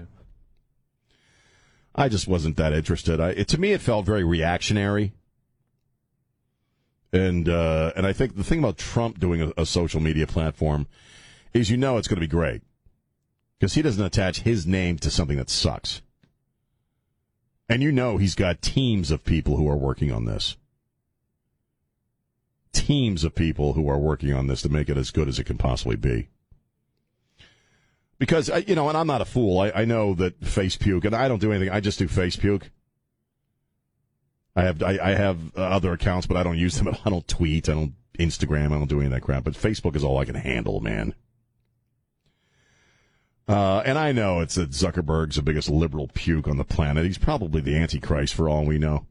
I 1.95 2.09
just 2.09 2.29
wasn't 2.29 2.57
that 2.57 2.73
interested. 2.73 3.21
I, 3.21 3.31
it, 3.31 3.49
to 3.49 3.61
me, 3.61 3.73
it 3.73 3.81
felt 3.81 4.07
very 4.07 4.25
reactionary. 4.25 5.13
And 7.13 7.49
uh, 7.49 7.93
and 7.97 8.07
I 8.07 8.13
think 8.13 8.37
the 8.37 8.45
thing 8.45 8.59
about 8.59 8.77
Trump 8.77 9.19
doing 9.19 9.41
a, 9.41 9.53
a 9.57 9.67
social 9.67 10.01
media 10.01 10.27
platform 10.27 10.87
is 11.55 11.71
you 11.71 11.79
know 11.79 11.97
it's 11.97 12.07
going 12.07 12.17
to 12.17 12.21
be 12.21 12.27
great 12.27 12.63
because 13.59 13.75
he 13.75 13.83
doesn't 13.83 14.05
attach 14.05 14.41
his 14.41 14.67
name 14.67 14.99
to 14.99 15.11
something 15.11 15.39
that 15.39 15.49
sucks. 15.49 16.03
And 17.67 17.83
you 17.83 17.93
know 17.93 18.19
he's 18.19 18.35
got 18.35 18.61
teams 18.61 19.11
of 19.11 19.25
people 19.25 19.57
who 19.57 19.69
are 19.69 19.77
working 19.77 20.13
on 20.13 20.27
this. 20.27 20.57
Teams 22.73 23.25
of 23.25 23.35
people 23.35 23.73
who 23.73 23.89
are 23.89 23.99
working 23.99 24.35
on 24.35 24.47
this 24.47 24.63
to 24.63 24.69
make 24.69 24.91
it 24.91 24.99
as 24.99 25.11
good 25.11 25.29
as 25.29 25.39
it 25.39 25.45
can 25.45 25.57
possibly 25.57 25.97
be 25.97 26.29
because 28.19 28.51
you 28.67 28.75
know, 28.75 28.89
and 28.89 28.97
I'm 28.97 29.07
not 29.07 29.21
a 29.21 29.25
fool. 29.25 29.61
I, 29.61 29.71
I 29.71 29.85
know 29.85 30.15
that 30.15 30.45
face 30.45 30.77
puke, 30.77 31.05
and 31.05 31.15
I 31.15 31.29
don't 31.29 31.41
do 31.41 31.53
anything. 31.53 31.71
I 31.71 31.81
just 31.81 31.99
do 31.99 32.09
face 32.09 32.37
puke. 32.37 32.71
I 34.57 34.63
have 34.63 34.83
I, 34.83 34.99
I 35.01 35.11
have 35.11 35.57
uh, 35.57 35.61
other 35.61 35.93
accounts, 35.93 36.27
but 36.27 36.37
I 36.37 36.43
don't 36.43 36.59
use 36.59 36.79
them. 36.79 36.97
I 37.05 37.11
don't 37.11 37.27
tweet. 37.29 37.69
I 37.69 37.75
don't 37.75 37.95
Instagram. 38.19 38.73
I 38.73 38.79
don't 38.79 38.89
do 38.89 38.99
any 38.99 39.07
of 39.07 39.13
that 39.13 39.23
crap. 39.23 39.45
But 39.45 39.55
Facebook 39.55 39.95
is 39.95 40.05
all 40.05 40.19
I 40.19 40.25
can 40.25 40.35
handle, 40.35 40.81
man. 40.81 41.15
Uh, 43.47 43.83
and 43.87 43.97
I 43.97 44.13
know 44.13 44.41
it's 44.41 44.57
that 44.57 44.71
Zuckerberg's 44.71 45.37
the 45.37 45.43
biggest 45.43 45.71
liberal 45.71 46.11
puke 46.13 46.47
on 46.47 46.59
the 46.59 46.65
planet. 46.65 47.07
He's 47.07 47.17
probably 47.17 47.63
the 47.63 47.77
Antichrist 47.77 48.35
for 48.35 48.49
all 48.49 48.67
we 48.67 48.79
know. 48.79 49.07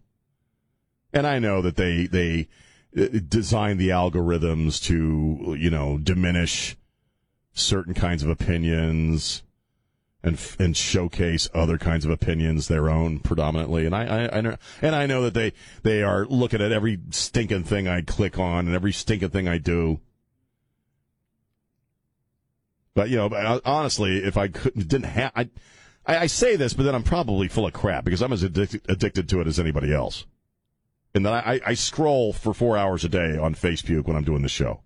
And 1.11 1.25
I 1.25 1.39
know 1.39 1.61
that 1.63 1.75
they 1.75 2.05
they 2.05 2.49
uh, 2.95 3.19
designed 3.27 3.79
the 3.79 3.89
algorithms 3.89 4.83
to 4.83 5.55
you 5.57 5.69
know 5.69 5.97
diminish 5.97 6.75
certain 7.59 7.93
kinds 7.93 8.23
of 8.23 8.29
opinions 8.29 9.43
and 10.23 10.39
and 10.59 10.75
showcase 10.75 11.49
other 11.53 11.77
kinds 11.77 12.05
of 12.05 12.11
opinions, 12.11 12.67
their 12.67 12.89
own 12.89 13.19
predominantly. 13.19 13.85
And 13.85 13.95
I, 13.95 14.05
I, 14.25 14.37
I 14.37 14.41
know, 14.41 14.57
and 14.81 14.95
I 14.95 15.05
know 15.05 15.23
that 15.23 15.33
they 15.33 15.53
they 15.83 16.03
are 16.03 16.25
looking 16.25 16.61
at 16.61 16.71
every 16.71 16.99
stinking 17.11 17.63
thing 17.63 17.87
I 17.87 18.01
click 18.01 18.37
on 18.37 18.67
and 18.67 18.75
every 18.75 18.91
stinking 18.91 19.29
thing 19.29 19.47
I 19.47 19.57
do. 19.57 19.99
But 22.93 23.09
you 23.09 23.17
know, 23.17 23.27
uh, 23.27 23.59
honestly, 23.63 24.17
if 24.17 24.37
I 24.37 24.47
couldn't 24.47 24.87
didn't 24.87 25.05
have, 25.05 25.31
I, 25.35 25.49
I, 26.05 26.17
I 26.19 26.27
say 26.27 26.55
this, 26.55 26.73
but 26.73 26.83
then 26.83 26.95
I'm 26.95 27.03
probably 27.03 27.47
full 27.47 27.67
of 27.67 27.73
crap 27.73 28.03
because 28.03 28.21
I'm 28.21 28.33
as 28.33 28.43
addicted, 28.43 28.81
addicted 28.89 29.29
to 29.29 29.41
it 29.41 29.47
as 29.47 29.59
anybody 29.59 29.93
else. 29.93 30.25
And 31.13 31.25
then 31.25 31.33
I, 31.33 31.59
I 31.65 31.73
scroll 31.73 32.31
for 32.31 32.53
four 32.53 32.77
hours 32.77 33.03
a 33.03 33.09
day 33.09 33.37
on 33.37 33.55
Facebook 33.55 34.05
when 34.05 34.15
I'm 34.15 34.23
doing 34.23 34.43
the 34.43 34.49
show 34.49 34.81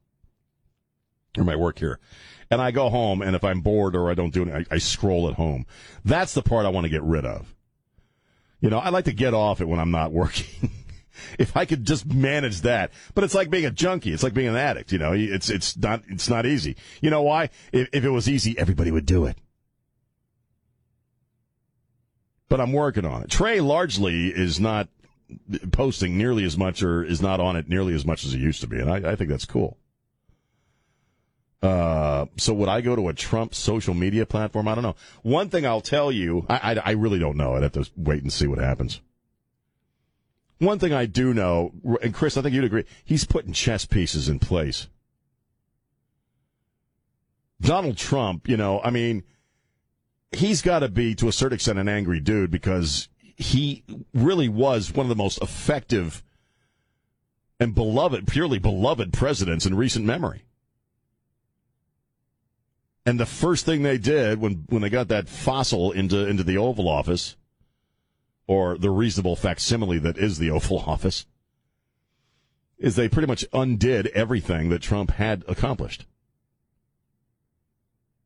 or 1.37 1.43
my 1.43 1.55
work 1.55 1.79
here 1.79 1.99
and 2.51 2.61
I 2.61 2.71
go 2.71 2.89
home, 2.89 3.21
and 3.21 3.33
if 3.33 3.45
I'm 3.45 3.61
bored 3.61 3.95
or 3.95 4.11
I 4.11 4.13
don't 4.13 4.33
do 4.33 4.41
anything, 4.43 4.65
I, 4.69 4.75
I 4.75 4.77
scroll 4.77 5.29
at 5.29 5.35
home. 5.35 5.65
That's 6.03 6.33
the 6.33 6.43
part 6.43 6.65
I 6.65 6.69
want 6.69 6.83
to 6.83 6.89
get 6.89 7.01
rid 7.01 7.25
of. 7.25 7.55
You 8.59 8.69
know, 8.69 8.77
I 8.77 8.89
like 8.89 9.05
to 9.05 9.13
get 9.13 9.33
off 9.33 9.61
it 9.61 9.69
when 9.69 9.79
I'm 9.79 9.89
not 9.89 10.11
working. 10.11 10.69
if 11.39 11.55
I 11.55 11.63
could 11.63 11.85
just 11.85 12.05
manage 12.05 12.61
that, 12.61 12.91
but 13.15 13.23
it's 13.23 13.33
like 13.33 13.49
being 13.49 13.65
a 13.65 13.71
junkie. 13.71 14.11
It's 14.11 14.21
like 14.21 14.33
being 14.33 14.49
an 14.49 14.57
addict. 14.57 14.91
You 14.91 14.99
know, 14.99 15.13
it's 15.13 15.49
it's 15.49 15.77
not 15.77 16.03
it's 16.09 16.29
not 16.29 16.45
easy. 16.45 16.75
You 17.01 17.09
know 17.09 17.21
why? 17.21 17.49
If, 17.71 17.87
if 17.93 18.03
it 18.03 18.09
was 18.09 18.27
easy, 18.27 18.57
everybody 18.59 18.91
would 18.91 19.05
do 19.05 19.25
it. 19.25 19.37
But 22.49 22.59
I'm 22.59 22.73
working 22.73 23.05
on 23.05 23.23
it. 23.23 23.29
Trey 23.29 23.61
largely 23.61 24.27
is 24.27 24.59
not 24.59 24.89
posting 25.71 26.17
nearly 26.17 26.43
as 26.43 26.57
much 26.57 26.83
or 26.83 27.01
is 27.01 27.21
not 27.21 27.39
on 27.39 27.55
it 27.55 27.69
nearly 27.69 27.93
as 27.93 28.05
much 28.05 28.25
as 28.25 28.33
he 28.33 28.39
used 28.39 28.59
to 28.59 28.67
be, 28.67 28.77
and 28.77 28.91
I, 28.91 29.11
I 29.11 29.15
think 29.15 29.29
that's 29.29 29.45
cool. 29.45 29.77
Uh, 31.61 32.25
so 32.37 32.53
would 32.53 32.69
I 32.69 32.81
go 32.81 32.95
to 32.95 33.09
a 33.09 33.13
Trump 33.13 33.53
social 33.53 33.93
media 33.93 34.25
platform? 34.25 34.67
I 34.67 34.73
don't 34.73 34.83
know. 34.83 34.95
One 35.21 35.49
thing 35.49 35.65
I'll 35.65 35.81
tell 35.81 36.11
you, 36.11 36.45
I, 36.49 36.73
I, 36.73 36.81
I 36.85 36.91
really 36.91 37.19
don't 37.19 37.37
know. 37.37 37.55
I'd 37.55 37.63
have 37.63 37.73
to 37.73 37.87
wait 37.95 38.23
and 38.23 38.33
see 38.33 38.47
what 38.47 38.59
happens. 38.59 39.01
One 40.57 40.79
thing 40.79 40.93
I 40.93 41.05
do 41.05 41.33
know, 41.33 41.71
and 42.01 42.13
Chris, 42.13 42.37
I 42.37 42.41
think 42.41 42.53
you'd 42.53 42.63
agree, 42.63 42.85
he's 43.03 43.25
putting 43.25 43.53
chess 43.53 43.85
pieces 43.85 44.29
in 44.29 44.39
place. 44.39 44.87
Donald 47.59 47.97
Trump, 47.97 48.47
you 48.49 48.57
know, 48.57 48.81
I 48.81 48.89
mean, 48.89 49.23
he's 50.31 50.61
got 50.61 50.79
to 50.79 50.89
be, 50.89 51.13
to 51.15 51.27
a 51.27 51.31
certain 51.31 51.55
extent, 51.55 51.79
an 51.79 51.87
angry 51.87 52.19
dude 52.19 52.51
because 52.51 53.07
he 53.35 53.83
really 54.13 54.49
was 54.49 54.91
one 54.91 55.05
of 55.05 55.09
the 55.09 55.15
most 55.15 55.41
effective 55.41 56.23
and 57.59 57.75
beloved, 57.75 58.27
purely 58.27 58.57
beloved 58.57 59.13
presidents 59.13 59.65
in 59.67 59.75
recent 59.75 60.05
memory. 60.05 60.43
And 63.05 63.19
the 63.19 63.25
first 63.25 63.65
thing 63.65 63.81
they 63.83 63.97
did 63.97 64.39
when, 64.39 64.65
when 64.69 64.81
they 64.81 64.89
got 64.89 65.07
that 65.07 65.27
fossil 65.27 65.91
into, 65.91 66.27
into 66.27 66.43
the 66.43 66.57
Oval 66.57 66.87
Office, 66.87 67.35
or 68.47 68.77
the 68.77 68.89
reasonable 68.91 69.35
facsimile 69.35 69.97
that 69.99 70.17
is 70.17 70.37
the 70.37 70.51
Oval 70.57 70.79
Office, 70.79 71.25
is 72.77 72.95
they 72.95 73.09
pretty 73.09 73.27
much 73.27 73.45
undid 73.53 74.07
everything 74.07 74.69
that 74.69 74.81
Trump 74.81 75.11
had 75.11 75.43
accomplished. 75.47 76.05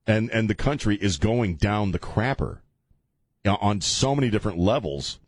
and 0.07 0.30
and 0.32 0.49
the 0.49 0.55
country 0.55 0.95
is 0.97 1.17
going 1.17 1.55
down 1.55 1.91
the 1.91 1.99
crapper 1.99 2.59
on 3.45 3.82
so 3.82 4.15
many 4.15 4.30
different 4.30 4.57
levels. 4.57 5.19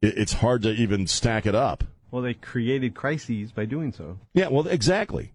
It's 0.00 0.34
hard 0.34 0.62
to 0.62 0.70
even 0.70 1.06
stack 1.06 1.46
it 1.46 1.54
up. 1.54 1.84
Well, 2.10 2.22
they 2.22 2.34
created 2.34 2.94
crises 2.94 3.52
by 3.52 3.64
doing 3.64 3.92
so. 3.92 4.18
Yeah, 4.34 4.48
well, 4.48 4.66
exactly. 4.66 5.32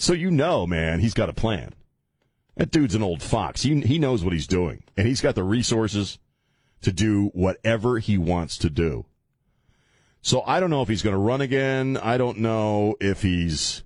So 0.00 0.14
you 0.14 0.30
know, 0.30 0.66
man, 0.66 1.00
he's 1.00 1.12
got 1.12 1.28
a 1.28 1.34
plan. 1.34 1.74
That 2.56 2.70
dude's 2.70 2.94
an 2.94 3.02
old 3.02 3.22
fox. 3.22 3.62
He 3.62 3.78
he 3.82 3.98
knows 3.98 4.24
what 4.24 4.32
he's 4.32 4.46
doing, 4.46 4.82
and 4.96 5.06
he's 5.06 5.20
got 5.20 5.34
the 5.34 5.44
resources 5.44 6.18
to 6.80 6.90
do 6.90 7.26
whatever 7.34 7.98
he 7.98 8.16
wants 8.16 8.56
to 8.58 8.70
do. 8.70 9.04
So 10.22 10.42
I 10.46 10.58
don't 10.58 10.70
know 10.70 10.80
if 10.80 10.88
he's 10.88 11.02
going 11.02 11.14
to 11.14 11.20
run 11.20 11.42
again. 11.42 11.98
I 11.98 12.16
don't 12.16 12.38
know 12.38 12.96
if 12.98 13.20
he's 13.20 13.82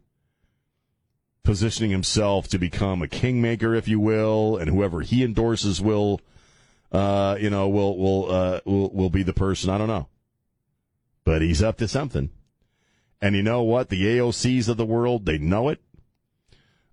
positioning 1.43 1.91
himself 1.91 2.47
to 2.49 2.59
become 2.59 3.03
a 3.03 3.09
kingmaker, 3.09 3.75
if 3.75 3.89
you 3.89 3.99
will, 3.99 4.57
and 4.57 4.71
whoever 4.71 5.01
he 5.01 5.25
endorses 5.25 5.81
will, 5.83 6.21
uh, 6.93 7.37
you 7.41 7.51
know, 7.51 7.69
will 7.69 7.99
will 7.99 8.31
uh, 8.31 8.61
will 8.65 8.91
will 8.91 9.11
be 9.11 9.25
the 9.25 9.33
person. 9.33 9.69
I 9.69 9.79
don't 9.79 9.89
know, 9.89 10.07
but 11.25 11.43
he's 11.43 11.61
up 11.61 11.77
to 11.79 11.89
something. 11.89 12.31
And 13.21 13.35
you 13.35 13.43
know 13.43 13.65
what? 13.65 13.89
The 13.89 14.05
AOCs 14.05 14.69
of 14.69 14.77
the 14.77 14.87
world, 14.87 15.27
they 15.27 15.39
know 15.39 15.71
it. 15.71 15.81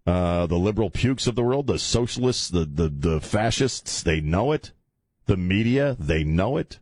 Uh, 0.06 0.48
the 0.48 0.58
liberal 0.58 0.90
pukes 0.90 1.28
of 1.28 1.36
the 1.36 1.44
world, 1.44 1.68
the 1.68 1.78
socialists, 1.78 2.50
the, 2.50 2.66
the, 2.66 2.90
the 2.90 3.22
fascists, 3.22 4.02
they 4.02 4.20
know 4.20 4.52
it. 4.52 4.72
The 5.28 5.38
media, 5.38 5.96
they 6.00 6.24
know 6.24 6.58
it. 6.58 6.80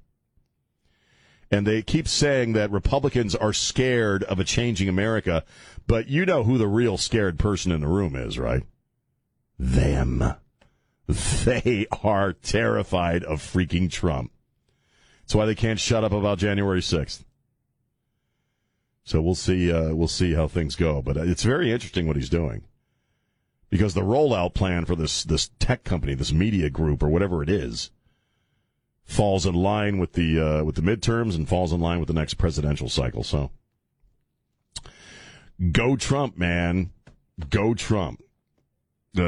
And 1.51 1.65
they 1.65 1.81
keep 1.81 2.07
saying 2.07 2.53
that 2.53 2.71
Republicans 2.71 3.35
are 3.35 3.53
scared 3.53 4.23
of 4.23 4.39
a 4.39 4.43
changing 4.43 4.87
America, 4.87 5.43
but 5.87 6.07
you 6.07 6.25
know 6.25 6.43
who 6.43 6.57
the 6.57 6.67
real 6.67 6.97
scared 6.97 7.39
person 7.39 7.71
in 7.71 7.81
the 7.81 7.87
room 7.87 8.15
is, 8.15 8.37
right? 8.37 8.63
Them. 9.57 10.35
They 11.43 11.87
are 12.03 12.33
terrified 12.33 13.23
of 13.23 13.41
freaking 13.41 13.89
Trump. 13.89 14.31
That's 15.21 15.33
why 15.33 15.47
they 15.47 15.55
can't 15.55 15.79
shut 15.79 16.03
up 16.03 16.11
about 16.11 16.37
January 16.37 16.81
6th. 16.81 17.23
So 19.03 19.19
we'll 19.19 19.33
see. 19.33 19.71
Uh, 19.71 19.95
we'll 19.95 20.07
see 20.07 20.35
how 20.35 20.47
things 20.47 20.75
go. 20.75 21.01
But 21.01 21.17
it's 21.17 21.41
very 21.41 21.71
interesting 21.71 22.05
what 22.05 22.15
he's 22.15 22.29
doing, 22.29 22.61
because 23.69 23.93
the 23.93 24.01
rollout 24.01 24.53
plan 24.53 24.85
for 24.85 24.95
this 24.95 25.23
this 25.23 25.49
tech 25.59 25.83
company, 25.83 26.15
this 26.15 26.33
media 26.33 26.69
group, 26.69 27.03
or 27.03 27.09
whatever 27.09 27.43
it 27.43 27.49
is, 27.49 27.91
falls 29.05 29.45
in 29.45 29.53
line 29.53 29.99
with 29.99 30.13
the 30.13 30.39
uh, 30.39 30.63
with 30.63 30.75
the 30.75 30.81
midterms 30.81 31.35
and 31.35 31.47
falls 31.47 31.71
in 31.71 31.79
line 31.79 31.99
with 31.99 32.07
the 32.07 32.13
next 32.13 32.35
presidential 32.35 32.89
cycle. 32.89 33.23
So, 33.23 33.51
go 35.71 35.95
Trump, 35.95 36.37
man, 36.37 36.91
go 37.49 37.73
Trump. 37.73 38.23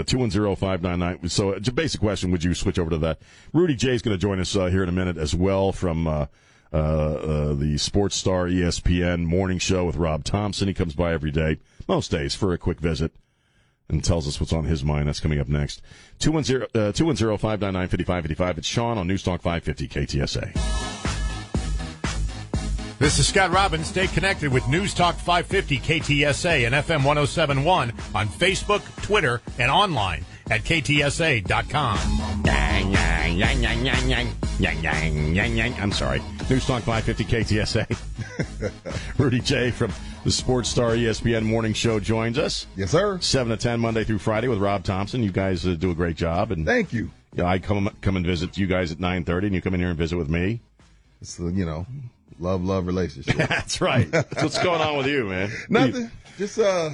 Two 0.06 0.20
one 0.20 0.32
zero 0.32 0.56
five 0.56 0.82
nine 0.82 1.00
nine. 1.00 1.28
So, 1.28 1.52
it's 1.52 1.68
a 1.68 1.74
basic 1.74 2.00
question: 2.00 2.32
Would 2.32 2.44
you 2.44 2.54
switch 2.54 2.80
over 2.80 2.92
to 2.92 2.98
that? 3.00 3.20
Rudy 3.52 3.76
J 3.76 3.94
is 3.96 4.02
going 4.02 4.16
to 4.16 4.22
join 4.22 4.40
us 4.40 4.56
uh, 4.56 4.68
here 4.68 4.84
in 4.84 4.90
a 4.90 4.94
minute 4.94 5.18
as 5.18 5.36
well 5.36 5.72
from. 5.72 6.08
Uh, 6.08 6.26
uh, 6.74 6.78
uh, 6.78 7.54
the 7.54 7.78
Sports 7.78 8.16
Star 8.16 8.46
ESPN 8.46 9.26
morning 9.26 9.58
show 9.58 9.84
with 9.84 9.98
Rob 9.98 10.24
Thompson. 10.24 10.70
He 10.70 10.74
comes 10.74 10.96
by 10.96 11.12
every 11.12 11.30
day, 11.30 11.58
most 11.86 12.12
days, 12.12 12.34
for 12.34 12.54
a 12.54 12.58
quick 12.58 12.80
visit 12.80 13.12
and 13.92 14.04
tells 14.04 14.28
us 14.28 14.40
what's 14.40 14.54
on 14.54 14.66
his 14.66 14.84
mind. 14.84 15.08
That's 15.08 15.20
coming 15.20 15.40
up 15.40 15.48
next. 15.48 15.82
210 16.20 16.68
uh, 16.82 17.38
599 17.38 18.58
It's 18.58 18.68
Sean 18.68 18.98
on 18.98 19.08
Newstalk 19.08 19.42
550 19.42 19.88
KTSA. 19.88 20.92
This 23.00 23.18
is 23.18 23.28
Scott 23.28 23.50
Robbins. 23.50 23.88
Stay 23.88 24.06
connected 24.06 24.54
with 24.54 24.68
News 24.68 24.94
Talk 24.94 25.16
550 25.16 25.80
KTSA 25.80 26.68
and 26.68 26.76
FM 26.76 27.04
1071 27.04 27.92
on 28.14 28.28
Facebook, 28.28 28.84
Twitter, 29.02 29.42
and 29.58 29.72
online 29.72 30.24
at 30.52 30.62
ktsa.com. 30.64 31.98
I'm 35.80 35.92
sorry. 35.92 36.22
News 36.50 36.66
Talk 36.66 36.84
550 36.84 37.24
KTSA. 37.26 39.18
Rudy 39.18 39.40
J 39.40 39.72
from 39.72 39.94
the 40.24 40.32
Sports 40.32 40.70
Star 40.70 40.92
ESPN 40.92 41.44
Morning 41.44 41.74
Show 41.74 42.00
joins 42.00 42.38
us. 42.38 42.68
Yes, 42.76 42.92
sir. 42.92 43.20
7 43.20 43.50
to 43.50 43.58
10 43.58 43.80
Monday 43.80 44.04
through 44.04 44.20
Friday 44.20 44.48
with 44.50 44.60
Rob 44.60 44.84
Thompson. 44.84 45.24
You 45.24 45.32
guys 45.32 45.66
uh, 45.66 45.76
do 45.76 45.90
a 45.90 45.96
great 45.96 46.18
job. 46.18 46.52
and 46.52 46.66
Thank 46.66 46.94
you. 46.94 47.10
Yeah, 47.34 47.46
I 47.46 47.60
come 47.60 47.90
come 48.02 48.18
and 48.18 48.26
visit 48.26 48.58
you 48.58 48.68
guys 48.68 48.92
at 48.92 48.98
9:30 48.98 49.46
and 49.46 49.56
you 49.56 49.62
come 49.62 49.74
in 49.74 49.80
here 49.80 49.90
and 49.90 49.98
visit 49.98 50.18
with 50.18 50.30
me. 50.30 50.60
It's 51.22 51.40
uh, 51.40 51.48
you 51.48 51.66
know, 51.66 51.86
love, 52.40 52.62
love 52.64 52.86
relationship. 52.88 53.36
That's 53.50 53.80
right. 53.80 54.12
That's 54.12 54.44
what's 54.44 54.62
going 54.62 54.82
on 54.82 54.98
with 54.98 55.08
you, 55.08 55.26
man. 55.26 55.50
Nothing. 55.70 56.12
Just 56.38 56.60
uh, 56.60 56.90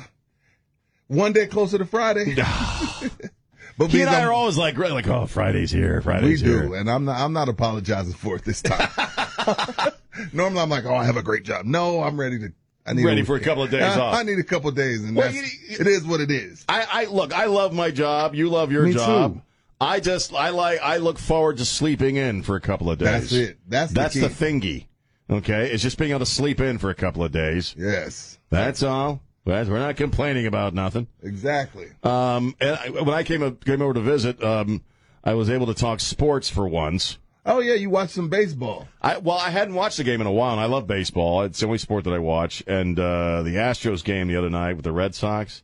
one 1.07 1.33
day 1.33 1.47
closer 1.47 1.79
to 1.79 1.85
Friday. 1.85 2.35
but 3.77 3.89
He 3.91 4.01
and 4.01 4.09
I 4.09 4.19
I'm- 4.19 4.27
are 4.27 4.33
always 4.33 4.57
like, 4.57 4.77
like, 4.77 5.07
oh, 5.07 5.25
Friday's 5.27 5.71
here, 5.71 5.97
we 5.97 6.03
Friday's 6.03 6.41
do, 6.41 6.51
here. 6.69 6.75
and 6.75 6.89
I'm 6.89 7.05
not. 7.05 7.19
I'm 7.19 7.33
not 7.33 7.49
apologizing 7.49 8.13
for 8.13 8.35
it 8.35 8.43
this 8.43 8.61
time. 8.61 8.89
Normally, 10.33 10.61
I'm 10.61 10.69
like, 10.69 10.85
oh, 10.85 10.95
I 10.95 11.05
have 11.05 11.17
a 11.17 11.21
great 11.23 11.43
job. 11.43 11.65
No, 11.65 12.01
I'm 12.03 12.19
ready 12.19 12.39
to. 12.39 12.53
I 12.85 12.93
need 12.93 13.03
Ready 13.03 13.23
for 13.23 13.35
a 13.35 13.39
couple 13.41 13.63
of 13.63 13.69
days 13.69 13.83
I, 13.83 13.99
off. 13.99 14.15
I 14.15 14.23
need 14.23 14.39
a 14.39 14.43
couple 14.43 14.69
of 14.69 14.75
days, 14.75 15.03
and 15.03 15.13
Well, 15.15 15.29
that's, 15.29 15.35
you- 15.35 15.69
you- 15.71 15.77
it 15.81 15.87
is 15.87 16.05
what 16.05 16.21
it 16.21 16.31
is. 16.31 16.63
I, 16.69 16.87
I 16.89 17.05
look. 17.05 17.33
I 17.33 17.45
love 17.45 17.73
my 17.73 17.91
job. 17.91 18.33
You 18.33 18.49
love 18.49 18.71
your 18.71 18.83
Me 18.83 18.93
job. 18.93 19.35
too. 19.35 19.41
I 19.79 19.99
just, 19.99 20.33
I 20.33 20.49
like, 20.49 20.79
I 20.81 20.97
look 20.97 21.19
forward 21.19 21.57
to 21.57 21.65
sleeping 21.65 22.15
in 22.15 22.41
for 22.43 22.55
a 22.55 22.61
couple 22.61 22.89
of 22.89 22.97
days. 22.97 23.07
That's 23.29 23.31
it. 23.33 23.57
That's 23.67 23.91
that's 23.93 24.13
key. 24.15 24.21
the 24.21 24.29
thingy. 24.29 24.85
Okay, 25.29 25.69
it's 25.69 25.83
just 25.83 25.97
being 25.97 26.11
able 26.11 26.21
to 26.21 26.25
sleep 26.25 26.61
in 26.61 26.77
for 26.77 26.89
a 26.89 26.95
couple 26.95 27.23
of 27.23 27.31
days. 27.33 27.75
Yes, 27.77 28.39
That's 28.49 28.81
all. 28.81 29.21
We're 29.47 29.79
not 29.79 29.95
complaining 29.95 30.45
about 30.45 30.73
nothing. 30.73 31.07
exactly. 31.23 31.87
Um, 32.03 32.55
and 32.59 32.77
I, 32.77 32.89
when 32.89 33.09
I 33.15 33.23
came 33.23 33.41
up, 33.41 33.63
came 33.63 33.81
over 33.81 33.93
to 33.93 34.01
visit, 34.01 34.43
um, 34.43 34.83
I 35.23 35.33
was 35.33 35.49
able 35.49 35.67
to 35.67 35.73
talk 35.73 35.99
sports 35.99 36.49
for 36.49 36.67
once. 36.67 37.17
Oh 37.45 37.59
yeah, 37.59 37.75
you 37.75 37.89
watched 37.89 38.11
some 38.11 38.27
baseball. 38.27 38.89
I 39.01 39.19
well, 39.19 39.37
I 39.37 39.49
hadn't 39.49 39.73
watched 39.73 39.97
the 39.97 40.03
game 40.03 40.19
in 40.19 40.27
a 40.27 40.31
while, 40.31 40.51
and 40.51 40.59
I 40.59 40.65
love 40.65 40.85
baseball. 40.85 41.43
It's 41.43 41.61
the 41.61 41.65
only 41.65 41.77
sport 41.77 42.03
that 42.03 42.13
I 42.13 42.19
watch. 42.19 42.61
And 42.67 42.99
uh, 42.99 43.43
the 43.43 43.55
Astros 43.55 44.03
game 44.03 44.27
the 44.27 44.35
other 44.35 44.49
night 44.49 44.73
with 44.73 44.83
the 44.83 44.91
Red 44.91 45.15
Sox. 45.15 45.63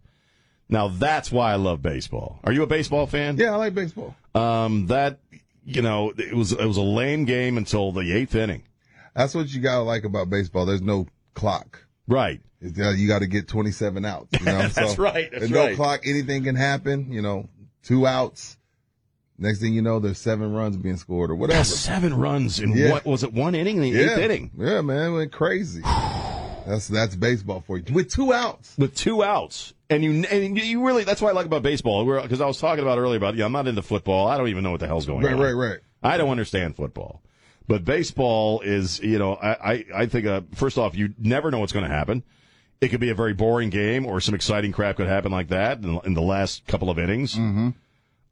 Now 0.69 0.87
that's 0.87 1.29
why 1.29 1.51
I 1.51 1.55
love 1.57 1.81
baseball. 1.81 2.39
Are 2.45 2.53
you 2.53 2.63
a 2.63 2.67
baseball 2.67 3.05
fan? 3.05 3.35
Yeah, 3.37 3.51
I 3.51 3.57
like 3.57 3.75
baseball. 3.75 4.15
Um, 4.33 4.87
that 4.87 5.19
you 5.65 5.81
know, 5.81 6.13
it 6.17 6.33
was 6.33 6.53
it 6.53 6.65
was 6.65 6.77
a 6.77 6.81
lame 6.81 7.25
game 7.25 7.57
until 7.57 7.91
the 7.91 8.13
eighth 8.13 8.33
inning. 8.33 8.63
That's 9.13 9.35
what 9.35 9.53
you 9.53 9.59
gotta 9.61 9.83
like 9.83 10.05
about 10.05 10.29
baseball. 10.29 10.65
There's 10.65 10.81
no 10.81 11.07
clock. 11.33 11.85
Right. 12.07 12.41
You 12.63 13.07
got 13.07 13.19
to 13.19 13.27
get 13.27 13.47
27 13.47 14.05
outs. 14.05 14.39
You 14.39 14.45
know? 14.45 14.67
That's 14.69 14.95
So 14.95 15.03
right, 15.03 15.29
that's 15.31 15.49
no 15.49 15.65
right. 15.65 15.75
clock. 15.75 16.01
Anything 16.05 16.43
can 16.43 16.55
happen. 16.55 17.11
You 17.11 17.21
know, 17.21 17.49
two 17.83 18.07
outs. 18.07 18.57
Next 19.37 19.59
thing 19.59 19.73
you 19.73 19.81
know, 19.81 19.99
there's 19.99 20.19
seven 20.19 20.53
runs 20.53 20.77
being 20.77 20.95
scored 20.97 21.31
or 21.31 21.35
whatever. 21.35 21.63
Seven 21.63 22.13
runs 22.13 22.59
in 22.59 22.71
Yeah. 22.71 22.91
what 22.91 23.05
was 23.05 23.23
it? 23.23 23.33
One 23.33 23.55
inning, 23.55 23.81
the 23.81 23.89
yeah. 23.89 24.11
eighth 24.11 24.17
inning, 24.19 24.51
Yeah, 24.57 24.81
man, 24.81 25.11
it 25.11 25.15
went 25.15 25.31
crazy. 25.31 25.81
that's 25.81 26.87
that's 26.87 27.15
baseball 27.15 27.61
for 27.65 27.77
you 27.77 27.83
with 27.93 28.09
two 28.11 28.31
outs. 28.31 28.75
with 28.77 28.95
two 28.95 29.23
outs. 29.23 29.73
And 29.89 30.03
you 30.03 30.23
and 30.31 30.57
you 30.57 30.85
really 30.85 31.03
that's 31.03 31.21
what 31.21 31.29
I 31.29 31.33
like 31.33 31.47
about 31.47 31.63
baseball 31.63 32.05
because 32.21 32.41
I 32.41 32.45
was 32.45 32.59
talking 32.59 32.83
about 32.83 32.99
earlier 32.99 33.17
about 33.17 33.35
yeah 33.35 33.45
I'm 33.45 33.51
not 33.51 33.67
into 33.67 33.81
football. 33.81 34.27
I 34.27 34.37
don't 34.37 34.47
even 34.49 34.63
know 34.63 34.71
what 34.71 34.79
the 34.79 34.87
hell's 34.87 35.05
going 35.07 35.23
Right, 35.23 35.33
on. 35.33 35.39
Right, 35.39 35.51
right, 35.53 35.69
right. 35.71 35.79
I 36.03 36.17
don't 36.17 36.29
understand 36.29 36.75
football. 36.75 37.21
But 37.67 37.85
baseball 37.85 38.59
is, 38.61 38.99
you 38.99 39.17
know, 39.17 39.35
I, 39.35 39.51
I, 39.73 39.85
I 39.95 40.05
think, 40.07 40.25
uh, 40.25 40.41
first 40.53 40.77
off, 40.77 40.97
you 40.97 41.13
never 41.17 41.49
know 41.49 41.59
what's 41.59 41.71
going 41.71 41.85
to 41.87 41.91
happen. 41.93 42.21
It 42.83 42.89
could 42.89 42.99
be 42.99 43.09
a 43.09 43.15
very 43.15 43.33
boring 43.33 43.69
game 43.69 44.05
or 44.05 44.19
some 44.21 44.35
exciting 44.35 44.71
crap 44.71 44.97
could 44.97 45.07
happen 45.07 45.31
like 45.31 45.47
that 45.49 45.79
in, 45.83 45.99
in 46.03 46.13
the 46.13 46.21
last 46.21 46.67
couple 46.67 46.89
of 46.89 46.99
innings. 46.99 47.35
Mm-hmm. 47.35 47.69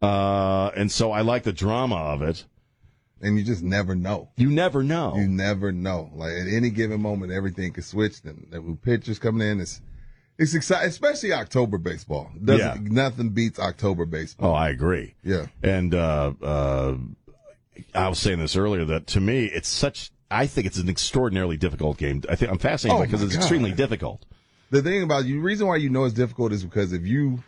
Uh, 0.02 0.70
and 0.76 0.92
so 0.92 1.12
I 1.12 1.22
like 1.22 1.44
the 1.44 1.54
drama 1.54 1.96
of 1.96 2.22
it. 2.22 2.46
And 3.22 3.38
you 3.38 3.44
just 3.44 3.62
never 3.62 3.94
know. 3.96 4.30
You 4.36 4.50
never 4.50 4.84
know. 4.84 5.16
You 5.16 5.28
never 5.28 5.72
know. 5.72 6.10
Like 6.16 6.32
at 6.34 6.48
any 6.48 6.70
given 6.72 7.02
moment, 7.02 7.32
everything 7.32 7.72
could 7.72 7.84
switch. 7.86 8.16
And 8.24 8.48
the 8.50 8.60
new 8.60 8.76
pitchers 8.76 9.20
coming 9.20 9.48
in, 9.48 9.60
it's 9.60 9.80
it's 10.40 10.56
exciting, 10.56 10.90
especially 10.90 11.32
October 11.34 11.78
baseball. 11.78 12.32
Doesn't 12.44 12.60
Yeah. 12.86 12.92
nothing 12.92 13.30
beats 13.30 13.60
October 13.60 14.06
baseball. 14.06 14.52
oh, 14.52 14.54
I 14.56 14.70
agree. 14.70 15.14
Yeah. 15.24 15.46
And, 15.62 15.94
uh, 15.94 16.34
uh, 16.42 16.96
I 17.94 18.08
was 18.10 18.18
saying 18.18 18.40
this 18.40 18.56
earlier 18.56 18.86
that 18.86 19.06
to 19.08 19.20
me, 19.22 19.46
it's 19.46 19.68
such, 19.70 20.12
I 20.32 20.48
think 20.48 20.66
it's 20.66 20.78
an 20.80 20.90
extraordinarily 20.90 21.58
difficult 21.58 21.98
game. 21.98 22.24
I 22.28 22.36
think 22.36 22.52
I'm 22.52 22.58
fascinated 22.58 22.96
Oh, 22.96 23.00
by 23.00 23.04
it 23.04 23.08
because 23.08 23.22
it's 23.22 23.34
God. 23.36 23.42
extremely 23.42 23.72
difficult. 23.72 24.26
The 24.72 24.82
thing 24.82 25.04
about 25.04 25.26
you, 25.26 25.36
the 25.36 25.42
reason 25.42 25.68
why 25.68 25.76
you 25.76 25.90
know 25.90 26.06
it's 26.06 26.14
difficult 26.16 26.52
is 26.54 26.64
because 26.64 26.94
if 26.94 27.06
you 27.06 27.44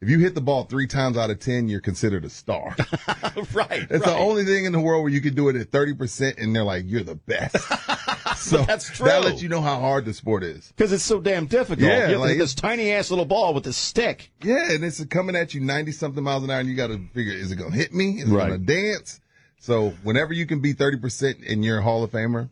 if 0.00 0.08
you 0.08 0.18
hit 0.18 0.34
the 0.34 0.40
ball 0.40 0.64
three 0.64 0.86
times 0.86 1.16
out 1.16 1.28
of 1.30 1.40
ten, 1.40 1.68
you're 1.68 1.80
considered 1.80 2.24
a 2.24 2.30
star. 2.30 2.74
right. 3.52 3.86
It's 3.90 4.04
the 4.04 4.14
only 4.16 4.44
thing 4.44 4.64
in 4.64 4.72
the 4.72 4.80
world 4.80 5.02
where 5.02 5.12
you 5.12 5.20
can 5.20 5.34
do 5.34 5.48
it 5.48 5.56
at 5.56 5.70
thirty 5.70 5.94
percent, 5.94 6.38
and 6.38 6.54
they're 6.54 6.64
like, 6.64 6.84
"You're 6.86 7.02
the 7.04 7.16
best." 7.16 7.56
so 8.36 8.62
that's 8.62 8.88
That 8.98 9.20
true. 9.20 9.28
lets 9.30 9.42
you 9.42 9.48
know 9.48 9.60
how 9.60 9.78
hard 9.80 10.04
the 10.04 10.14
sport 10.14 10.42
is. 10.44 10.72
Because 10.76 10.92
it's 10.92 11.02
so 11.04 11.20
damn 11.20 11.46
difficult. 11.46 11.80
Yeah, 11.80 11.94
you 11.96 12.00
have 12.02 12.10
to 12.12 12.18
like 12.20 12.30
hit 12.30 12.38
this 12.38 12.54
tiny 12.54 12.92
ass 12.92 13.10
little 13.10 13.24
ball 13.24 13.52
with 13.54 13.66
a 13.66 13.72
stick. 13.72 14.30
Yeah, 14.42 14.70
and 14.72 14.84
it's 14.84 15.04
coming 15.06 15.36
at 15.36 15.52
you 15.52 15.60
ninety 15.60 15.92
something 15.92 16.22
miles 16.22 16.44
an 16.44 16.50
hour, 16.50 16.60
and 16.60 16.68
you 16.68 16.76
got 16.76 16.86
to 16.88 16.98
figure: 17.12 17.32
is 17.34 17.50
it 17.52 17.56
going 17.56 17.72
to 17.72 17.76
hit 17.76 17.92
me? 17.92 18.20
Is 18.20 18.30
it 18.30 18.34
Right. 18.34 18.48
going 18.48 18.64
to 18.64 18.66
dance? 18.66 19.20
So 19.58 19.90
whenever 20.04 20.32
you 20.32 20.46
can 20.46 20.60
be 20.60 20.72
thirty 20.72 20.96
percent 20.98 21.38
and 21.46 21.64
you're 21.64 21.78
a 21.78 21.82
Hall 21.82 22.04
of 22.04 22.12
Famer, 22.12 22.48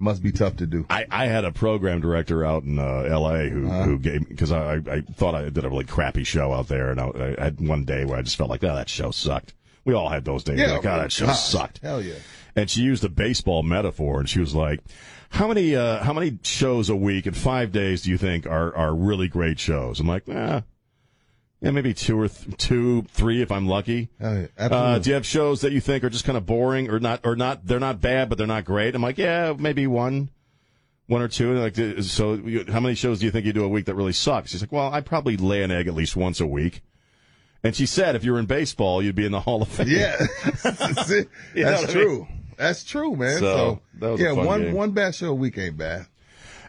Must 0.00 0.22
be 0.22 0.30
tough 0.30 0.56
to 0.58 0.66
do. 0.66 0.86
I, 0.88 1.06
I 1.10 1.26
had 1.26 1.44
a 1.44 1.50
program 1.50 2.00
director 2.00 2.44
out 2.46 2.62
in 2.62 2.78
uh, 2.78 3.00
L.A. 3.10 3.48
who 3.48 3.66
Uh-huh. 3.68 3.82
who 3.82 3.98
gave 3.98 4.28
because 4.28 4.52
I, 4.52 4.74
I 4.74 5.00
thought 5.00 5.34
I 5.34 5.50
did 5.50 5.64
a 5.64 5.68
really 5.68 5.84
crappy 5.84 6.22
show 6.24 6.52
out 6.52 6.68
there, 6.68 6.90
and 6.90 7.00
I, 7.00 7.34
I 7.38 7.44
had 7.44 7.60
one 7.60 7.84
day 7.84 8.04
where 8.04 8.16
I 8.18 8.22
just 8.22 8.36
felt 8.36 8.48
like, 8.48 8.62
oh, 8.62 8.74
that 8.76 8.88
show 8.88 9.10
sucked. 9.10 9.54
We 9.84 9.94
all 9.94 10.08
had 10.08 10.24
those 10.24 10.44
days. 10.44 10.58
Yeah, 10.60 10.72
like, 10.72 10.86
oh, 10.86 10.98
that 10.98 11.10
show 11.12 11.26
gosh, 11.26 11.40
sucked. 11.40 11.80
Hell 11.82 12.00
yeah. 12.02 12.14
And 12.54 12.68
she 12.70 12.82
used 12.82 13.04
a 13.04 13.08
baseball 13.08 13.62
metaphor, 13.62 14.20
and 14.20 14.28
she 14.28 14.38
was 14.40 14.54
like, 14.54 14.80
"How 15.30 15.48
many 15.48 15.74
uh, 15.74 16.02
how 16.04 16.12
many 16.12 16.38
shows 16.42 16.88
a 16.90 16.96
week 16.96 17.26
in 17.26 17.34
five 17.34 17.72
days 17.72 18.02
do 18.02 18.10
you 18.10 18.18
think 18.18 18.46
are 18.46 18.74
are 18.76 18.94
really 18.94 19.26
great 19.28 19.58
shows?" 19.58 19.98
I'm 20.00 20.06
like, 20.06 20.24
"Ah, 20.32 20.62
yeah, 21.60 21.70
maybe 21.72 21.92
two 21.94 22.18
or 22.20 22.28
th- 22.28 22.56
two, 22.56 23.02
three 23.10 23.42
if 23.42 23.50
I'm 23.52 23.66
lucky." 23.66 24.08
Yeah. 24.20 24.46
Uh, 24.58 24.98
do 24.98 25.10
you 25.10 25.14
have 25.14 25.26
shows 25.26 25.60
that 25.62 25.72
you 25.72 25.80
think 25.80 26.04
are 26.04 26.10
just 26.10 26.24
kind 26.24 26.36
of 26.38 26.46
boring 26.46 26.88
or 26.90 27.00
not 27.00 27.20
or 27.24 27.36
not? 27.36 27.66
They're 27.66 27.80
not 27.80 28.00
bad, 28.00 28.28
but 28.28 28.38
they're 28.38 28.46
not 28.46 28.64
great. 28.64 28.94
I'm 28.94 29.02
like, 29.02 29.18
yeah, 29.18 29.54
maybe 29.58 29.86
one, 29.86 30.30
one 31.06 31.22
or 31.22 31.28
two. 31.28 31.52
And 31.52 31.60
like, 31.60 31.78
uh, 31.78 32.02
so 32.02 32.34
you, 32.34 32.64
how 32.70 32.80
many 32.80 32.94
shows 32.94 33.18
do 33.20 33.26
you 33.26 33.32
think 33.32 33.46
you 33.46 33.52
do 33.52 33.64
a 33.64 33.68
week 33.68 33.86
that 33.86 33.94
really 33.94 34.12
sucks? 34.12 34.50
She's 34.50 34.62
like, 34.62 34.72
well, 34.72 34.92
I 34.92 35.00
probably 35.00 35.36
lay 35.36 35.62
an 35.62 35.70
egg 35.70 35.88
at 35.88 35.94
least 35.94 36.16
once 36.16 36.40
a 36.40 36.46
week. 36.46 36.82
And 37.64 37.74
she 37.74 37.86
said, 37.86 38.14
if 38.14 38.22
you 38.22 38.32
were 38.32 38.38
in 38.38 38.46
baseball, 38.46 39.02
you'd 39.02 39.16
be 39.16 39.26
in 39.26 39.32
the 39.32 39.40
Hall 39.40 39.62
of 39.62 39.68
Fame. 39.68 39.88
Yeah, 39.88 40.16
That's 40.62 41.10
it. 41.10 41.28
You 41.56 41.64
know 41.64 41.70
That's 41.72 41.82
I 41.82 41.86
mean? 41.86 41.92
true. 42.04 42.28
That's 42.56 42.84
true, 42.84 43.16
man. 43.16 43.38
So, 43.40 43.40
So, 43.40 43.80
that 43.98 44.10
was 44.12 44.20
a 44.20 44.24
yeah, 44.24 44.32
one 44.32 44.62
game. 44.62 44.74
one 44.74 44.90
bad 44.92 45.14
show 45.16 45.30
a 45.30 45.34
week 45.34 45.58
ain't 45.58 45.76
bad. 45.76 46.06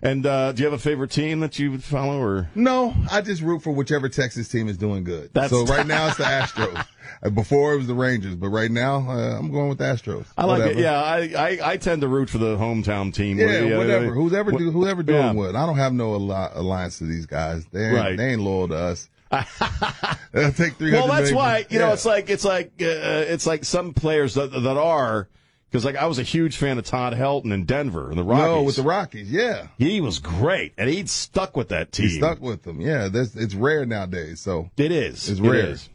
And 0.02 0.26
uh, 0.26 0.52
do 0.54 0.62
you 0.64 0.66
have 0.70 0.74
a 0.80 0.82
favorite 0.82 1.12
team 1.12 1.42
that 1.42 1.60
you 1.60 1.78
follow, 1.80 2.22
or 2.22 2.50
No, 2.56 2.94
I 3.12 3.22
just 3.22 3.42
root 3.42 3.62
for 3.64 3.72
whichever 3.72 4.08
Texas 4.10 4.48
team 4.48 4.68
is 4.70 4.78
doing 4.78 5.04
good. 5.04 5.34
That's- 5.34 5.52
so 5.52 5.66
right 5.66 5.86
now 5.86 6.08
it's 6.08 6.18
the 6.18 6.24
Astros. 6.24 6.86
Uh, 7.24 7.30
Before 7.30 7.74
it 7.74 7.78
was 7.78 7.88
the 7.88 7.96
Rangers, 7.96 8.36
but 8.36 8.48
right 8.50 8.70
now 8.72 8.98
uh, 9.10 9.38
I'm 9.38 9.52
going 9.52 9.68
with 9.68 9.80
the 9.80 9.84
Astros. 9.84 10.26
I 10.38 10.46
like 10.46 10.60
Whatever. 10.60 10.80
it. 10.80 10.84
Yeah, 10.84 11.02
I, 11.02 11.18
I 11.36 11.72
I 11.72 11.78
tend 11.78 12.02
to 12.02 12.08
root 12.08 12.30
for 12.30 12.38
the 12.38 12.56
hometown 12.56 13.12
team. 13.14 13.40
Yeah, 13.40 13.78
whatever. 13.78 14.12
Who's 14.14 14.32
ever 14.32 14.52
do, 14.52 14.70
whoever 14.72 15.02
doing 15.04 15.18
yeah. 15.20 15.32
what. 15.34 15.56
I 15.56 15.66
don't 15.66 15.76
have 15.78 15.92
no 15.92 16.14
alli- 16.14 16.52
alliance 16.54 17.00
to 17.00 17.06
these 17.06 17.26
guys. 17.26 17.66
They 17.74 17.88
ain't, 17.88 17.96
Right. 17.98 18.16
they 18.18 18.30
ain't 18.34 18.42
loyal 18.42 18.68
to 18.70 18.76
us. 18.76 19.10
They'll 20.32 20.52
take 20.54 20.76
three. 20.76 20.92
Well, 20.92 21.08
that's 21.08 21.32
why 21.32 21.66
you 21.70 21.80
know 21.80 21.92
it's 21.94 22.06
like 22.06 22.30
it's 22.30 22.46
like 22.46 22.68
uh, 22.80 22.86
it's 23.28 23.48
like 23.48 23.66
some 23.66 23.94
players 23.94 24.36
that 24.36 24.52
that 24.52 24.78
are 24.78 25.28
because 25.70 25.86
like 25.86 25.96
I 25.96 26.06
was 26.08 26.20
a 26.20 26.24
huge 26.24 26.58
fan 26.58 26.78
of 26.78 26.86
Todd 26.86 27.14
Helton 27.14 27.54
in 27.54 27.66
Denver 27.66 28.10
and 28.10 28.18
the 28.18 28.24
Rockies. 28.24 28.46
No, 28.46 28.64
with 28.64 28.76
the 28.76 28.84
Rockies, 28.84 29.32
yeah. 29.32 29.68
he 29.78 30.02
was 30.02 30.20
great 30.20 30.74
and 30.78 30.90
he'd 30.90 31.10
stuck 31.10 31.56
with 31.56 31.70
that 31.70 31.92
team. 31.92 32.10
He 32.10 32.18
stuck 32.18 32.42
with 32.42 32.64
them. 32.64 32.82
Yeah, 32.82 33.08
that's 33.10 33.36
it's 33.36 33.54
rare 33.54 33.86
nowadays. 33.86 34.40
So 34.40 34.70
It 34.78 34.92
is. 34.92 35.30
It's 35.30 35.40
rare. 35.40 35.56
is. 35.68 35.90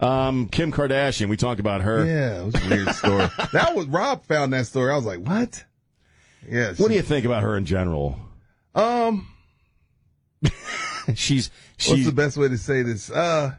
Um, 0.00 0.48
Kim 0.48 0.72
Kardashian. 0.72 1.28
We 1.28 1.36
talked 1.36 1.60
about 1.60 1.82
her. 1.82 2.04
yeah, 2.04 2.40
it 2.42 2.44
was 2.46 2.54
a 2.56 2.68
weird 2.68 2.88
story. 2.94 3.28
that 3.52 3.74
was 3.74 3.86
Rob 3.86 4.24
found 4.26 4.52
that 4.52 4.66
story. 4.66 4.92
I 4.92 4.96
was 4.96 5.06
like, 5.06 5.20
what? 5.20 5.64
Yeah. 6.48 6.74
What 6.74 6.88
do 6.88 6.94
you 6.94 7.02
think 7.02 7.24
about 7.24 7.42
her 7.42 7.56
in 7.56 7.64
general? 7.64 8.18
Um, 8.74 9.28
She's 11.14 11.50
what's 11.50 11.84
she's 11.84 12.06
the 12.06 12.12
best 12.12 12.36
way 12.36 12.48
to 12.48 12.58
say 12.58 12.82
this? 12.82 13.10
Uh, 13.10 13.54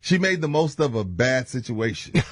she 0.00 0.18
made 0.18 0.40
the 0.40 0.48
most 0.48 0.80
of 0.80 0.94
a 0.94 1.04
bad 1.04 1.48
situation. 1.48 2.14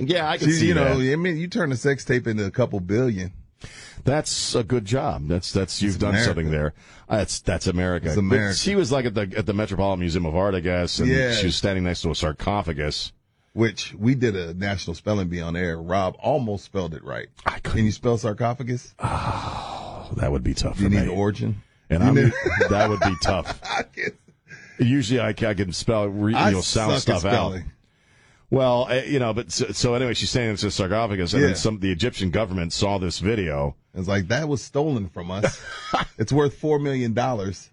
yeah, 0.00 0.28
I 0.28 0.38
can 0.38 0.48
She, 0.48 0.52
see 0.54 0.66
you 0.68 0.74
know, 0.74 0.98
that. 0.98 1.12
I 1.12 1.16
mean, 1.16 1.36
you 1.36 1.48
turn 1.48 1.72
a 1.72 1.76
sex 1.76 2.04
tape 2.04 2.26
into 2.26 2.44
a 2.44 2.50
couple 2.50 2.80
billion. 2.80 3.32
That's 4.04 4.54
a 4.56 4.64
good 4.64 4.84
job. 4.84 5.28
That's 5.28 5.52
that's 5.52 5.80
you've 5.80 5.98
done 6.00 6.10
America. 6.10 6.26
something 6.28 6.50
there. 6.50 6.74
Uh, 7.08 7.18
That's 7.18 7.40
that's 7.40 7.66
America. 7.68 8.06
It's 8.06 8.16
But 8.16 8.20
America. 8.22 8.56
she 8.58 8.74
was 8.74 8.90
like 8.90 9.04
at 9.04 9.14
the 9.14 9.32
at 9.36 9.46
the 9.46 9.52
Metropolitan 9.52 10.00
Museum 10.00 10.26
of 10.26 10.34
Art, 10.34 10.54
I 10.56 10.60
guess, 10.60 10.98
and 10.98 11.08
Yeah. 11.08 11.32
she 11.32 11.46
was 11.46 11.54
standing 11.56 11.84
next 11.84 12.02
to 12.02 12.10
a 12.10 12.14
sarcophagus. 12.14 13.12
Which 13.52 13.94
we 13.94 14.14
did 14.16 14.34
a 14.34 14.54
national 14.54 14.94
spelling 14.94 15.28
bee 15.28 15.42
on 15.42 15.54
air. 15.56 15.80
Rob 15.80 16.16
almost 16.18 16.64
spelled 16.64 16.94
it 16.94 17.04
right. 17.04 17.28
I 17.44 17.58
couldn't- 17.60 17.72
Can 17.76 17.84
you 17.84 17.92
spell 17.92 18.16
sarcophagus? 18.18 18.94
Oh, 18.98 20.08
That 20.16 20.32
would 20.32 20.42
be 20.42 20.54
tough 20.54 20.80
you 20.80 20.86
for 20.86 20.90
need 20.94 21.00
me. 21.00 21.06
the 21.06 21.12
origin? 21.12 21.62
and 21.90 22.02
I'm, 22.02 22.14
that 22.70 22.88
would 22.88 23.00
be 23.00 23.14
tough. 23.22 23.60
Usually, 24.86 25.20
I 25.20 25.32
can, 25.32 25.48
I 25.48 25.54
can 25.54 25.72
spell, 25.72 26.08
re, 26.08 26.32
you 26.34 26.50
know, 26.52 26.60
sound 26.60 27.00
stuff 27.00 27.24
out. 27.24 27.58
Well, 28.50 28.86
uh, 28.90 28.94
you 29.06 29.18
know, 29.18 29.32
but 29.32 29.50
so, 29.50 29.68
so 29.72 29.94
anyway, 29.94 30.12
she's 30.12 30.28
saying 30.28 30.50
it's 30.52 30.62
a 30.62 30.70
sarcophagus, 30.70 31.32
and 31.32 31.40
Yeah. 31.40 31.48
then 31.48 31.56
some 31.56 31.78
the 31.78 31.90
Egyptian 31.90 32.30
government 32.30 32.72
saw 32.74 32.98
this 32.98 33.18
video. 33.18 33.76
It's 33.94 34.08
like 34.08 34.28
that 34.28 34.46
was 34.48 34.62
stolen 34.62 35.08
from 35.08 35.30
us. 35.30 35.58
it's 36.18 36.32
worth 36.32 36.54
four 36.58 36.78
million 36.78 37.14
dollars. 37.14 37.70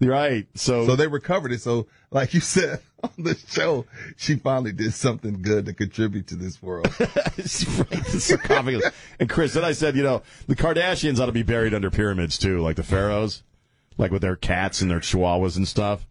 Right. 0.00 0.48
So, 0.56 0.86
So 0.86 0.96
they 0.96 1.06
recovered 1.06 1.52
it. 1.52 1.60
So, 1.60 1.86
like 2.10 2.34
you 2.34 2.40
said 2.40 2.80
on 3.04 3.10
the 3.16 3.36
show, 3.48 3.86
she 4.16 4.34
finally 4.34 4.72
did 4.72 4.92
something 4.92 5.40
good 5.40 5.66
to 5.66 5.72
contribute 5.72 6.26
to 6.28 6.34
this 6.36 6.60
world. 6.60 6.88
It's 7.38 7.64
right, 7.66 7.88
the 7.88 8.20
sarcophagus. 8.20 8.90
and 9.20 9.28
Chris, 9.28 9.54
then 9.54 9.64
I 9.64 9.72
said, 9.72 9.96
you 9.96 10.02
know, 10.02 10.22
the 10.48 10.54
Kardashians 10.56 11.18
ought 11.20 11.26
to 11.26 11.32
be 11.32 11.42
buried 11.44 11.72
under 11.74 11.90
pyramids 11.90 12.36
too, 12.36 12.58
like 12.58 12.76
the 12.76 12.82
pharaohs, 12.82 13.42
like 13.96 14.10
with 14.10 14.20
their 14.22 14.36
cats 14.36 14.82
and 14.82 14.90
their 14.90 15.00
chihuahuas 15.00 15.56
and 15.56 15.66
stuff, 15.66 16.06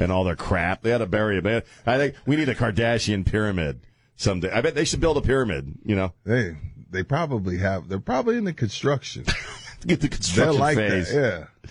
and 0.00 0.10
all 0.12 0.24
their 0.24 0.36
crap. 0.36 0.82
They 0.82 0.92
ought 0.92 0.98
to 0.98 1.06
bury 1.06 1.40
man 1.40 1.62
I 1.86 1.96
think 1.98 2.14
we 2.26 2.36
need 2.36 2.48
a 2.48 2.54
Kardashian 2.54 3.24
pyramid 3.26 3.80
someday. 4.16 4.50
I 4.50 4.60
bet 4.60 4.74
they 4.74 4.84
should 4.84 5.00
build 5.00 5.16
a 5.16 5.22
pyramid. 5.22 5.74
You 5.84 5.96
know, 5.96 6.12
they 6.24 6.56
they 6.90 7.02
probably 7.02 7.58
have. 7.58 7.88
They're 7.88 7.98
probably 8.00 8.36
in 8.36 8.44
the 8.44 8.52
construction. 8.52 9.24
get 9.86 10.00
the 10.00 10.08
construction 10.08 10.58
like 10.60 10.76
phase. 10.76 11.12
that. 11.12 11.48
Yeah, 11.64 11.70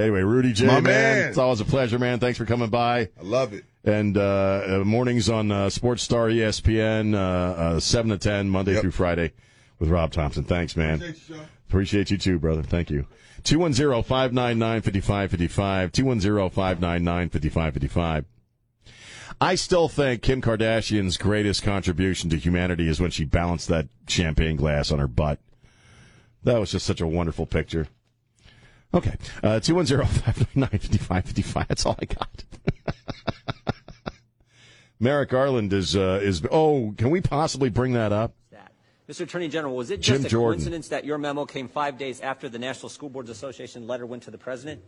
Anyway, 0.00 0.22
Rudy 0.22 0.52
J, 0.52 0.66
man, 0.66 0.82
man. 0.82 1.28
it's 1.28 1.38
always 1.38 1.60
a 1.60 1.64
pleasure, 1.64 2.00
man. 2.00 2.18
Thanks 2.18 2.36
for 2.36 2.44
coming 2.44 2.68
by. 2.68 3.10
I 3.18 3.22
love 3.22 3.52
it. 3.52 3.64
And 3.84 4.16
uh, 4.18 4.80
uh, 4.80 4.82
mornings 4.84 5.28
on 5.28 5.52
uh, 5.52 5.70
Sports 5.70 6.02
Star 6.02 6.26
ESPN, 6.28 7.14
uh, 7.14 7.18
uh, 7.18 7.80
seven 7.80 8.10
to 8.10 8.18
ten, 8.18 8.48
Monday 8.48 8.72
Yep. 8.72 8.80
through 8.80 8.90
Friday, 8.90 9.32
with 9.78 9.90
Rob 9.90 10.10
Thompson. 10.10 10.42
Thanks, 10.42 10.74
man. 10.74 11.14
Appreciate 11.74 12.10
you 12.12 12.18
too, 12.18 12.38
brother. 12.38 12.62
Thank 12.62 12.88
you. 12.88 13.08
210-599-5555. 13.42 15.90
210-599-5555. 15.90 18.24
I 19.40 19.56
still 19.56 19.88
think 19.88 20.22
Kim 20.22 20.40
Kardashian's 20.40 21.16
greatest 21.16 21.64
contribution 21.64 22.30
to 22.30 22.36
humanity 22.36 22.86
is 22.86 23.00
when 23.00 23.10
she 23.10 23.24
balanced 23.24 23.66
that 23.70 23.88
champagne 24.06 24.54
glass 24.54 24.92
on 24.92 25.00
her 25.00 25.08
butt. 25.08 25.40
That 26.44 26.60
was 26.60 26.70
just 26.70 26.86
such 26.86 27.00
a 27.00 27.08
wonderful 27.08 27.46
picture. 27.46 27.88
Okay. 28.94 29.16
Uh, 29.42 29.58
210-599-5555. 29.58 31.66
That's 31.66 31.84
all 31.84 31.98
I 32.00 32.04
got. 32.04 32.44
Merrick 35.00 35.30
Garland 35.30 35.72
is, 35.72 35.96
uh, 35.96 36.20
is, 36.22 36.46
oh, 36.52 36.94
can 36.96 37.10
we 37.10 37.20
possibly 37.20 37.68
bring 37.68 37.94
that 37.94 38.12
up? 38.12 38.32
That. 39.06 39.12
Mr. 39.12 39.20
Attorney 39.22 39.48
General, 39.48 39.74
was 39.76 39.90
it 39.90 40.00
Jim 40.00 40.16
just 40.16 40.26
a 40.26 40.28
Jordan. 40.30 40.58
coincidence 40.58 40.88
that 40.88 41.04
your 41.04 41.18
memo 41.18 41.44
came 41.44 41.68
five 41.68 41.98
days 41.98 42.20
after 42.20 42.48
the 42.48 42.58
National 42.58 42.88
School 42.88 43.08
Boards 43.08 43.30
Association 43.30 43.86
letter 43.86 44.06
went 44.06 44.22
to 44.24 44.30
the 44.30 44.38
president? 44.38 44.82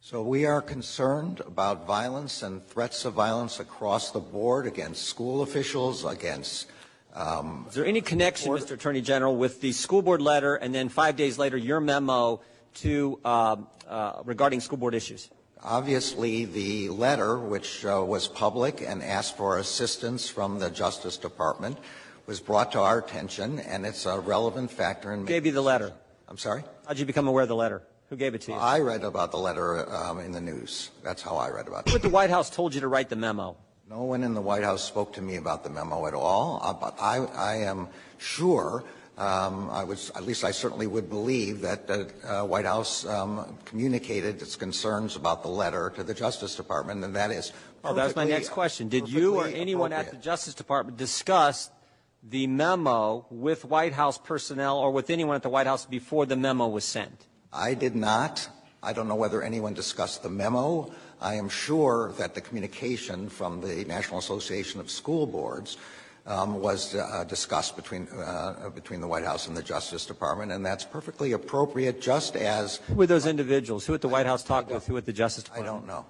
So 0.00 0.22
we 0.22 0.44
are 0.44 0.60
concerned 0.60 1.40
about 1.46 1.86
violence 1.86 2.42
and 2.42 2.62
threats 2.62 3.04
of 3.06 3.14
violence 3.14 3.58
across 3.58 4.10
the 4.10 4.20
board 4.20 4.66
against 4.66 5.04
school 5.04 5.42
officials, 5.42 6.04
against 6.04 6.66
um, 7.14 7.64
Is 7.68 7.74
there 7.74 7.86
any 7.86 8.00
connection, 8.00 8.52
Mr. 8.52 8.72
Attorney 8.72 9.00
General, 9.00 9.36
with 9.36 9.60
the 9.60 9.72
school 9.72 10.02
board 10.02 10.20
letter 10.20 10.56
and 10.56 10.74
then 10.74 10.88
five 10.88 11.16
days 11.16 11.38
later 11.38 11.56
your 11.56 11.80
memo 11.80 12.40
to 12.74 13.20
um, 13.24 13.68
uh, 13.88 14.20
regarding 14.24 14.60
school 14.60 14.78
board 14.78 14.94
issues? 14.94 15.30
obviously 15.64 16.44
the 16.44 16.90
letter, 16.90 17.38
which 17.38 17.84
uh, 17.84 18.04
was 18.06 18.28
public 18.28 18.82
and 18.82 19.02
asked 19.02 19.36
for 19.36 19.58
assistance 19.58 20.28
from 20.28 20.58
the 20.58 20.70
Justice 20.70 21.16
Department, 21.16 21.78
was 22.26 22.40
brought 22.40 22.72
to 22.72 22.80
our 22.80 22.98
attention, 22.98 23.58
and 23.60 23.84
it's 23.84 24.06
a 24.06 24.18
relevant 24.18 24.70
factor 24.70 25.12
in. 25.12 25.20
Who 25.20 25.26
gave 25.26 25.46
you 25.46 25.52
the 25.52 25.62
letter? 25.62 25.92
I'm 26.28 26.38
sorry. 26.38 26.64
How'd 26.86 26.98
you 26.98 27.06
become 27.06 27.28
aware 27.28 27.42
of 27.42 27.48
the 27.48 27.56
letter? 27.56 27.82
Who 28.10 28.16
gave 28.16 28.34
it 28.34 28.42
to 28.42 28.52
you? 28.52 28.58
I 28.58 28.80
read 28.80 29.02
about 29.02 29.30
the 29.30 29.38
letter 29.38 29.88
um, 29.94 30.20
in 30.20 30.32
the 30.32 30.40
news. 30.40 30.90
That's 31.02 31.22
how 31.22 31.36
I 31.36 31.50
read 31.50 31.68
about 31.68 31.86
it. 31.86 31.94
at 31.94 32.02
the 32.02 32.08
White 32.08 32.30
House 32.30 32.50
told 32.50 32.74
you 32.74 32.80
to 32.80 32.88
write 32.88 33.08
the 33.08 33.16
memo? 33.16 33.56
No 33.88 34.02
one 34.02 34.22
in 34.22 34.34
the 34.34 34.40
White 34.40 34.62
House 34.62 34.82
spoke 34.82 35.12
to 35.14 35.22
me 35.22 35.36
about 35.36 35.62
the 35.64 35.70
memo 35.70 36.06
at 36.06 36.14
all, 36.14 36.60
uh, 36.62 36.72
but 36.72 36.96
I, 37.00 37.18
I 37.18 37.56
am 37.56 37.88
sure, 38.18 38.82
um, 39.18 39.68
I 39.70 39.84
was, 39.84 40.10
at 40.16 40.24
least 40.24 40.42
I 40.42 40.52
certainly 40.52 40.86
would 40.86 41.10
believe 41.10 41.60
that 41.60 41.86
the 41.86 42.10
uh, 42.24 42.44
White 42.44 42.64
House 42.64 43.04
um, 43.06 43.58
communicated 43.66 44.40
its 44.40 44.56
concerns 44.56 45.16
about 45.16 45.42
the 45.42 45.50
letter 45.50 45.92
to 45.96 46.02
the 46.02 46.14
Justice 46.14 46.56
Department, 46.56 47.04
and 47.04 47.14
that 47.14 47.30
is 47.30 47.52
Oh, 47.86 47.92
that 47.92 48.04
was 48.04 48.16
my 48.16 48.24
next 48.24 48.48
question. 48.48 48.88
Did 48.88 49.10
you 49.10 49.36
or 49.36 49.46
anyone 49.46 49.92
at 49.92 50.10
the. 50.10 50.16
Justice 50.16 50.54
Department 50.54 50.96
discuss 50.96 51.70
the 52.28 52.46
memo 52.46 53.26
with 53.30 53.64
White 53.64 53.92
House 53.92 54.18
personnel 54.18 54.78
or 54.78 54.90
with 54.90 55.10
anyone 55.10 55.36
at 55.36 55.42
the 55.42 55.48
White 55.50 55.66
House 55.66 55.84
before 55.84 56.26
the 56.26 56.36
memo 56.36 56.66
was 56.68 56.84
sent? 56.84 57.26
I 57.52 57.74
did 57.74 57.94
not. 57.94 58.48
I 58.82 58.92
don't 58.92 59.08
know 59.08 59.14
whether 59.14 59.42
anyone 59.42 59.74
discussed 59.74 60.22
the 60.22 60.30
memo. 60.30 60.92
I 61.20 61.34
am 61.34 61.48
sure 61.48 62.12
that 62.18 62.34
the 62.34 62.40
communication 62.40 63.28
from 63.28 63.60
the 63.60 63.84
National 63.84 64.18
Association 64.18 64.80
of 64.80 64.90
School 64.90 65.26
Boards 65.26 65.76
um, 66.26 66.60
was 66.60 66.94
uh, 66.94 67.24
discussed 67.28 67.76
between, 67.76 68.08
uh, 68.08 68.70
between 68.74 69.00
the 69.00 69.06
White 69.06 69.24
House 69.24 69.46
and 69.46 69.56
the 69.56 69.62
Justice 69.62 70.06
Department, 70.06 70.52
and 70.52 70.64
that's 70.64 70.84
perfectly 70.84 71.32
appropriate, 71.32 72.00
just 72.00 72.36
as 72.36 72.76
Who 72.88 72.94
were 72.94 73.06
those 73.06 73.26
individuals? 73.26 73.84
Who 73.84 73.94
at 73.94 74.00
the 74.00 74.08
White 74.08 74.26
House 74.26 74.42
talked 74.42 74.70
with? 74.70 74.86
Who 74.86 74.96
at 74.96 75.04
the 75.04 75.12
Justice 75.12 75.44
Department? 75.44 75.70
I 75.70 75.72
don't 75.72 75.86
know. 75.86 76.06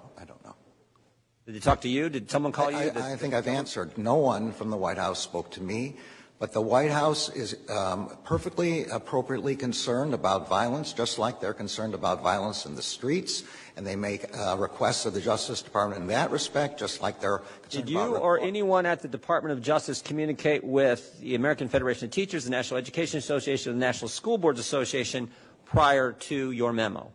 Did 1.45 1.55
they 1.55 1.59
talk 1.59 1.81
to 1.81 1.89
you? 1.89 2.09
Did 2.09 2.31
someone 2.31 2.51
call 2.51 2.71
you? 2.71 2.77
I, 2.77 3.13
I 3.13 3.15
think 3.15 3.33
I've 3.33 3.47
answered. 3.47 3.97
No 3.97 4.15
one 4.15 4.51
from 4.51 4.71
the 4.71 4.77
White 4.77 4.97
House 4.97 5.19
spoke 5.19 5.51
to 5.51 5.61
me. 5.61 5.95
But 6.37 6.51
the 6.51 6.61
White 6.61 6.91
House 6.91 7.29
is 7.29 7.55
um, 7.69 8.09
perfectly 8.25 8.85
appropriately 8.85 9.55
concerned 9.55 10.13
about 10.13 10.49
violence, 10.49 10.91
just 10.91 11.17
like 11.17 11.39
they're 11.39 11.53
concerned 11.53 11.93
about 11.93 12.21
violence 12.21 12.65
in 12.65 12.75
the 12.75 12.81
streets, 12.81 13.43
and 13.77 13.87
they 13.87 13.95
make 13.95 14.37
uh, 14.37 14.57
requests 14.59 15.05
of 15.05 15.13
the 15.13 15.21
Justice 15.21 15.61
Department 15.61 16.01
in 16.01 16.07
that 16.07 16.31
respect, 16.31 16.77
just 16.77 17.01
like 17.01 17.21
they're 17.21 17.37
concerned 17.37 17.85
Did 17.85 17.89
you 17.89 18.17
or 18.17 18.37
anyone 18.39 18.85
at 18.85 19.01
the 19.01 19.07
Department 19.07 19.53
of 19.53 19.63
Justice 19.63 20.01
communicate 20.01 20.61
with 20.61 21.17
the 21.21 21.35
American 21.35 21.69
Federation 21.69 22.05
of 22.05 22.11
Teachers, 22.11 22.43
the 22.43 22.49
National 22.49 22.79
Education 22.79 23.17
Association, 23.17 23.71
the 23.71 23.79
National 23.79 24.09
School 24.09 24.37
Boards 24.37 24.59
Association 24.59 25.29
prior 25.63 26.11
to 26.11 26.51
your 26.51 26.73
memo? 26.73 27.13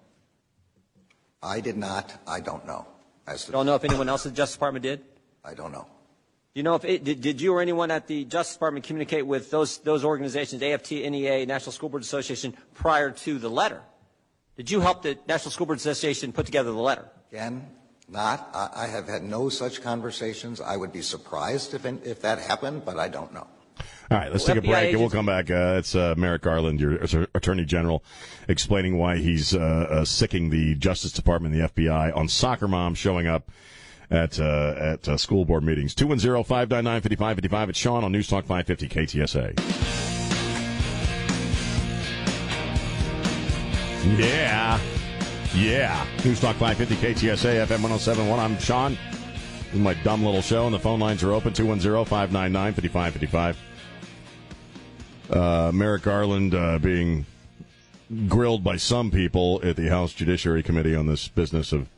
I 1.42 1.60
did 1.60 1.76
not. 1.76 2.10
I 2.26 2.40
don't 2.40 2.66
know. 2.66 2.86
As 3.30 3.46
You 3.46 3.52
don't 3.52 3.66
know 3.66 3.76
if 3.76 3.84
anyone 3.84 4.08
else 4.08 4.26
at 4.26 4.32
the 4.32 4.36
Justice 4.36 4.56
Department 4.56 4.82
did? 4.82 5.00
I 5.44 5.54
don't 5.54 5.70
know. 5.70 5.86
Do 6.52 6.58
you 6.58 6.64
know 6.64 6.74
if 6.74 6.84
it, 6.84 7.04
did, 7.04 7.20
did 7.20 7.40
you 7.40 7.54
or 7.54 7.62
anyone 7.62 7.92
at 7.92 8.08
the 8.08 8.24
Justice 8.24 8.54
Department 8.56 8.84
communicate 8.84 9.24
with 9.24 9.52
those 9.52 9.78
those 9.78 10.04
organizations, 10.04 10.62
AFT, 10.62 10.90
NEA, 10.90 11.46
National 11.46 11.70
School 11.70 11.88
Boards 11.88 12.06
Association, 12.06 12.56
prior 12.74 13.12
to 13.12 13.38
the 13.38 13.48
letter? 13.48 13.82
Did 14.56 14.68
you 14.68 14.80
help 14.80 15.02
the 15.02 15.16
National 15.28 15.52
School 15.52 15.66
Boards 15.66 15.86
Association 15.86 16.32
put 16.32 16.44
together 16.44 16.72
the 16.72 16.80
letter? 16.80 17.08
Again, 17.30 17.68
not. 18.08 18.50
I, 18.52 18.84
I 18.84 18.86
have 18.88 19.06
had 19.06 19.22
no 19.22 19.48
such 19.48 19.80
conversations. 19.80 20.60
I 20.60 20.76
would 20.76 20.92
be 20.92 21.02
surprised 21.02 21.72
if 21.72 21.86
if 21.86 22.22
that 22.22 22.40
happened, 22.40 22.84
but 22.84 22.98
I 22.98 23.08
don't 23.08 23.32
know. 23.32 23.46
All 24.10 24.18
right, 24.18 24.32
let's 24.32 24.44
Well, 24.44 24.56
take 24.56 24.64
a 24.64 24.66
break 24.66 24.90
and 24.90 24.98
we'll 25.00 25.08
come 25.08 25.26
back. 25.26 25.52
Uh, 25.52 25.76
it's 25.78 25.94
uh, 25.94 26.14
Merrick 26.16 26.42
Garland, 26.42 26.80
your 26.80 26.94
Attorney 27.32 27.64
General, 27.64 28.02
explaining 28.48 28.98
why 28.98 29.18
he's 29.18 29.54
uh, 29.54 29.58
uh, 29.60 30.04
sicking 30.04 30.50
the 30.50 30.74
Justice 30.74 31.12
Department 31.12 31.54
and 31.54 31.62
the 31.62 31.68
FBI 31.68 32.16
on 32.16 32.26
soccer 32.26 32.66
moms 32.66 32.98
showing 32.98 33.28
up 33.28 33.52
at 34.10 34.40
uh, 34.40 34.74
at 34.76 35.08
uh, 35.08 35.16
school 35.16 35.44
board 35.44 35.62
meetings. 35.62 35.94
210 35.94 36.42
599 36.42 37.02
5555. 37.02 37.68
It's 37.68 37.78
Sean 37.78 38.02
on 38.02 38.10
News 38.10 38.26
Talk 38.26 38.46
550 38.46 38.88
KTSA. 38.88 39.56
Yeah. 44.18 44.80
Yeah. 45.54 46.06
News 46.24 46.40
Talk 46.40 46.56
550 46.56 46.96
KTSA 46.96 47.64
FM 47.64 47.82
1071. 47.82 48.40
I'm 48.40 48.58
Sean. 48.58 48.98
This 49.66 49.74
is 49.74 49.78
my 49.78 49.94
dumb 50.02 50.24
little 50.24 50.42
show, 50.42 50.64
and 50.64 50.74
the 50.74 50.80
phone 50.80 50.98
lines 50.98 51.22
are 51.22 51.32
open 51.32 51.52
210 51.52 52.04
599 52.06 52.72
5555. 52.72 53.56
Uh, 55.30 55.70
Merrick 55.72 56.02
Garland 56.02 56.54
uh, 56.54 56.78
being 56.78 57.24
grilled 58.26 58.64
by 58.64 58.76
some 58.76 59.12
people 59.12 59.60
at 59.62 59.76
the 59.76 59.88
House 59.88 60.12
Judiciary 60.12 60.62
Committee 60.62 60.96
on 60.96 61.06
this 61.06 61.28
business 61.28 61.72
of, 61.72 61.88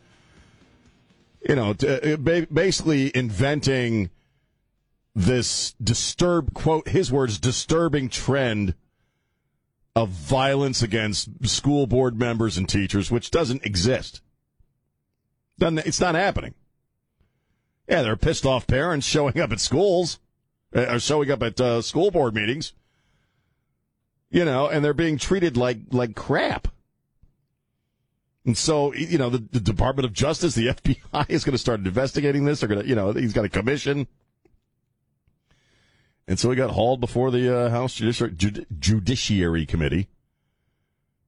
you 1.48 1.54
know, 1.54 1.72
t- 1.72 1.88
uh, 1.88 2.16
basically 2.52 3.10
inventing 3.16 4.10
this 5.14 5.72
disturb 5.82 6.52
quote 6.52 6.88
his 6.88 7.10
words 7.10 7.38
disturbing 7.38 8.10
trend 8.10 8.74
of 9.96 10.10
violence 10.10 10.82
against 10.82 11.28
school 11.46 11.86
board 11.86 12.18
members 12.18 12.58
and 12.58 12.68
teachers, 12.68 13.10
which 13.10 13.30
doesn't 13.30 13.64
exist. 13.64 14.20
Doesn't, 15.58 15.86
it's 15.86 16.00
not 16.00 16.14
happening. 16.14 16.54
Yeah, 17.88 18.02
there 18.02 18.12
are 18.12 18.16
pissed 18.16 18.44
off 18.44 18.66
parents 18.66 19.06
showing 19.06 19.40
up 19.40 19.52
at 19.52 19.60
schools, 19.60 20.18
uh, 20.76 20.94
or 20.94 20.98
showing 20.98 21.30
up 21.30 21.42
at 21.42 21.58
uh, 21.60 21.80
school 21.80 22.10
board 22.10 22.34
meetings 22.34 22.74
you 24.32 24.44
know, 24.44 24.68
and 24.68 24.84
they're 24.84 24.94
being 24.94 25.18
treated 25.18 25.56
like 25.56 25.78
like 25.92 26.16
crap. 26.16 26.68
And 28.44 28.58
so, 28.58 28.92
you 28.94 29.18
know, 29.18 29.30
the, 29.30 29.38
the 29.38 29.60
Department 29.60 30.04
of 30.04 30.12
Justice, 30.12 30.56
the 30.56 30.66
FBI 30.74 31.26
is 31.28 31.44
going 31.44 31.52
to 31.52 31.58
start 31.58 31.78
investigating 31.80 32.44
this. 32.44 32.58
They're 32.58 32.68
going 32.68 32.82
to, 32.82 32.88
you 32.88 32.96
know, 32.96 33.12
he's 33.12 33.32
got 33.32 33.44
a 33.44 33.48
commission. 33.48 34.08
And 36.26 36.40
so 36.40 36.50
he 36.50 36.56
got 36.56 36.70
hauled 36.70 37.00
before 37.00 37.30
the 37.30 37.56
uh, 37.56 37.70
House 37.70 37.94
Judiciary, 37.94 38.32
Judi- 38.32 38.66
Judiciary 38.78 39.66
Committee. 39.66 40.08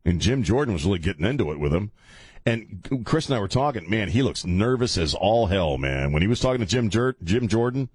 And 0.04 0.20
Jim 0.20 0.42
Jordan 0.42 0.74
was 0.74 0.84
really 0.84 0.98
getting 0.98 1.24
into 1.24 1.52
it 1.52 1.60
with 1.60 1.72
him. 1.72 1.92
And 2.46 3.04
Chris 3.04 3.26
and 3.26 3.36
I 3.36 3.40
were 3.40 3.48
talking, 3.48 3.88
man, 3.88 4.08
he 4.08 4.22
looks 4.22 4.44
nervous 4.44 4.98
as 4.98 5.14
all 5.14 5.46
hell, 5.46 5.78
man. 5.78 6.12
When 6.12 6.20
he 6.20 6.28
was 6.28 6.40
talking 6.40 6.60
to 6.60 6.66
Jim, 6.66 6.90
Jer- 6.90 7.16
Jim 7.22 7.48
Jordan, 7.48 7.88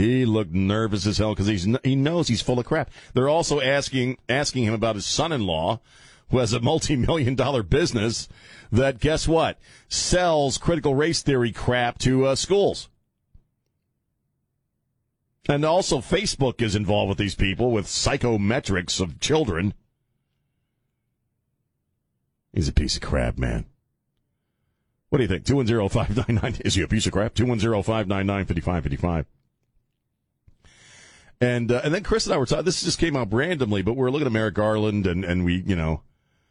he 0.00 0.24
looked 0.24 0.52
nervous 0.52 1.06
as 1.06 1.18
hell 1.18 1.34
because 1.34 1.46
he's 1.46 1.68
he 1.84 1.94
knows 1.94 2.28
he's 2.28 2.42
full 2.42 2.58
of 2.58 2.66
crap. 2.66 2.90
They're 3.14 3.28
also 3.28 3.60
asking 3.60 4.18
asking 4.28 4.64
him 4.64 4.74
about 4.74 4.96
his 4.96 5.06
son-in-law, 5.06 5.80
who 6.30 6.38
has 6.38 6.52
a 6.52 6.60
multi-million 6.60 7.34
dollar 7.34 7.62
business 7.62 8.28
that 8.72 9.00
guess 9.00 9.28
what 9.28 9.58
sells 9.88 10.58
critical 10.58 10.94
race 10.94 11.22
theory 11.22 11.52
crap 11.52 11.98
to 11.98 12.26
uh, 12.26 12.34
schools. 12.34 12.88
And 15.48 15.64
also, 15.64 15.98
Facebook 15.98 16.62
is 16.62 16.76
involved 16.76 17.08
with 17.08 17.18
these 17.18 17.34
people 17.34 17.72
with 17.72 17.86
psychometrics 17.86 19.00
of 19.00 19.18
children. 19.20 19.74
He's 22.52 22.68
a 22.68 22.72
piece 22.72 22.96
of 22.96 23.02
crap, 23.02 23.38
man. 23.38 23.66
What 25.08 25.18
do 25.18 25.24
you 25.24 25.28
think? 25.28 25.44
210 25.44 25.88
599. 25.88 26.62
Is 26.64 26.74
he 26.74 26.82
a 26.82 26.88
piece 26.88 27.06
of 27.06 27.12
crap? 27.12 27.34
210 27.34 27.82
599 27.82 28.44
5555. 28.46 29.26
And 31.40 31.72
uh, 31.72 31.80
and 31.82 31.94
then 31.94 32.02
Chris 32.02 32.26
and 32.26 32.34
I 32.34 32.38
were 32.38 32.44
talking. 32.44 32.66
This 32.66 32.82
just 32.82 32.98
came 32.98 33.16
up 33.16 33.32
randomly, 33.32 33.80
but 33.82 33.96
we 33.96 34.04
are 34.04 34.10
looking 34.10 34.26
at 34.26 34.32
Merrick 34.32 34.54
Garland, 34.54 35.06
and 35.06 35.24
and 35.24 35.44
we, 35.44 35.62
you 35.66 35.74
know, 35.74 36.02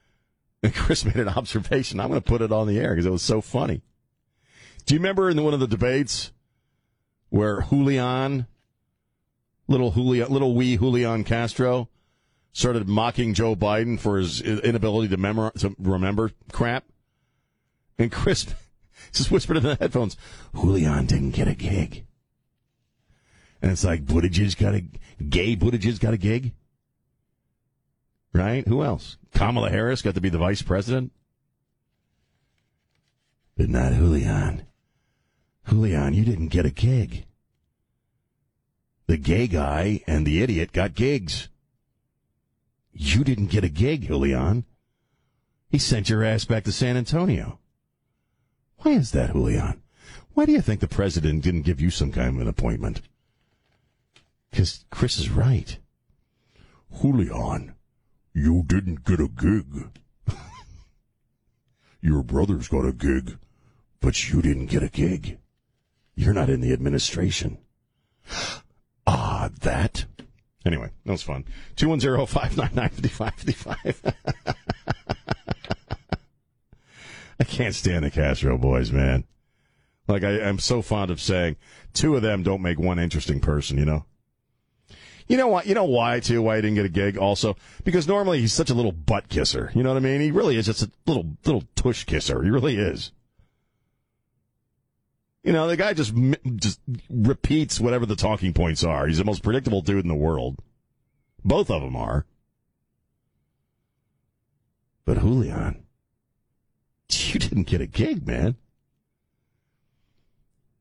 and 0.64 0.74
Chris 0.74 1.06
made 1.06 1.18
an 1.18 1.30
observation. 1.30 2.00
I'm 2.00 2.10
going 2.10 2.22
to 2.22 2.28
put 2.28 2.42
it 2.42 2.52
on 2.52 2.68
the 2.68 2.80
air 2.80 2.92
because 2.92 3.06
it 3.06 3.12
was 3.12 3.22
so 3.22 3.40
funny. 3.40 3.84
Do 4.86 4.96
you 4.96 5.00
remember 5.00 5.30
in 5.30 5.44
one 5.44 5.54
of 5.54 5.60
the 5.60 5.68
debates 5.68 6.32
where 7.30 7.62
Julian, 7.70 8.48
little 9.68 9.92
Julian, 9.92 10.32
little 10.32 10.56
wee 10.56 10.78
Julian 10.78 11.24
Castro, 11.24 11.90
started 12.52 12.88
mocking 12.88 13.36
Joe 13.36 13.56
Biden 13.56 14.00
for 14.00 14.18
his 14.18 14.42
inability 14.42 15.10
to, 15.10 15.18
memor- 15.18 15.52
to 15.60 15.76
remember 15.78 16.32
crap, 16.52 16.86
and 18.00 18.12
Chris 18.12 18.48
just 19.12 19.30
whispered 19.30 19.58
in 19.58 19.64
the 19.64 19.76
headphones, 19.76 20.18
"Julian 20.56 21.06
didn't 21.06 21.32
get 21.32 21.48
a 21.48 21.54
gig." 21.54 22.06
And 23.62 23.72
it's 23.72 23.84
like 23.84 24.06
Buttigieg 24.06 24.58
got 24.58 24.76
a 24.76 24.86
gay 25.24 25.56
Buttigieg 25.56 26.00
got 26.00 26.14
a 26.14 26.18
gig, 26.18 26.54
right? 28.34 28.68
Who 28.68 28.84
else? 28.84 29.18
Kamala 29.34 29.70
Harris 29.70 30.02
got 30.02 30.16
to 30.16 30.22
be 30.22 30.30
the 30.30 30.38
vice 30.38 30.62
president, 30.62 31.12
but 33.58 33.70
not 33.70 33.94
Julian. 33.94 34.66
Julian, 35.68 36.14
you 36.14 36.26
didn't 36.26 36.48
get 36.48 36.66
a 36.66 36.72
gig. 36.72 37.26
The 39.08 39.18
gay 39.18 39.48
guy 39.48 40.04
and 40.08 40.26
the 40.26 40.42
idiot 40.42 40.72
got 40.72 40.94
gigs. 40.94 41.50
You 42.94 43.24
didn't 43.24 43.48
get 43.48 43.64
a 43.64 43.70
gig, 43.70 44.08
Julian. 44.08 44.66
He 45.70 45.78
sent 45.78 46.10
your 46.10 46.24
ass 46.24 46.46
back 46.46 46.64
to 46.64 46.72
San 46.72 46.98
Antonio. 46.98 47.60
Why 48.78 48.94
is 48.94 49.12
that, 49.12 49.34
Julian? 49.34 49.82
Why 50.34 50.46
do 50.46 50.52
you 50.52 50.62
think 50.62 50.80
the 50.80 50.88
president 50.88 51.44
didn't 51.44 51.64
give 51.64 51.82
you 51.82 51.90
some 51.90 52.12
kind 52.12 52.36
of 52.36 52.42
an 52.42 52.48
appointment? 52.48 53.02
Because 54.50 54.86
Chris 54.90 55.18
is 55.20 55.30
right. 55.30 55.78
Julian, 57.02 57.76
you 58.34 58.64
didn't 58.66 59.04
get 59.04 59.20
a 59.20 59.28
gig. 59.28 59.90
Your 62.02 62.24
brother's 62.24 62.68
got 62.68 62.86
a 62.86 62.94
gig, 62.94 63.38
but 64.00 64.30
you 64.30 64.42
didn't 64.42 64.68
get 64.68 64.84
a 64.84 64.90
gig. 64.90 65.38
You're 66.16 66.34
not 66.34 66.50
in 66.50 66.62
the 66.62 66.74
administration. 66.74 67.60
Ah, 69.12 69.50
that. 69.62 70.06
Anyway, 70.68 70.92
that 71.04 71.12
was 71.12 71.24
fun. 71.24 71.44
210 71.78 72.28
599 72.28 73.10
5555. 73.10 74.14
I 77.40 77.44
can't 77.44 77.74
stand 77.74 78.06
the 78.06 78.12
Castro 78.12 78.56
boys, 78.56 78.92
man. 78.92 79.24
Like, 80.08 80.24
I, 80.24 80.42
I'm 80.42 80.60
so 80.60 80.84
fond 80.84 81.10
of 81.10 81.20
saying, 81.20 81.56
two 81.94 82.16
of 82.16 82.22
them 82.22 82.44
don't 82.44 82.62
make 82.62 82.78
one 82.78 83.00
interesting 83.00 83.40
person, 83.40 83.80
you 83.80 83.86
know? 83.86 84.06
You 85.30 85.38
know 85.38 85.48
what? 85.48 85.68
You 85.68 85.76
know 85.76 85.86
why 85.86 86.20
too? 86.20 86.42
Why 86.42 86.56
he 86.56 86.64
didn't 86.64 86.76
get 86.76 86.86
a 86.86 86.90
gig? 86.90 87.16
Also, 87.16 87.56
because 87.84 88.08
normally 88.08 88.42
he's 88.42 88.52
such 88.52 88.72
a 88.72 88.74
little 88.74 88.92
butt 88.92 89.30
kisser. 89.30 89.72
You 89.76 89.84
know 89.84 89.90
what 89.90 89.98
I 89.98 90.02
mean? 90.02 90.22
He 90.22 90.32
really 90.32 90.58
is 90.58 90.66
just 90.66 90.82
a 90.82 90.92
little 91.06 91.38
little 91.46 91.64
tush 91.76 92.04
kisser. 92.06 92.42
He 92.42 92.50
really 92.50 92.78
is. 92.78 93.12
You 95.44 95.54
know, 95.54 95.68
the 95.68 95.78
guy 95.78 95.94
just 95.94 96.16
just 96.56 96.82
repeats 97.12 97.80
whatever 97.80 98.08
the 98.08 98.16
talking 98.16 98.54
points 98.54 98.84
are. 98.84 99.06
He's 99.06 99.20
the 99.20 99.24
most 99.24 99.44
predictable 99.44 99.82
dude 99.82 100.04
in 100.04 100.10
the 100.10 100.16
world. 100.16 100.64
Both 101.46 101.70
of 101.70 101.84
them 101.84 101.96
are. 101.96 102.26
But 105.06 105.20
Julian, 105.20 105.86
you 107.12 107.40
didn't 107.40 107.68
get 107.68 107.82
a 107.82 107.88
gig, 107.88 108.26
man. 108.26 108.56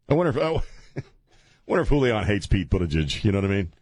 I 0.09 0.15
wonder 0.15 0.31
if 0.31 0.39
oh, 0.39 0.63
I 0.97 1.03
wonder 1.67 1.83
if 1.83 1.91
Julian 1.91 2.25
hates 2.25 2.47
Pete 2.47 2.71
Buttigieg. 2.71 3.25
You 3.25 3.33
know 3.33 3.43
what 3.43 3.51
I 3.51 3.55
mean? 3.55 3.73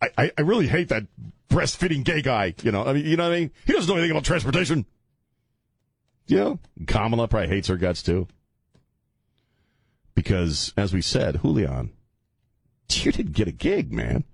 I, 0.00 0.30
I, 0.36 0.42
really 0.42 0.68
hate 0.68 0.90
that 0.90 1.04
breastfeeding 1.48 2.04
gay 2.04 2.22
guy. 2.22 2.54
You 2.62 2.70
know, 2.70 2.84
I 2.84 2.92
mean, 2.92 3.06
you 3.06 3.16
know 3.16 3.24
what 3.24 3.34
I 3.34 3.40
mean? 3.40 3.50
He 3.64 3.72
doesn't 3.72 3.88
know 3.88 3.96
anything 3.96 4.10
about 4.10 4.24
transportation. 4.24 4.84
Know, 6.28 6.58
Kamala 6.86 7.28
probably 7.28 7.48
hates 7.48 7.68
her 7.68 7.76
guts 7.76 8.02
too. 8.02 8.26
Because, 10.14 10.72
as 10.76 10.92
we 10.92 11.00
said, 11.02 11.40
Julian, 11.42 11.92
You 12.90 13.12
didn't 13.12 13.32
get 13.32 13.48
a 13.48 13.52
gig, 13.52 13.92
man. 13.92 14.24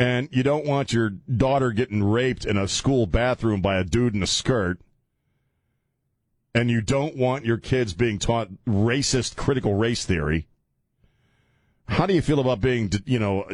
and 0.00 0.28
you 0.32 0.42
don't 0.42 0.66
want 0.66 0.92
your 0.92 1.10
daughter 1.10 1.70
getting 1.70 2.02
raped 2.02 2.44
in 2.44 2.56
a 2.56 2.66
school 2.66 3.06
bathroom 3.06 3.60
by 3.60 3.78
a 3.78 3.84
dude 3.84 4.14
in 4.14 4.22
a 4.22 4.26
skirt, 4.26 4.80
and 6.54 6.70
you 6.70 6.80
don't 6.80 7.16
want 7.16 7.44
your 7.44 7.58
kids 7.58 7.92
being 7.94 8.18
taught 8.18 8.48
racist 8.66 9.36
critical 9.36 9.74
race 9.74 10.04
theory 10.04 10.48
how 11.90 12.06
do 12.06 12.14
you 12.14 12.22
feel 12.22 12.38
about 12.38 12.60
being, 12.60 12.90
you 13.04 13.18
know, 13.18 13.44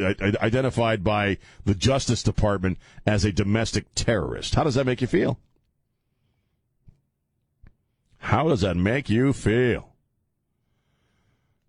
identified 0.41 1.03
by 1.03 1.39
the 1.65 1.73
Justice 1.73 2.21
Department 2.21 2.77
as 3.05 3.25
a 3.25 3.31
domestic 3.31 3.85
terrorist? 3.95 4.53
How 4.53 4.63
does 4.63 4.75
that 4.75 4.85
make 4.85 5.01
you 5.01 5.07
feel? 5.07 5.39
How 8.19 8.47
does 8.47 8.61
that 8.61 8.77
make 8.77 9.09
you 9.09 9.33
feel? 9.33 9.89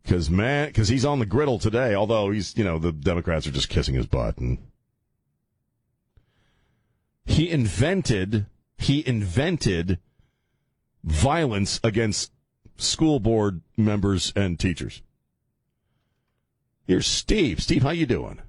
Because 0.09 0.31
man, 0.31 0.69
because 0.69 0.89
he's 0.89 1.05
on 1.05 1.19
the 1.19 1.27
griddle 1.27 1.59
today. 1.59 1.95
Although 1.95 2.31
he's, 2.31 2.57
you 2.57 2.65
know, 2.65 2.79
the 2.79 2.93
Democrats 2.93 3.47
are 3.47 3.51
just 3.51 3.69
kissing 3.69 3.95
his 3.95 4.07
butt, 4.07 4.39
and 4.39 4.57
he 7.27 7.51
invented, 7.51 8.47
he 8.79 9.07
invented 9.07 9.99
violence 11.05 11.79
against 11.85 12.33
school 12.79 13.21
board 13.21 13.61
members 13.77 14.33
and 14.35 14.59
teachers. 14.59 15.03
Here's 16.87 17.07
Steve. 17.07 17.63
Steve, 17.63 17.83
how 17.83 17.91
you 17.91 18.07
doing? 18.07 18.41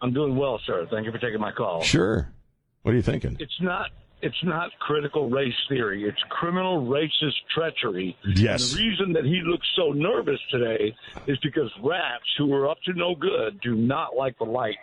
I'm 0.00 0.14
doing 0.14 0.36
well, 0.36 0.58
sir. 0.66 0.88
Thank 0.90 1.04
you 1.04 1.12
for 1.12 1.18
taking 1.18 1.38
my 1.38 1.52
call. 1.52 1.82
Sure. 1.82 2.32
What 2.80 2.92
are 2.92 2.96
you 2.96 3.02
thinking? 3.02 3.36
It's 3.40 3.60
not 3.60 3.90
it's 4.22 4.42
not 4.44 4.70
critical 4.78 5.28
race 5.28 5.52
theory. 5.68 6.04
It's 6.04 6.22
criminal 6.30 6.86
racist 6.86 7.34
treachery. 7.54 8.16
Yes. 8.24 8.70
And 8.72 8.78
the 8.80 8.84
reason 8.88 9.12
that 9.14 9.24
he 9.24 9.40
looks 9.44 9.66
so 9.76 9.90
nervous 9.90 10.38
today 10.50 10.94
is 11.26 11.36
because 11.42 11.70
rats 11.82 12.24
who 12.38 12.52
are 12.54 12.68
up 12.70 12.78
to 12.86 12.92
no 12.94 13.14
good 13.14 13.60
do 13.60 13.74
not 13.74 14.14
like 14.16 14.38
the 14.38 14.44
light. 14.44 14.76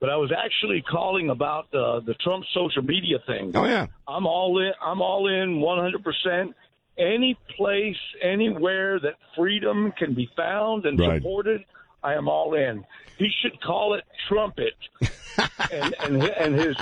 But 0.00 0.08
I 0.08 0.16
was 0.16 0.32
actually 0.32 0.82
calling 0.82 1.28
about 1.28 1.66
uh, 1.74 2.00
the 2.00 2.14
Trump 2.22 2.44
social 2.54 2.82
media 2.82 3.18
thing. 3.26 3.52
Oh 3.54 3.66
yeah. 3.66 3.86
I'm 4.08 4.26
all 4.26 4.58
in. 4.58 4.72
I'm 4.80 5.02
all 5.02 5.28
in 5.28 5.60
100 5.60 6.02
percent 6.02 6.54
any 6.98 7.36
place, 7.56 7.96
anywhere 8.22 8.98
that 9.00 9.14
freedom 9.36 9.92
can 9.98 10.14
be 10.14 10.28
found 10.36 10.84
and 10.86 10.98
Right. 10.98 11.16
supported, 11.20 11.64
I 12.02 12.14
am 12.14 12.28
all 12.28 12.54
in. 12.54 12.84
He 13.18 13.30
should 13.40 13.58
call 13.62 13.94
it 13.94 14.04
trumpet, 14.28 14.74
and 15.70 15.94
and 16.00 16.22
and 16.22 16.54
his 16.54 16.76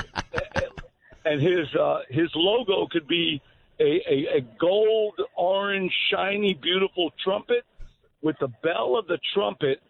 and 1.29 1.41
his 1.41 1.75
uh, 1.75 2.01
his 2.09 2.31
logo 2.35 2.87
could 2.91 3.07
be 3.07 3.41
a, 3.81 4.03
a, 4.09 4.39
a 4.39 4.41
gold, 4.59 5.21
orange, 5.37 5.93
shiny, 6.11 6.55
beautiful 6.55 7.13
trumpet 7.23 7.65
with 8.23 8.37
the 8.41 8.49
bell 8.63 8.97
of 8.99 9.07
the 9.07 9.19
trumpet 9.35 9.81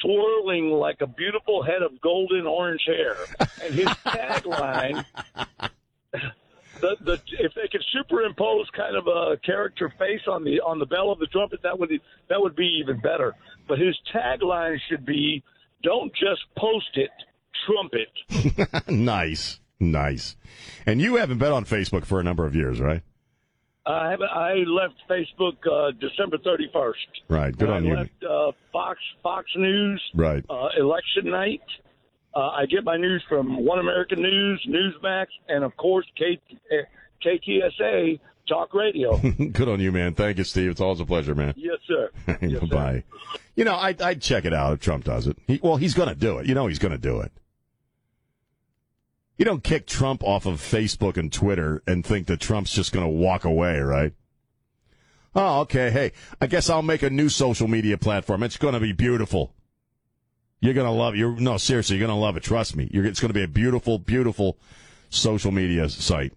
swirling 0.00 0.70
like 0.70 1.00
a 1.00 1.06
beautiful 1.06 1.62
head 1.62 1.82
of 1.82 2.00
golden 2.00 2.46
orange 2.46 2.82
hair, 2.86 3.16
and 3.62 3.74
his 3.74 3.86
tagline 4.06 5.04
the, 6.82 6.96
the 7.00 7.20
if 7.38 7.54
they 7.54 7.68
could 7.70 7.84
superimpose 7.92 8.68
kind 8.76 8.96
of 8.96 9.06
a 9.06 9.38
character 9.38 9.92
face 9.98 10.20
on 10.28 10.44
the 10.44 10.60
on 10.60 10.78
the 10.78 10.86
bell 10.86 11.10
of 11.10 11.18
the 11.18 11.26
trumpet, 11.28 11.60
that 11.62 11.78
would 11.78 11.90
that 12.28 12.40
would 12.40 12.56
be 12.56 12.80
even 12.82 13.00
better. 13.00 13.34
But 13.66 13.78
his 13.78 13.96
tagline 14.12 14.78
should 14.88 15.06
be, 15.06 15.42
"Don't 15.82 16.12
just 16.14 16.42
post 16.58 16.90
it, 16.94 17.10
trumpet." 17.66 18.88
nice, 18.88 19.60
nice. 19.82 20.36
And 20.86 21.00
you 21.00 21.16
haven't 21.16 21.38
been 21.38 21.52
on 21.52 21.64
Facebook 21.64 22.04
for 22.06 22.20
a 22.20 22.22
number 22.22 22.46
of 22.46 22.54
years, 22.54 22.80
right? 22.80 23.02
I 23.84 24.10
have 24.10 24.20
I 24.22 24.54
left 24.66 24.94
Facebook 25.10 25.56
uh, 25.70 25.90
December 26.00 26.38
thirty 26.38 26.70
first. 26.72 27.00
Right. 27.28 27.56
Good 27.56 27.68
on 27.68 27.84
I 27.84 27.88
you. 27.88 27.96
left 27.96 28.24
uh, 28.24 28.52
Fox 28.72 28.98
Fox 29.22 29.46
News. 29.56 30.00
Right. 30.14 30.44
Uh, 30.48 30.68
election 30.78 31.24
night. 31.30 31.62
Uh, 32.34 32.48
I 32.50 32.66
get 32.66 32.84
my 32.84 32.96
news 32.96 33.22
from 33.28 33.64
One 33.64 33.80
American 33.80 34.22
News, 34.22 34.66
Newsmax, 34.68 35.26
and 35.48 35.64
of 35.64 35.76
course 35.76 36.06
K- 36.16 36.40
uh, 36.70 36.76
KTSA 37.26 38.20
Talk 38.48 38.72
Radio. 38.72 39.16
Good 39.52 39.68
on 39.68 39.80
you, 39.80 39.92
man. 39.92 40.14
Thank 40.14 40.38
you, 40.38 40.44
Steve. 40.44 40.70
It's 40.70 40.80
always 40.80 41.00
a 41.00 41.04
pleasure, 41.04 41.34
man. 41.34 41.52
yes, 41.56 41.78
sir. 41.86 42.10
Yes. 42.40 42.62
Bye. 42.64 43.04
You 43.54 43.64
know, 43.64 43.74
I'd, 43.76 44.00
I'd 44.00 44.22
check 44.22 44.44
it 44.44 44.54
out 44.54 44.74
if 44.74 44.80
Trump 44.80 45.04
does 45.04 45.26
it. 45.26 45.36
He, 45.46 45.60
well, 45.62 45.76
he's 45.76 45.92
going 45.94 46.08
to 46.08 46.14
do 46.14 46.38
it. 46.38 46.46
You 46.46 46.54
know, 46.54 46.66
he's 46.68 46.78
going 46.78 46.92
to 46.92 46.98
do 46.98 47.20
it. 47.20 47.32
You 49.36 49.44
don't 49.44 49.64
kick 49.64 49.86
Trump 49.86 50.22
off 50.22 50.46
of 50.46 50.60
Facebook 50.60 51.16
and 51.16 51.32
Twitter 51.32 51.82
and 51.86 52.04
think 52.04 52.26
that 52.26 52.40
Trump's 52.40 52.72
just 52.72 52.92
going 52.92 53.04
to 53.04 53.10
walk 53.10 53.44
away, 53.44 53.80
right? 53.80 54.12
Oh, 55.34 55.60
okay. 55.60 55.90
Hey, 55.90 56.12
I 56.40 56.46
guess 56.46 56.68
I'll 56.68 56.82
make 56.82 57.02
a 57.02 57.10
new 57.10 57.28
social 57.28 57.66
media 57.66 57.96
platform. 57.96 58.42
It's 58.42 58.58
going 58.58 58.74
to 58.74 58.80
be 58.80 58.92
beautiful. 58.92 59.54
You're 60.60 60.74
going 60.74 60.86
to 60.86 60.92
love 60.92 61.14
it. 61.14 61.40
No, 61.40 61.56
seriously, 61.56 61.96
you're 61.96 62.06
going 62.06 62.16
to 62.16 62.20
love 62.22 62.36
it. 62.36 62.42
Trust 62.42 62.76
me. 62.76 62.88
You're, 62.92 63.06
it's 63.06 63.20
going 63.20 63.30
to 63.30 63.34
be 63.34 63.42
a 63.42 63.48
beautiful, 63.48 63.98
beautiful 63.98 64.58
social 65.08 65.50
media 65.50 65.88
site. 65.88 66.34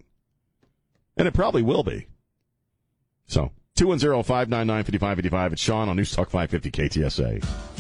And 1.18 1.28
it 1.28 1.34
probably 1.34 1.62
will 1.62 1.84
be. 1.84 2.08
So, 3.28 3.52
210-599-5555. 3.78 5.54
It's 5.54 5.62
Sean 5.62 5.90
on 5.90 5.96
News 5.98 6.12
Talk 6.12 6.30
550 6.30 6.72
KTSA. 6.72 7.75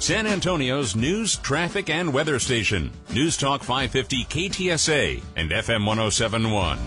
San 0.00 0.26
Antonio's 0.26 0.96
news, 0.96 1.36
traffic, 1.36 1.90
and 1.90 2.10
weather 2.10 2.38
station. 2.38 2.90
News 3.12 3.36
Talk 3.36 3.62
550 3.62 4.24
KTSA 4.24 5.22
and 5.36 5.50
FM 5.50 5.84
1071. 5.86 6.78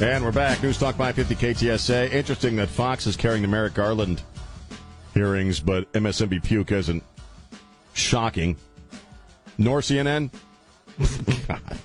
And 0.00 0.24
we're 0.24 0.32
back. 0.32 0.60
News 0.60 0.76
Talk 0.76 0.96
550 0.96 1.66
KTSA. 1.66 2.12
Interesting 2.12 2.56
that 2.56 2.68
Fox 2.68 3.06
is 3.06 3.14
carrying 3.14 3.42
the 3.42 3.48
Merrick 3.48 3.74
Garland 3.74 4.22
hearings, 5.14 5.60
but 5.60 5.90
MSNBC 5.92 6.42
Puke 6.42 6.72
isn't. 6.72 7.04
Shocking. 7.92 8.56
Nor 9.56 9.80
CNN? 9.80 10.30
God. 11.46 11.78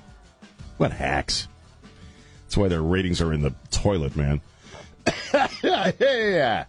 What 0.78 0.92
hacks. 0.92 1.48
That's 2.46 2.58
why 2.58 2.68
their 2.68 2.82
ratings 2.82 3.22
are 3.22 3.32
in 3.32 3.44
the 3.44 3.54
toilet, 3.70 4.16
man. 4.16 4.42
yeah. 5.64 6.66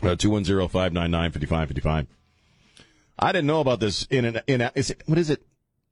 Uh, 0.00 0.14
210-599-5555. 0.14 2.06
I 3.20 3.32
didn't 3.32 3.46
know 3.46 3.60
about 3.60 3.80
this 3.80 4.06
in 4.10 4.24
and 4.24 4.42
in 4.46 4.62
is 4.74 4.90
it 4.90 5.02
what 5.06 5.18
is 5.18 5.30
it? 5.30 5.46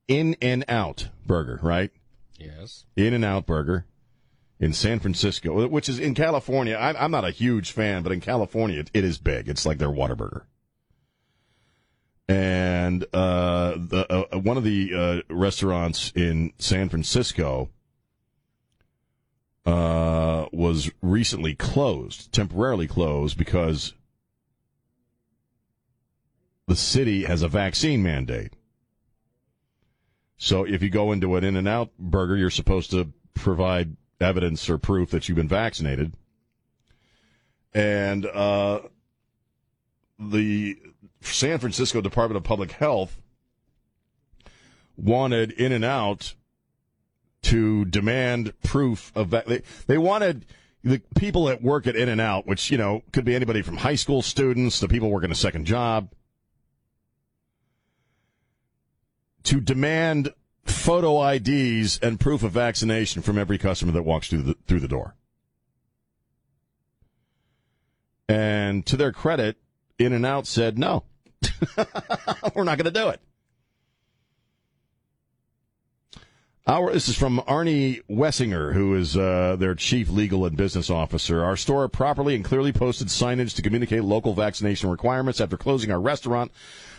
In 0.08 0.36
and 0.40 0.64
out 0.68 1.08
burger, 1.26 1.60
right? 1.62 1.90
Yes. 2.38 2.84
In 2.96 3.14
and 3.14 3.24
Out 3.24 3.46
Burger 3.46 3.84
in 4.60 4.72
San 4.72 5.00
Francisco, 5.00 5.66
which 5.68 5.88
is 5.88 5.98
in 5.98 6.14
California. 6.14 6.76
I'm, 6.80 6.96
I'm 6.96 7.10
not 7.10 7.24
a 7.24 7.30
huge 7.30 7.72
fan, 7.72 8.02
but 8.02 8.12
in 8.12 8.20
California, 8.20 8.80
it, 8.80 8.90
it 8.94 9.04
is 9.04 9.18
big. 9.18 9.48
It's 9.48 9.66
like 9.66 9.78
their 9.78 9.88
Whataburger. 9.88 10.42
And 12.28 13.04
uh, 13.12 13.74
the, 13.76 14.06
uh, 14.10 14.38
one 14.38 14.56
of 14.56 14.64
the 14.64 14.90
uh, 14.94 15.34
restaurants 15.34 16.12
in 16.14 16.52
San 16.58 16.88
Francisco 16.88 17.70
uh, 19.64 20.46
was 20.52 20.90
recently 21.00 21.54
closed, 21.54 22.32
temporarily 22.32 22.86
closed, 22.86 23.38
because 23.38 23.94
the 26.68 26.76
city 26.76 27.24
has 27.24 27.42
a 27.42 27.48
vaccine 27.48 28.02
mandate. 28.02 28.52
So 30.36 30.64
if 30.64 30.82
you 30.82 30.90
go 30.90 31.10
into 31.10 31.34
an 31.34 31.42
In 31.42 31.56
and 31.56 31.66
Out 31.66 31.90
burger, 31.98 32.36
you're 32.36 32.50
supposed 32.50 32.90
to 32.90 33.12
provide 33.34 33.96
evidence 34.20 34.68
or 34.68 34.76
proof 34.76 35.10
that 35.10 35.28
you've 35.28 35.36
been 35.36 35.48
vaccinated. 35.48 36.14
And 37.72 38.26
uh, 38.26 38.80
the 40.18 40.78
San 41.22 41.58
Francisco 41.58 42.02
Department 42.02 42.36
of 42.36 42.44
Public 42.44 42.72
Health 42.72 43.18
wanted 44.96 45.52
In 45.52 45.72
and 45.72 45.84
Out 45.84 46.34
to 47.42 47.86
demand 47.86 48.52
proof 48.62 49.10
of 49.14 49.30
that. 49.30 49.46
They, 49.46 49.62
they 49.86 49.98
wanted 49.98 50.44
the 50.84 51.00
people 51.16 51.46
that 51.46 51.62
work 51.62 51.86
at 51.86 51.96
In 51.96 52.10
and 52.10 52.20
Out, 52.20 52.46
which, 52.46 52.70
you 52.70 52.76
know, 52.76 53.02
could 53.12 53.24
be 53.24 53.34
anybody 53.34 53.62
from 53.62 53.78
high 53.78 53.94
school 53.94 54.20
students 54.20 54.80
to 54.80 54.88
people 54.88 55.10
working 55.10 55.30
a 55.30 55.36
second 55.36 55.64
job, 55.64 56.10
to 59.44 59.60
demand 59.60 60.32
photo 60.64 61.26
IDs 61.26 61.98
and 61.98 62.20
proof 62.20 62.42
of 62.42 62.52
vaccination 62.52 63.22
from 63.22 63.38
every 63.38 63.58
customer 63.58 63.92
that 63.92 64.02
walks 64.02 64.28
through 64.28 64.42
the, 64.42 64.56
through 64.66 64.80
the 64.80 64.88
door. 64.88 65.14
And 68.28 68.84
to 68.86 68.96
their 68.96 69.12
credit, 69.12 69.56
In 69.98 70.12
and 70.12 70.26
Out 70.26 70.46
said, 70.46 70.78
no, 70.78 71.04
we're 72.54 72.64
not 72.64 72.76
going 72.76 72.84
to 72.84 72.90
do 72.90 73.08
it. 73.08 73.20
Our, 76.66 76.92
this 76.92 77.08
is 77.08 77.16
from 77.16 77.38
Arnie 77.48 78.02
Wensinger, 78.10 78.74
who 78.74 78.94
is 78.94 79.16
uh, 79.16 79.56
their 79.58 79.74
chief 79.74 80.10
legal 80.10 80.44
and 80.44 80.54
business 80.54 80.90
officer. 80.90 81.42
Our 81.42 81.56
store 81.56 81.88
properly 81.88 82.34
and 82.34 82.44
clearly 82.44 82.72
posted 82.74 83.08
signage 83.08 83.56
to 83.56 83.62
communicate 83.62 84.04
local 84.04 84.34
vaccination 84.34 84.90
requirements. 84.90 85.40
After 85.40 85.56
closing 85.56 85.90
our 85.90 85.98
restaurant, 85.98 86.52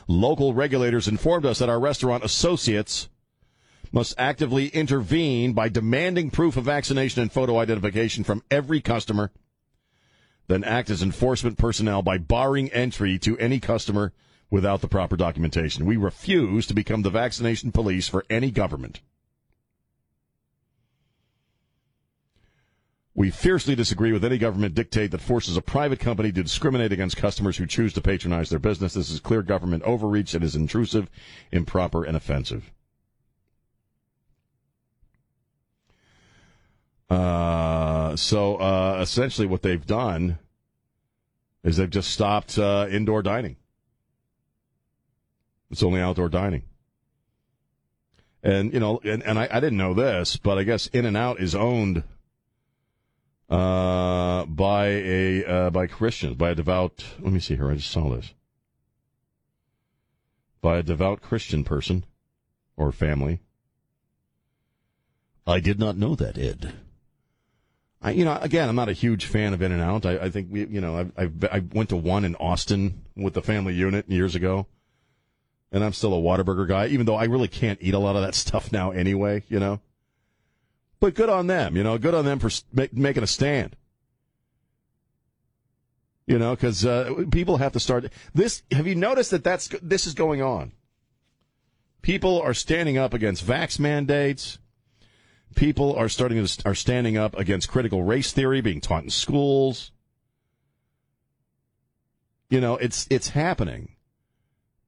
local 0.10 0.56
regulators 0.56 1.08
informed 1.08 1.46
us 1.46 1.60
that 1.60 1.70
our 1.70 1.80
restaurant 1.80 2.24
associates 2.24 3.10
must 3.92 4.16
actively 4.18 4.68
intervene 4.70 5.54
by 5.54 5.70
demanding 5.70 6.32
proof 6.32 6.58
of 6.58 6.66
vaccination 6.66 7.22
and 7.22 7.32
photo 7.32 7.60
identification 7.60 8.24
from 8.24 8.44
every 8.50 8.82
customer, 8.82 9.32
then 10.48 10.64
act 10.64 10.90
as 10.90 11.04
enforcement 11.04 11.60
personnel 11.60 12.02
by 12.02 12.18
barring 12.18 12.70
entry 12.72 13.20
to 13.20 13.38
any 13.38 13.60
customer 13.60 14.12
without 14.50 14.82
the 14.82 14.88
proper 14.88 15.16
documentation. 15.16 15.86
We 15.86 15.96
refuse 15.96 16.66
to 16.68 16.74
become 16.74 17.04
the 17.04 17.12
vaccination 17.12 17.72
police 17.72 18.08
for 18.08 18.26
any 18.32 18.50
government. 18.50 19.02
We 23.20 23.32
fiercely 23.32 23.76
disagree 23.76 24.14
with 24.14 24.24
any 24.24 24.38
government 24.38 24.76
dictate 24.76 25.12
that 25.12 25.20
forces 25.20 25.58
a 25.58 25.62
private 25.62 26.00
company 26.00 26.32
to 26.32 26.42
discriminate 26.42 26.94
against 26.94 27.18
customers 27.18 27.58
who 27.58 27.66
choose 27.66 27.92
to 27.96 28.02
patronize 28.02 28.50
their 28.50 28.60
business. 28.60 28.94
This 28.94 29.10
is 29.10 29.20
clear 29.20 29.42
government 29.42 29.84
overreach 29.84 30.34
and 30.36 30.42
is 30.42 30.56
intrusive, 30.56 31.10
improper, 31.52 32.06
and 32.06 32.16
offensive. 32.16 32.72
Uh, 37.10 38.16
so 38.16 38.56
uh, 38.56 39.00
essentially, 39.02 39.48
what 39.48 39.64
they've 39.64 39.86
done 39.86 40.40
is 41.62 41.76
they've 41.76 41.90
just 41.90 42.12
stopped 42.12 42.58
uh, 42.58 42.88
indoor 42.90 43.22
dining. 43.22 43.58
It's 45.70 45.84
only 45.84 46.00
outdoor 46.00 46.30
dining. 46.30 46.64
And, 48.42 48.72
you 48.74 48.80
know, 48.80 49.02
and, 49.04 49.22
and 49.24 49.38
I, 49.38 49.50
I 49.52 49.60
didn't 49.60 49.78
know 49.78 49.94
this, 49.94 50.38
but 50.38 50.58
I 50.58 50.64
guess 50.64 50.88
In 50.88 51.06
and 51.06 51.18
Out 51.18 51.42
is 51.42 51.54
owned 51.54 52.06
uh, 53.50 54.46
by 54.46 54.88
a 54.88 55.46
uh, 55.46 55.70
by 55.72 55.88
Christians, 55.88 56.36
by 56.36 56.52
a 56.52 56.56
devout. 56.56 57.04
Let 57.20 57.34
me 57.34 57.40
see 57.40 57.56
here. 57.56 57.72
I 57.72 57.76
just 57.76 57.92
saw 57.92 58.10
this. 58.10 58.34
By 60.62 60.78
a 60.78 60.84
devout 60.84 61.22
Christian 61.22 61.64
person 61.64 62.06
or 62.78 62.92
family. 62.92 63.40
I 65.48 65.60
did 65.60 65.80
not 65.80 65.98
know 65.98 66.16
that, 66.16 66.38
Ed. 66.38 66.74
I, 68.02 68.12
you 68.12 68.24
know, 68.24 68.38
again, 68.40 68.70
I'm 68.70 68.76
not 68.76 68.88
a 68.88 68.94
huge 68.94 69.26
fan 69.26 69.54
of 69.54 69.62
In 69.62 69.72
and 69.72 69.82
Out. 69.82 70.06
I, 70.06 70.18
I 70.18 70.30
think 70.30 70.50
we, 70.52 70.66
you 70.66 70.80
know, 70.80 71.10
I, 71.18 71.24
I, 71.24 71.30
I 71.52 71.64
went 71.74 71.90
to 71.90 71.98
one 71.98 72.24
in 72.24 72.36
Austin 72.36 73.04
with 73.16 73.34
the 73.34 73.42
family 73.42 73.74
unit 73.74 74.10
years 74.10 74.36
ago, 74.36 74.68
and 75.72 75.84
I'm 75.84 75.94
still 75.94 76.14
a 76.14 76.18
Whataburger 76.18 76.68
guy, 76.68 76.88
even 76.88 77.06
though 77.06 77.16
I 77.16 77.26
really 77.26 77.48
can't 77.48 77.80
eat 77.82 77.94
a 77.94 78.00
lot 78.00 78.16
of 78.16 78.22
that 78.22 78.36
stuff 78.36 78.72
now 78.72 78.92
anyway. 78.92 79.44
You 79.50 79.60
know. 79.60 79.82
But 81.00 81.16
good 81.16 81.30
on 81.30 81.48
them, 81.48 81.78
you 81.78 81.84
know, 81.84 81.98
good 81.98 82.14
on 82.14 82.26
them 82.26 82.40
for 82.40 82.50
make, 82.74 82.94
making 82.94 83.24
a 83.24 83.28
stand. 83.28 83.76
You 86.28 86.38
know, 86.38 86.56
because 86.56 86.86
uh, 86.86 87.24
people 87.32 87.58
have 87.58 87.72
to 87.72 87.80
start 87.80 88.12
this. 88.36 88.62
Have 88.72 88.86
you 88.86 88.96
noticed 88.96 89.32
that 89.32 89.44
that's 89.44 89.70
this 89.82 90.06
is 90.06 90.14
going 90.14 90.42
on? 90.42 90.74
People 92.02 92.40
are 92.42 92.54
standing 92.54 92.98
up 92.98 93.14
against 93.14 93.46
vax 93.46 93.80
mandates. 93.80 94.60
People 95.56 95.96
are 95.96 96.08
starting 96.08 96.46
to 96.46 96.62
are 96.66 96.76
standing 96.76 97.18
up 97.18 97.36
against 97.38 97.70
critical 97.70 98.04
race 98.04 98.32
theory 98.32 98.62
being 98.62 98.80
taught 98.80 99.04
in 99.04 99.10
schools. 99.10 99.92
You 102.50 102.62
know, 102.62 102.78
it's 102.78 103.08
it's 103.10 103.30
happening, 103.30 103.96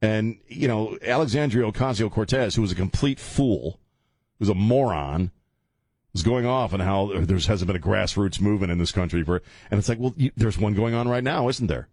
and 0.01 0.37
you 0.47 0.67
know 0.67 0.97
Alexandria 1.03 1.71
Ocasio 1.71 2.11
Cortez, 2.11 2.55
who 2.55 2.61
was 2.61 2.71
a 2.71 2.75
complete 2.75 3.19
fool, 3.19 3.79
who's 4.37 4.49
a 4.49 4.53
moron 4.53 5.31
is 6.13 6.23
going 6.23 6.45
off 6.45 6.73
and 6.73 6.81
how 6.81 7.11
there 7.13 7.37
hasn't 7.37 7.67
been 7.67 7.75
a 7.75 7.79
grassroots 7.79 8.41
movement 8.41 8.71
in 8.71 8.77
this 8.77 8.91
country 8.91 9.23
for, 9.23 9.41
and 9.69 9.77
it's 9.77 9.87
like, 9.87 9.99
well, 9.99 10.13
you, 10.17 10.31
there's 10.35 10.57
one 10.57 10.73
going 10.73 10.93
on 10.93 11.07
right 11.07 11.23
now, 11.23 11.47
isn't 11.47 11.67
there? 11.67 11.87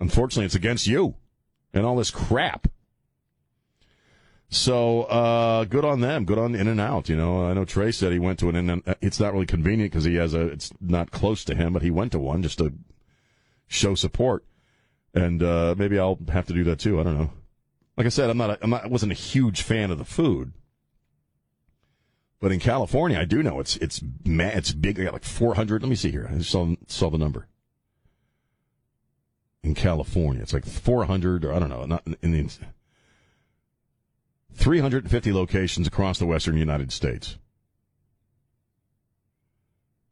Unfortunately, 0.00 0.46
it's 0.46 0.54
against 0.54 0.86
you 0.86 1.14
and 1.72 1.86
all 1.86 1.96
this 1.96 2.10
crap. 2.10 2.68
So, 4.48 5.04
uh, 5.04 5.64
good 5.64 5.84
on 5.84 6.00
them. 6.00 6.24
Good 6.24 6.38
on 6.38 6.54
In 6.54 6.68
and 6.68 6.80
Out. 6.80 7.08
You 7.08 7.16
know, 7.16 7.46
I 7.46 7.54
know 7.54 7.64
Trey 7.64 7.90
said 7.90 8.12
he 8.12 8.18
went 8.18 8.38
to 8.40 8.50
an 8.50 8.56
In 8.56 8.68
and 8.68 8.96
It's 9.00 9.18
not 9.18 9.32
really 9.32 9.46
convenient 9.46 9.92
because 9.92 10.04
he 10.04 10.16
has 10.16 10.34
a, 10.34 10.42
it's 10.48 10.72
not 10.80 11.10
close 11.10 11.44
to 11.44 11.54
him, 11.54 11.72
but 11.72 11.82
he 11.82 11.90
went 11.90 12.12
to 12.12 12.18
one 12.18 12.42
just 12.42 12.58
to 12.58 12.74
show 13.66 13.94
support. 13.94 14.44
And, 15.14 15.42
uh, 15.42 15.74
maybe 15.78 15.98
I'll 15.98 16.18
have 16.30 16.46
to 16.46 16.52
do 16.52 16.64
that 16.64 16.80
too. 16.80 17.00
I 17.00 17.04
don't 17.04 17.16
know. 17.16 17.30
Like 17.96 18.06
I 18.06 18.10
said, 18.10 18.28
I'm 18.28 18.36
not, 18.36 18.50
a, 18.50 18.58
I'm 18.60 18.70
not, 18.70 18.84
I 18.84 18.88
wasn't 18.88 19.12
a 19.12 19.14
huge 19.14 19.62
fan 19.62 19.90
of 19.90 19.98
the 19.98 20.04
food 20.04 20.52
but 22.42 22.50
in 22.50 22.58
California, 22.58 23.20
I 23.20 23.24
do 23.24 23.40
know 23.40 23.60
it's 23.60 23.76
it's 23.76 24.02
it's 24.26 24.72
big. 24.72 24.96
They 24.96 25.04
got 25.04 25.12
like 25.12 25.22
400. 25.22 25.80
Let 25.80 25.88
me 25.88 25.94
see 25.94 26.10
here. 26.10 26.28
I 26.28 26.40
saw 26.40 26.74
saw 26.88 27.08
the 27.08 27.16
number. 27.16 27.46
In 29.62 29.76
California, 29.76 30.42
it's 30.42 30.52
like 30.52 30.66
400 30.66 31.44
or 31.44 31.54
I 31.54 31.60
don't 31.60 31.68
know, 31.68 31.84
not 31.84 32.02
in 32.20 32.32
the 32.32 32.50
350 34.54 35.32
locations 35.32 35.86
across 35.86 36.18
the 36.18 36.26
western 36.26 36.56
United 36.56 36.90
States. 36.90 37.38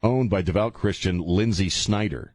Owned 0.01 0.29
by 0.29 0.41
devout 0.41 0.73
Christian 0.73 1.21
Lynsi 1.21 1.69
Snyder. 1.69 2.33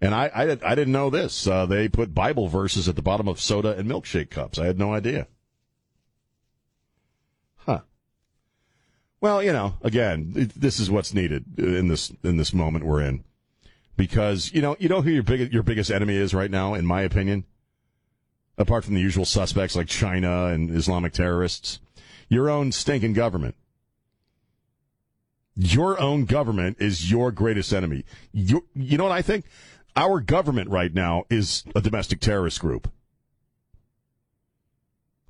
And 0.00 0.14
I, 0.14 0.26
I, 0.26 0.42
I 0.64 0.74
didn't 0.76 0.92
know 0.92 1.10
this. 1.10 1.44
Uh, 1.48 1.66
they 1.66 1.88
put 1.88 2.14
Bible 2.14 2.46
verses 2.46 2.88
at 2.88 2.94
the 2.94 3.02
bottom 3.02 3.26
of 3.26 3.40
soda 3.40 3.76
and 3.76 3.90
milkshake 3.90 4.30
cups. 4.30 4.60
I 4.60 4.66
had 4.66 4.78
no 4.78 4.94
idea. 4.94 5.26
Well, 9.20 9.42
you 9.42 9.52
know, 9.52 9.74
again, 9.82 10.50
this 10.56 10.78
is 10.78 10.90
what's 10.90 11.14
needed 11.14 11.58
in 11.58 11.88
this 11.88 12.12
in 12.22 12.36
this 12.36 12.52
moment 12.52 12.84
we're 12.84 13.02
in, 13.02 13.24
because 13.96 14.52
you 14.52 14.60
know 14.60 14.76
you 14.78 14.88
know 14.88 15.02
who 15.02 15.10
your 15.10 15.24
your 15.24 15.62
biggest 15.62 15.90
enemy 15.90 16.16
is 16.16 16.34
right 16.34 16.50
now, 16.50 16.74
in 16.74 16.84
my 16.84 17.00
opinion, 17.02 17.44
apart 18.58 18.84
from 18.84 18.94
the 18.94 19.00
usual 19.00 19.24
suspects 19.24 19.74
like 19.74 19.88
China 19.88 20.46
and 20.46 20.70
Islamic 20.70 21.12
terrorists, 21.12 21.80
your 22.28 22.50
own 22.50 22.72
stinking 22.72 23.14
government. 23.14 23.54
Your 25.58 25.98
own 25.98 26.26
government 26.26 26.76
is 26.80 27.10
your 27.10 27.32
greatest 27.32 27.72
enemy. 27.72 28.04
You, 28.30 28.66
you 28.74 28.98
know 28.98 29.04
what 29.04 29.12
I 29.12 29.22
think? 29.22 29.46
Our 29.96 30.20
government 30.20 30.68
right 30.68 30.92
now 30.92 31.24
is 31.30 31.64
a 31.74 31.80
domestic 31.80 32.20
terrorist 32.20 32.60
group. 32.60 32.92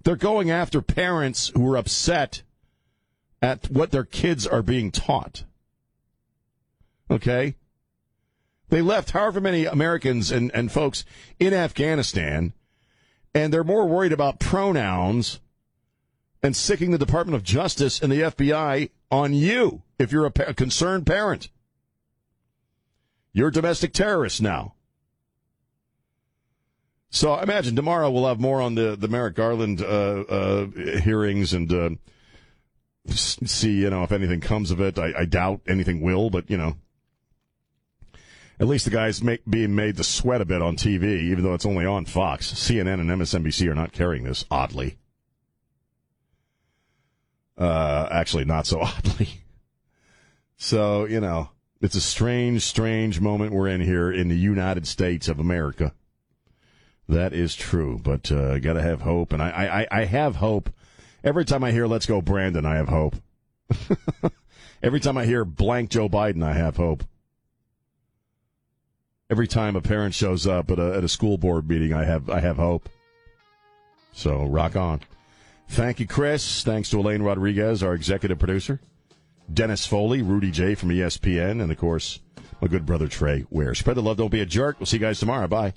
They're 0.03 0.17
going 0.17 0.51
after 0.51 0.83
parents 0.83 1.53
who 1.55 1.73
are 1.73 1.77
upset 1.77 2.43
at 3.43 3.71
what 3.71 3.91
their 3.91 4.05
kids 4.05 4.47
are 4.47 4.63
being 4.63 4.91
taught. 4.91 5.45
Okay? 7.11 7.57
They 8.69 8.83
left 8.83 9.11
however 9.11 9.41
many 9.41 9.65
Americans 9.65 10.31
and, 10.31 10.51
and 10.53 10.73
folks 10.73 11.05
in 11.39 11.55
Afghanistan, 11.55 12.53
and 13.35 13.53
they're 13.53 13.63
more 13.63 13.87
worried 13.87 14.13
about 14.13 14.41
pronouns 14.41 15.41
and 16.43 16.57
sicking 16.57 16.91
the 16.91 16.99
Department 16.99 17.37
of 17.37 17.43
Justice 17.43 18.01
and 18.01 18.11
the 18.11 18.23
FBI 18.23 18.91
on 19.11 19.35
you 19.35 19.83
if 19.99 20.13
you're 20.13 20.27
a, 20.27 20.31
pa- 20.31 20.45
a 20.49 20.55
concerned 20.55 21.07
parent. 21.07 21.49
You're 23.33 23.49
a 23.49 23.53
domestic 23.53 23.93
terrorist 23.93 24.41
now. 24.41 24.75
So 27.11 27.33
I 27.33 27.43
imagine 27.43 27.77
tomorrow 27.77 28.11
we'll 28.11 28.27
have 28.27 28.41
more 28.41 28.61
on 28.61 28.75
the, 28.75 28.97
the 28.97 29.09
Merrick 29.09 29.37
Garland 29.37 29.81
uh, 29.81 29.85
uh, 30.29 30.67
hearings 31.01 31.53
and 31.53 31.73
uh, 31.73 31.91
see, 33.13 33.73
you 33.73 33.91
know, 33.91 34.03
if 34.03 34.13
anything 34.13 34.41
comes 34.41 34.71
of 34.71 34.81
it. 34.81 34.99
I, 34.99 35.13
I 35.19 35.25
doubt 35.25 35.61
anything 35.67 36.01
will, 36.01 36.31
but, 36.31 36.51
you 36.51 36.57
know, 36.57 36.77
at 38.59 38.67
least 38.67 38.85
the 38.85 38.91
guy's 38.91 39.23
make, 39.23 39.43
being 39.49 39.75
made 39.75 39.97
to 39.97 40.05
sweat 40.05 40.41
a 40.41 40.47
bit 40.47 40.63
on 40.63 40.77
TV, 40.77 41.21
even 41.23 41.45
though 41.45 41.55
it's 41.55 41.67
only 41.67 41.85
on 41.85 42.07
Fox. 42.07 42.53
CNN 42.53 43.01
and 43.01 43.11
MSNBC 43.11 43.69
are 43.69 43.75
not 43.75 43.93
carrying 43.93 44.25
this, 44.25 44.45
oddly. 44.51 44.97
Uh, 47.59 48.09
actually, 48.11 48.45
not 48.45 48.67
so 48.67 48.81
oddly. 48.83 49.29
So, 50.57 51.05
you 51.05 51.21
know, 51.21 51.51
it's 51.81 51.95
a 51.95 52.01
strange, 52.01 52.63
strange 52.63 53.21
moment 53.21 53.53
we're 53.53 53.69
in 53.69 53.83
here 53.83 54.11
in 54.11 54.29
the 54.29 54.37
United 54.37 54.87
States 54.87 55.29
of 55.29 55.39
America. 55.39 55.93
That 57.09 57.33
is 57.33 57.55
true, 57.55 58.01
but 58.03 58.33
uh, 58.33 58.59
got 58.59 58.73
to 58.73 58.83
have 58.83 59.03
hope, 59.03 59.33
and 59.33 59.41
I, 59.41 59.87
I, 59.91 60.01
I 60.01 60.05
have 60.07 60.37
hope 60.37 60.71
Every 61.27 61.45
time 61.45 61.65
I 61.65 61.73
hear 61.73 61.89
"Let's 61.89 62.07
Go 62.07 62.23
Brandon," 62.23 62.65
I 62.65 62.77
have 62.77 62.89
hope. 62.89 63.17
Every 64.83 65.01
time 65.01 65.19
I 65.19 65.27
hear 65.27 65.45
blank 65.45 65.91
Joe 65.91 66.09
Biden, 66.09 66.45
I 66.45 66.53
have 66.53 66.77
hope. 66.77 67.03
Every 69.29 69.49
time 69.49 69.75
a 69.75 69.81
parent 69.81 70.15
shows 70.15 70.47
up 70.47 70.71
at 70.71 70.79
a, 70.79 70.95
at 70.95 71.03
a 71.03 71.09
school 71.09 71.37
board 71.37 71.69
meeting, 71.69 71.93
I 71.93 72.05
have 72.05 72.31
I 72.31 72.39
have 72.39 72.59
hope. 72.59 72.89
So 74.13 74.45
rock 74.45 74.77
on. 74.77 75.01
Thank 75.69 75.99
you, 75.99 76.07
Chris. 76.07 76.63
Thanks 76.63 76.91
to 76.91 77.01
Elaine 77.01 77.23
Rodriguez, 77.23 77.83
our 77.83 77.93
executive 77.93 78.39
producer. 78.39 78.81
Dennis 79.53 79.85
Foley, 79.85 80.23
Rudy 80.23 80.53
J 80.53 80.77
from 80.77 80.91
ESPN, 80.91 81.61
and 81.61 81.73
of 81.73 81.77
course, 81.77 82.21
my 82.61 82.69
good 82.69 82.87
brother 82.87 83.09
Trey 83.09 83.45
Ware. 83.51 83.75
Spread 83.75 83.97
the 83.97 84.03
love, 84.03 84.17
don't 84.17 84.31
be 84.31 84.43
a 84.43 84.47
jerk. 84.47 84.79
We'll 84.79 84.87
see 84.87 84.99
you 84.99 85.01
guys 85.01 85.19
tomorrow. 85.19 85.49
Bye. 85.49 85.75